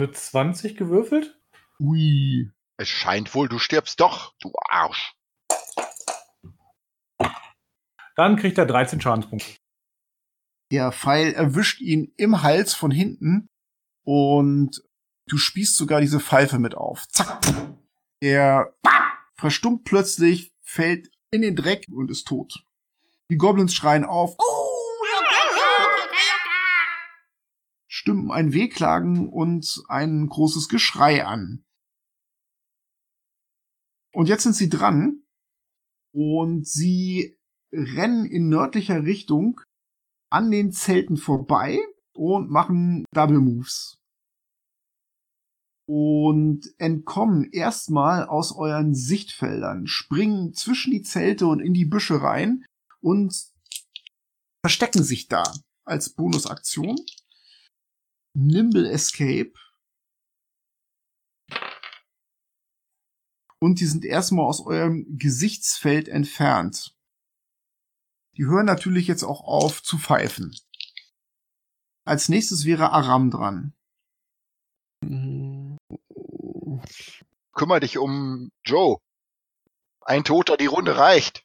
wird 0.00 0.16
20 0.16 0.76
gewürfelt. 0.76 1.40
Ui. 1.78 2.50
Es 2.78 2.88
scheint 2.88 3.34
wohl, 3.34 3.48
du 3.48 3.58
stirbst 3.58 4.00
doch, 4.00 4.34
du 4.40 4.52
Arsch. 4.68 5.14
Dann 8.16 8.36
kriegt 8.36 8.58
er 8.58 8.66
13 8.66 9.00
Schadenspunkte. 9.00 9.56
Der 10.70 10.92
Pfeil 10.92 11.32
erwischt 11.32 11.80
ihn 11.80 12.12
im 12.16 12.42
Hals 12.42 12.74
von 12.74 12.90
hinten 12.90 13.48
und 14.04 14.82
du 15.26 15.36
spießt 15.38 15.76
sogar 15.76 16.00
diese 16.00 16.20
Pfeife 16.20 16.58
mit 16.58 16.74
auf. 16.74 17.06
Zack. 17.08 17.40
Er 18.20 18.74
verstummt 19.36 19.84
plötzlich, 19.84 20.52
fällt 20.62 21.10
in 21.30 21.42
den 21.42 21.56
Dreck 21.56 21.86
und 21.90 22.10
ist 22.10 22.26
tot. 22.26 22.64
Die 23.30 23.36
Goblins 23.36 23.74
schreien 23.74 24.04
auf. 24.04 24.36
Stimmen 27.86 28.30
ein 28.30 28.52
Wehklagen 28.52 29.28
und 29.28 29.82
ein 29.88 30.28
großes 30.28 30.68
Geschrei 30.68 31.24
an. 31.24 31.65
Und 34.16 34.30
jetzt 34.30 34.44
sind 34.44 34.54
sie 34.54 34.70
dran 34.70 35.24
und 36.14 36.66
sie 36.66 37.36
rennen 37.70 38.24
in 38.24 38.48
nördlicher 38.48 39.04
Richtung 39.04 39.60
an 40.32 40.50
den 40.50 40.72
Zelten 40.72 41.18
vorbei 41.18 41.78
und 42.14 42.50
machen 42.50 43.04
Double 43.12 43.40
Moves. 43.40 43.98
Und 45.86 46.62
entkommen 46.78 47.44
erstmal 47.52 48.24
aus 48.26 48.56
euren 48.56 48.94
Sichtfeldern, 48.94 49.86
springen 49.86 50.54
zwischen 50.54 50.92
die 50.92 51.02
Zelte 51.02 51.46
und 51.46 51.60
in 51.60 51.74
die 51.74 51.84
Büsche 51.84 52.22
rein 52.22 52.64
und 53.02 53.38
verstecken 54.64 55.02
sich 55.02 55.28
da 55.28 55.42
als 55.84 56.14
Bonusaktion. 56.14 56.96
Nimble 58.34 58.88
Escape. 58.90 59.52
Und 63.60 63.80
die 63.80 63.86
sind 63.86 64.04
erstmal 64.04 64.46
aus 64.46 64.64
eurem 64.64 65.18
Gesichtsfeld 65.18 66.08
entfernt. 66.08 66.94
Die 68.36 68.44
hören 68.44 68.66
natürlich 68.66 69.06
jetzt 69.06 69.22
auch 69.22 69.42
auf 69.44 69.82
zu 69.82 69.98
pfeifen. 69.98 70.54
Als 72.04 72.28
nächstes 72.28 72.66
wäre 72.66 72.90
Aram 72.92 73.30
dran. 73.30 73.72
Mm, 75.02 75.76
Kümmer 77.52 77.80
dich 77.80 77.98
um 77.98 78.50
Joe. 78.64 78.98
Ein 80.02 80.22
Toter, 80.22 80.56
die 80.56 80.66
Runde 80.66 80.96
reicht. 80.96 81.44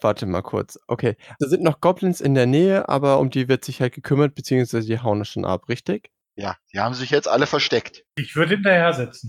Warte 0.00 0.26
mal 0.26 0.42
kurz. 0.42 0.78
Okay. 0.86 1.16
Da 1.38 1.48
sind 1.48 1.62
noch 1.62 1.80
Goblins 1.80 2.20
in 2.20 2.34
der 2.34 2.46
Nähe, 2.46 2.88
aber 2.88 3.18
um 3.18 3.30
die 3.30 3.48
wird 3.48 3.64
sich 3.64 3.80
halt 3.80 3.92
gekümmert, 3.92 4.34
beziehungsweise 4.34 4.86
die 4.86 5.00
hauen 5.00 5.20
es 5.20 5.28
schon 5.28 5.44
ab, 5.44 5.68
richtig? 5.68 6.10
Ja, 6.36 6.56
die 6.72 6.80
haben 6.80 6.94
sich 6.94 7.10
jetzt 7.10 7.28
alle 7.28 7.46
versteckt. 7.46 8.04
Ich 8.16 8.34
würde 8.34 8.54
hinterher 8.54 8.92
setzen. 8.92 9.28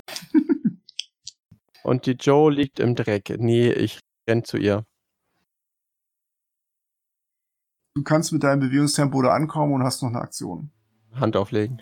Und 1.86 2.07
die 2.07 2.14
Joe 2.14 2.52
liegt 2.52 2.80
im 2.80 2.95
Dreck. 2.95 3.36
Nee, 3.38 3.72
ich 3.72 3.99
renn 4.28 4.44
zu 4.44 4.57
ihr. 4.57 4.86
Du 7.94 8.02
kannst 8.02 8.34
mit 8.34 8.41
deinem 8.41 8.60
Bewegungstempo 8.62 9.22
da 9.22 9.30
ankommen 9.30 9.72
und 9.74 9.84
hast 9.84 10.02
noch 10.02 10.10
eine 10.10 10.20
Aktion. 10.20 10.72
Hand 11.14 11.38
auflegen. 11.38 11.80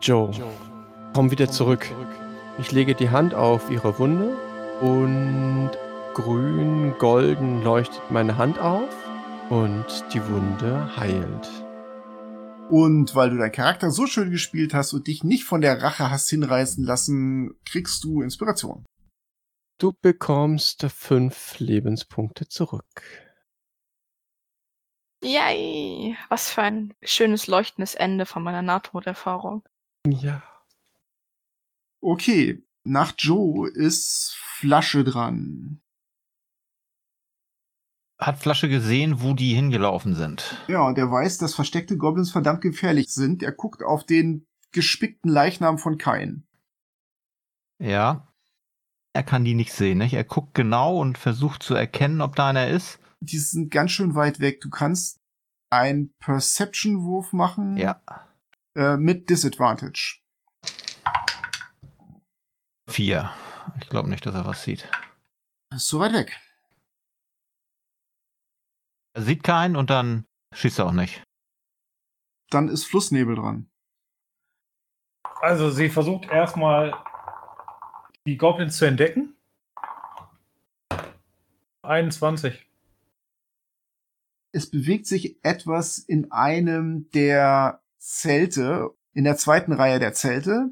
Joe, 0.00 0.30
komm 1.14 1.32
wieder 1.32 1.50
zurück. 1.50 1.90
Ich 2.60 2.70
lege 2.70 2.94
die 2.94 3.10
Hand 3.10 3.34
auf 3.34 3.72
ihre 3.72 3.98
Wunde 3.98 4.36
und 4.80 5.70
grün, 6.14 6.94
golden 7.00 7.64
leuchtet 7.64 8.08
meine 8.08 8.38
Hand 8.38 8.60
auf 8.60 8.94
und 9.50 9.84
die 10.14 10.24
Wunde 10.28 10.96
heilt. 10.96 11.50
Und 12.70 13.16
weil 13.16 13.30
du 13.30 13.36
deinen 13.36 13.50
Charakter 13.50 13.90
so 13.90 14.06
schön 14.06 14.30
gespielt 14.30 14.74
hast 14.74 14.92
und 14.92 15.08
dich 15.08 15.24
nicht 15.24 15.42
von 15.42 15.60
der 15.60 15.82
Rache 15.82 16.08
hast 16.08 16.30
hinreißen 16.30 16.84
lassen, 16.84 17.56
kriegst 17.64 18.04
du 18.04 18.22
Inspiration. 18.22 18.84
Du 19.82 19.92
bekommst 20.00 20.86
fünf 20.92 21.58
Lebenspunkte 21.58 22.46
zurück. 22.46 23.02
Yay! 25.24 26.16
Was 26.28 26.50
für 26.50 26.62
ein 26.62 26.94
schönes 27.02 27.48
leuchtendes 27.48 27.96
Ende 27.96 28.24
von 28.24 28.44
meiner 28.44 28.62
Nahtoderfahrung. 28.62 29.64
Ja. 30.06 30.44
Okay, 32.00 32.64
nach 32.84 33.12
Joe 33.18 33.68
ist 33.68 34.36
Flasche 34.36 35.02
dran. 35.02 35.82
Hat 38.20 38.38
Flasche 38.38 38.68
gesehen, 38.68 39.20
wo 39.20 39.34
die 39.34 39.52
hingelaufen 39.52 40.14
sind. 40.14 40.62
Ja, 40.68 40.86
und 40.86 40.96
er 40.96 41.10
weiß, 41.10 41.38
dass 41.38 41.56
versteckte 41.56 41.96
Goblins 41.96 42.30
verdammt 42.30 42.60
gefährlich 42.60 43.12
sind. 43.12 43.42
Er 43.42 43.50
guckt 43.50 43.82
auf 43.82 44.06
den 44.06 44.46
gespickten 44.70 45.28
Leichnam 45.28 45.78
von 45.78 45.98
Kain. 45.98 46.46
Ja. 47.80 48.31
Er 49.14 49.22
kann 49.22 49.44
die 49.44 49.54
nicht 49.54 49.72
sehen, 49.72 49.98
nicht? 49.98 50.14
Er 50.14 50.24
guckt 50.24 50.54
genau 50.54 50.98
und 50.98 51.18
versucht 51.18 51.62
zu 51.62 51.74
erkennen, 51.74 52.20
ob 52.20 52.34
da 52.34 52.48
einer 52.48 52.68
ist. 52.68 52.98
Die 53.20 53.38
sind 53.38 53.70
ganz 53.70 53.92
schön 53.92 54.14
weit 54.14 54.40
weg. 54.40 54.60
Du 54.60 54.70
kannst 54.70 55.20
einen 55.70 56.14
Perception-Wurf 56.18 57.32
machen. 57.32 57.76
Ja. 57.76 58.00
Äh, 58.74 58.96
mit 58.96 59.28
Disadvantage. 59.28 60.20
Vier. 62.88 63.30
Ich 63.80 63.88
glaube 63.88 64.08
nicht, 64.08 64.24
dass 64.24 64.34
er 64.34 64.46
was 64.46 64.64
sieht. 64.64 64.88
Ist 65.74 65.88
so 65.88 66.00
weit 66.00 66.14
weg. 66.14 66.40
Er 69.14 69.22
sieht 69.22 69.42
keinen 69.42 69.76
und 69.76 69.90
dann 69.90 70.24
schießt 70.54 70.78
er 70.78 70.86
auch 70.86 70.92
nicht. 70.92 71.22
Dann 72.50 72.68
ist 72.68 72.84
Flussnebel 72.84 73.36
dran. 73.36 73.70
Also 75.40 75.70
sie 75.70 75.90
versucht 75.90 76.26
erstmal 76.26 76.92
die 78.26 78.36
Goblins 78.36 78.76
zu 78.76 78.84
entdecken. 78.84 79.34
21. 81.82 82.66
Es 84.52 84.70
bewegt 84.70 85.06
sich 85.06 85.42
etwas 85.44 85.98
in 85.98 86.30
einem 86.30 87.10
der 87.10 87.82
Zelte, 87.98 88.90
in 89.14 89.24
der 89.24 89.36
zweiten 89.36 89.72
Reihe 89.72 89.98
der 89.98 90.12
Zelte. 90.12 90.70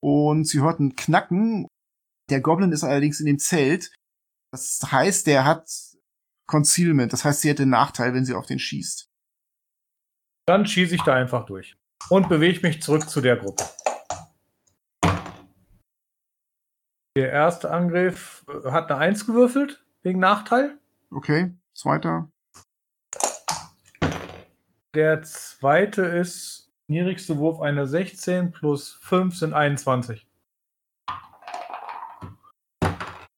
Und 0.00 0.44
sie 0.44 0.60
hört 0.60 0.80
ein 0.80 0.96
Knacken. 0.96 1.66
Der 2.28 2.40
Goblin 2.40 2.72
ist 2.72 2.84
allerdings 2.84 3.20
in 3.20 3.26
dem 3.26 3.38
Zelt. 3.38 3.94
Das 4.52 4.80
heißt, 4.82 5.26
der 5.26 5.44
hat 5.44 5.70
Concealment. 6.46 7.12
Das 7.12 7.24
heißt, 7.24 7.40
sie 7.40 7.48
hätte 7.48 7.62
einen 7.62 7.70
Nachteil, 7.70 8.12
wenn 8.12 8.24
sie 8.24 8.34
auf 8.34 8.46
den 8.46 8.58
schießt. 8.58 9.08
Dann 10.46 10.66
schieße 10.66 10.96
ich 10.96 11.02
da 11.02 11.14
einfach 11.14 11.46
durch. 11.46 11.76
Und 12.10 12.28
bewege 12.28 12.66
mich 12.66 12.82
zurück 12.82 13.08
zu 13.08 13.22
der 13.22 13.36
Gruppe. 13.36 13.64
Der 17.16 17.30
erste 17.30 17.70
Angriff 17.70 18.44
äh, 18.48 18.72
hat 18.72 18.90
eine 18.90 18.98
1 19.00 19.26
gewürfelt, 19.26 19.84
wegen 20.02 20.18
Nachteil. 20.18 20.78
Okay, 21.10 21.54
zweiter. 21.72 22.28
Der 24.94 25.22
zweite 25.22 26.02
ist 26.02 26.72
niedrigste 26.88 27.38
Wurf 27.38 27.60
eine 27.60 27.86
16 27.86 28.50
plus 28.50 28.92
5 28.94 29.36
sind 29.36 29.52
21. 29.52 30.26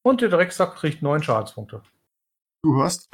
Und 0.02 0.20
der 0.22 0.28
Drecksack 0.30 0.76
kriegt 0.76 1.02
9 1.02 1.22
Schadenspunkte. 1.22 1.82
Du 2.62 2.76
hörst. 2.76 3.10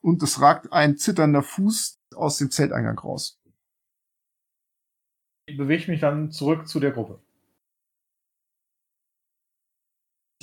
Und 0.00 0.22
es 0.22 0.40
ragt 0.40 0.72
ein 0.72 0.96
zitternder 0.96 1.42
Fuß 1.42 2.00
aus 2.14 2.38
dem 2.38 2.50
Zelteingang 2.50 2.98
raus. 2.98 3.38
Ich 5.46 5.58
bewege 5.58 5.90
mich 5.90 6.00
dann 6.00 6.30
zurück 6.30 6.66
zu 6.66 6.80
der 6.80 6.92
Gruppe. 6.92 7.23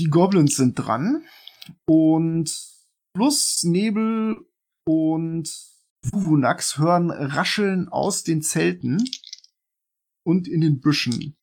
Die 0.01 0.09
Goblins 0.09 0.55
sind 0.55 0.73
dran 0.73 1.27
und 1.85 2.49
Fluss, 3.15 3.61
Nebel 3.63 4.35
und 4.83 5.47
Vuvunax 6.03 6.79
hören 6.79 7.11
Rascheln 7.11 7.87
aus 7.87 8.23
den 8.23 8.41
Zelten 8.41 9.07
und 10.25 10.47
in 10.47 10.61
den 10.61 10.81
Büschen. 10.81 11.35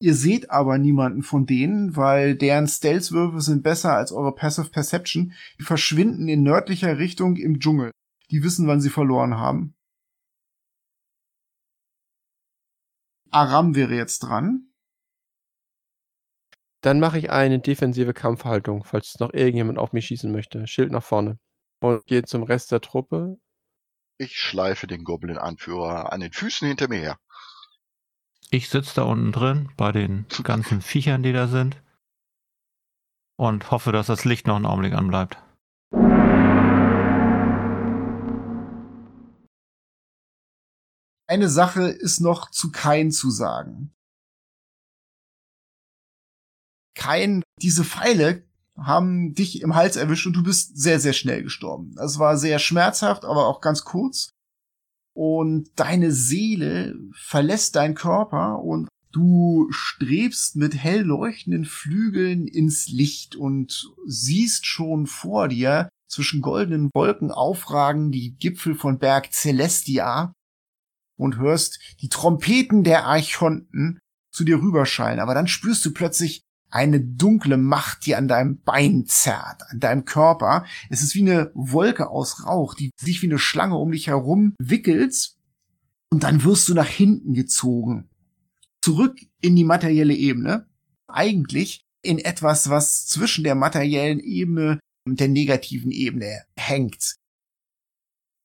Ihr 0.00 0.14
seht 0.14 0.50
aber 0.50 0.78
niemanden 0.78 1.22
von 1.22 1.44
denen, 1.44 1.94
weil 1.94 2.36
deren 2.36 2.68
Stealth-Würfe 2.68 3.42
sind 3.42 3.62
besser 3.62 3.92
als 3.92 4.12
eure 4.12 4.34
Passive 4.34 4.70
Perception. 4.70 5.34
Die 5.60 5.64
verschwinden 5.64 6.28
in 6.28 6.42
nördlicher 6.42 6.96
Richtung 6.96 7.36
im 7.36 7.60
Dschungel. 7.60 7.90
Die 8.30 8.42
wissen, 8.42 8.66
wann 8.66 8.80
sie 8.80 8.88
verloren 8.88 9.34
haben. 9.34 9.74
Aram 13.30 13.74
wäre 13.74 13.94
jetzt 13.94 14.20
dran. 14.20 14.71
Dann 16.82 16.98
mache 16.98 17.16
ich 17.16 17.30
eine 17.30 17.60
defensive 17.60 18.12
Kampfhaltung, 18.12 18.82
falls 18.82 19.20
noch 19.20 19.32
irgendjemand 19.32 19.78
auf 19.78 19.92
mich 19.92 20.06
schießen 20.06 20.30
möchte. 20.32 20.66
Schild 20.66 20.90
nach 20.90 21.02
vorne. 21.02 21.38
Und 21.80 22.04
gehe 22.06 22.24
zum 22.24 22.42
Rest 22.42 22.72
der 22.72 22.80
Truppe. 22.80 23.38
Ich 24.18 24.36
schleife 24.36 24.88
den 24.88 25.04
Goblin-Anführer 25.04 26.12
an 26.12 26.20
den 26.20 26.32
Füßen 26.32 26.66
hinter 26.66 26.88
mir 26.88 26.98
her. 26.98 27.18
Ich 28.50 28.68
sitze 28.68 28.96
da 28.96 29.02
unten 29.04 29.30
drin 29.30 29.70
bei 29.76 29.92
den 29.92 30.26
ganzen 30.42 30.82
Viechern, 30.82 31.22
die 31.22 31.32
da 31.32 31.46
sind. 31.46 31.80
Und 33.36 33.70
hoffe, 33.70 33.92
dass 33.92 34.08
das 34.08 34.24
Licht 34.24 34.48
noch 34.48 34.56
einen 34.56 34.66
Augenblick 34.66 34.94
anbleibt. 34.94 35.38
Eine 41.28 41.48
Sache 41.48 41.84
ist 41.84 42.20
noch 42.20 42.50
zu 42.50 42.72
Kain 42.72 43.12
zu 43.12 43.30
sagen. 43.30 43.94
Kain, 47.02 47.42
diese 47.60 47.82
Pfeile 47.84 48.44
haben 48.76 49.34
dich 49.34 49.60
im 49.60 49.74
Hals 49.74 49.96
erwischt 49.96 50.26
und 50.26 50.34
du 50.34 50.44
bist 50.44 50.78
sehr, 50.80 51.00
sehr 51.00 51.12
schnell 51.12 51.42
gestorben. 51.42 51.96
Es 51.98 52.20
war 52.20 52.36
sehr 52.36 52.60
schmerzhaft, 52.60 53.24
aber 53.24 53.48
auch 53.48 53.60
ganz 53.60 53.84
kurz. 53.84 54.30
Und 55.14 55.68
deine 55.74 56.12
Seele 56.12 56.94
verlässt 57.12 57.74
deinen 57.74 57.96
Körper 57.96 58.60
und 58.60 58.88
du 59.10 59.66
strebst 59.70 60.54
mit 60.54 60.74
hell 60.74 61.02
leuchtenden 61.02 61.64
Flügeln 61.64 62.46
ins 62.46 62.88
Licht 62.88 63.34
und 63.34 63.90
siehst 64.06 64.64
schon 64.66 65.08
vor 65.08 65.48
dir 65.48 65.88
zwischen 66.08 66.40
goldenen 66.40 66.88
Wolken 66.94 67.32
aufragen 67.32 68.12
die 68.12 68.36
Gipfel 68.36 68.76
von 68.76 69.00
Berg 69.00 69.32
Celestia 69.32 70.32
und 71.18 71.36
hörst 71.36 71.80
die 72.00 72.08
Trompeten 72.08 72.84
der 72.84 73.06
Archonten 73.06 73.98
zu 74.32 74.44
dir 74.44 74.62
rüberschallen. 74.62 75.18
Aber 75.18 75.34
dann 75.34 75.48
spürst 75.48 75.84
du 75.84 75.92
plötzlich 75.92 76.42
eine 76.72 77.00
dunkle 77.00 77.58
Macht, 77.58 78.06
die 78.06 78.16
an 78.16 78.28
deinem 78.28 78.60
Bein 78.62 79.04
zerrt, 79.06 79.62
an 79.70 79.78
deinem 79.78 80.04
Körper. 80.04 80.64
Es 80.88 81.02
ist 81.02 81.14
wie 81.14 81.20
eine 81.20 81.50
Wolke 81.54 82.08
aus 82.08 82.46
Rauch, 82.46 82.74
die 82.74 82.90
sich 82.98 83.22
wie 83.22 83.26
eine 83.26 83.38
Schlange 83.38 83.76
um 83.76 83.92
dich 83.92 84.06
herum 84.06 84.54
wickelt. 84.58 85.34
Und 86.10 86.22
dann 86.24 86.44
wirst 86.44 86.68
du 86.68 86.74
nach 86.74 86.88
hinten 86.88 87.34
gezogen. 87.34 88.08
Zurück 88.80 89.20
in 89.40 89.54
die 89.54 89.64
materielle 89.64 90.14
Ebene. 90.14 90.66
Eigentlich 91.08 91.84
in 92.02 92.18
etwas, 92.18 92.70
was 92.70 93.06
zwischen 93.06 93.44
der 93.44 93.54
materiellen 93.54 94.18
Ebene 94.18 94.80
und 95.06 95.20
der 95.20 95.28
negativen 95.28 95.90
Ebene 95.90 96.44
hängt. 96.56 97.16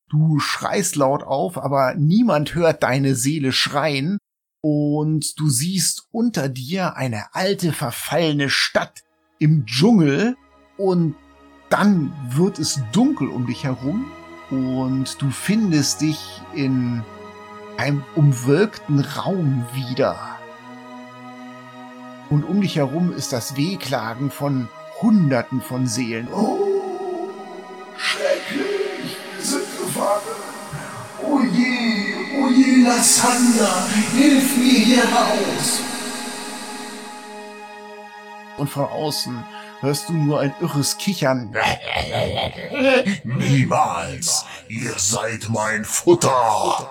Du 0.09 0.39
schreist 0.39 0.95
laut 0.95 1.23
auf, 1.23 1.57
aber 1.57 1.95
niemand 1.95 2.55
hört 2.55 2.83
deine 2.83 3.15
Seele 3.15 3.51
schreien, 3.51 4.17
und 4.61 5.39
du 5.39 5.49
siehst 5.49 6.07
unter 6.11 6.49
dir 6.49 6.95
eine 6.95 7.35
alte 7.35 7.73
verfallene 7.73 8.49
Stadt 8.49 9.03
im 9.39 9.65
Dschungel 9.65 10.35
und 10.77 11.15
dann 11.69 12.13
wird 12.29 12.59
es 12.59 12.81
dunkel 12.91 13.27
um 13.27 13.45
dich 13.45 13.63
herum 13.63 14.11
und 14.49 15.21
du 15.21 15.29
findest 15.29 16.01
dich 16.01 16.41
in 16.53 17.03
einem 17.77 18.03
umwölkten 18.15 18.99
Raum 18.99 19.65
wieder. 19.73 20.37
Und 22.29 22.43
um 22.43 22.61
dich 22.61 22.75
herum 22.75 23.13
ist 23.13 23.31
das 23.31 23.55
Wehklagen 23.55 24.31
von 24.31 24.67
Hunderten 25.01 25.61
von 25.61 25.87
Seelen. 25.87 26.27
Oh, 26.33 27.29
schrecklich, 27.97 29.17
wir 29.35 29.43
sind 29.43 29.77
gefangen. 29.77 30.21
Oh 31.23 31.41
je, 31.41 31.76
Lassander, 32.83 33.87
hilf 34.15 34.57
mir 34.57 34.79
hier 34.79 35.03
raus. 35.03 35.81
Und 38.57 38.69
von 38.69 38.85
außen 38.85 39.43
hörst 39.81 40.09
du 40.09 40.13
nur 40.13 40.39
ein 40.39 40.53
irres 40.61 40.97
Kichern. 40.97 41.55
Niemals! 43.23 44.45
Ihr 44.67 44.93
seid 44.97 45.49
mein 45.49 45.85
Futter! 45.85 46.89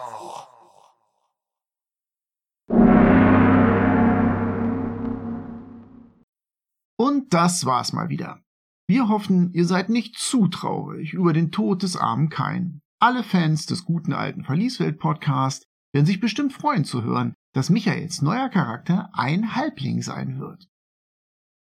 Und 6.99 7.35
das 7.35 7.67
war's 7.67 7.93
mal 7.93 8.09
wieder. 8.09 8.41
Wir 8.89 9.09
hoffen, 9.09 9.53
ihr 9.53 9.65
seid 9.67 9.89
nicht 9.89 10.17
zu 10.17 10.47
traurig 10.47 11.13
über 11.13 11.33
den 11.33 11.51
Tod 11.51 11.83
des 11.83 11.97
armen 11.97 12.29
Kain. 12.29 12.81
Alle 12.99 13.23
Fans 13.23 13.67
des 13.67 13.85
guten 13.85 14.15
alten 14.15 14.43
Verlieswelt-Podcast 14.43 15.67
werden 15.93 16.07
sich 16.07 16.19
bestimmt 16.19 16.55
freuen 16.55 16.85
zu 16.85 17.03
hören, 17.03 17.35
dass 17.53 17.69
Michaels 17.69 18.23
neuer 18.23 18.49
Charakter 18.49 19.11
ein 19.13 19.55
Halbling 19.55 20.01
sein 20.01 20.41
wird. 20.41 20.67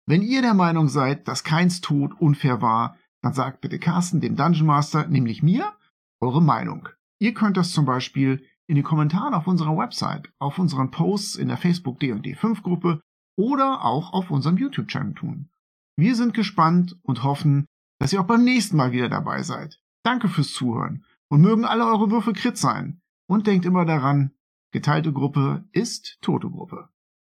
Wenn 0.09 0.23
ihr 0.23 0.41
der 0.41 0.55
Meinung 0.55 0.89
seid, 0.89 1.27
dass 1.27 1.43
Keins 1.43 1.81
Tod 1.81 2.13
unfair 2.21 2.63
war, 2.63 2.97
dann 3.23 3.33
sagt 3.33 3.61
bitte 3.61 3.81
Carsten, 3.81 4.21
dem 4.21 4.37
Dungeon 4.37 4.67
Master, 4.67 5.09
nämlich 5.09 5.43
mir, 5.43 5.73
eure 6.21 6.41
Meinung. 6.41 6.89
Ihr 7.19 7.35
könnt 7.35 7.57
das 7.57 7.73
zum 7.73 7.87
Beispiel 7.87 8.47
in 8.69 8.77
den 8.77 8.85
Kommentaren 8.85 9.35
auf 9.35 9.49
unserer 9.49 9.77
Website, 9.77 10.33
auf 10.39 10.61
unseren 10.61 10.93
Posts 10.93 11.35
in 11.35 11.49
der 11.49 11.57
Facebook 11.57 11.99
D&D 11.99 12.37
5 12.37 12.63
Gruppe 12.63 13.01
oder 13.37 13.85
auch 13.85 14.13
auf 14.13 14.31
unserem 14.31 14.59
YouTube-Channel 14.59 15.15
tun. 15.15 15.51
Wir 15.97 16.15
sind 16.15 16.35
gespannt 16.35 16.97
und 17.03 17.25
hoffen, 17.25 17.67
dass 17.99 18.13
ihr 18.13 18.21
auch 18.21 18.27
beim 18.27 18.45
nächsten 18.45 18.77
Mal 18.77 18.93
wieder 18.93 19.09
dabei 19.09 19.43
seid. 19.43 19.81
Danke 20.05 20.29
fürs 20.29 20.53
Zuhören 20.53 21.05
und 21.29 21.41
mögen 21.41 21.65
alle 21.65 21.87
eure 21.87 22.11
Würfel 22.11 22.33
Crit 22.33 22.57
sein. 22.57 23.01
Und 23.29 23.47
denkt 23.47 23.65
immer 23.65 23.85
daran, 23.85 24.33
geteilte 24.73 25.13
Gruppe 25.13 25.65
ist 25.73 26.19
tote 26.21 26.49
Gruppe. 26.49 26.89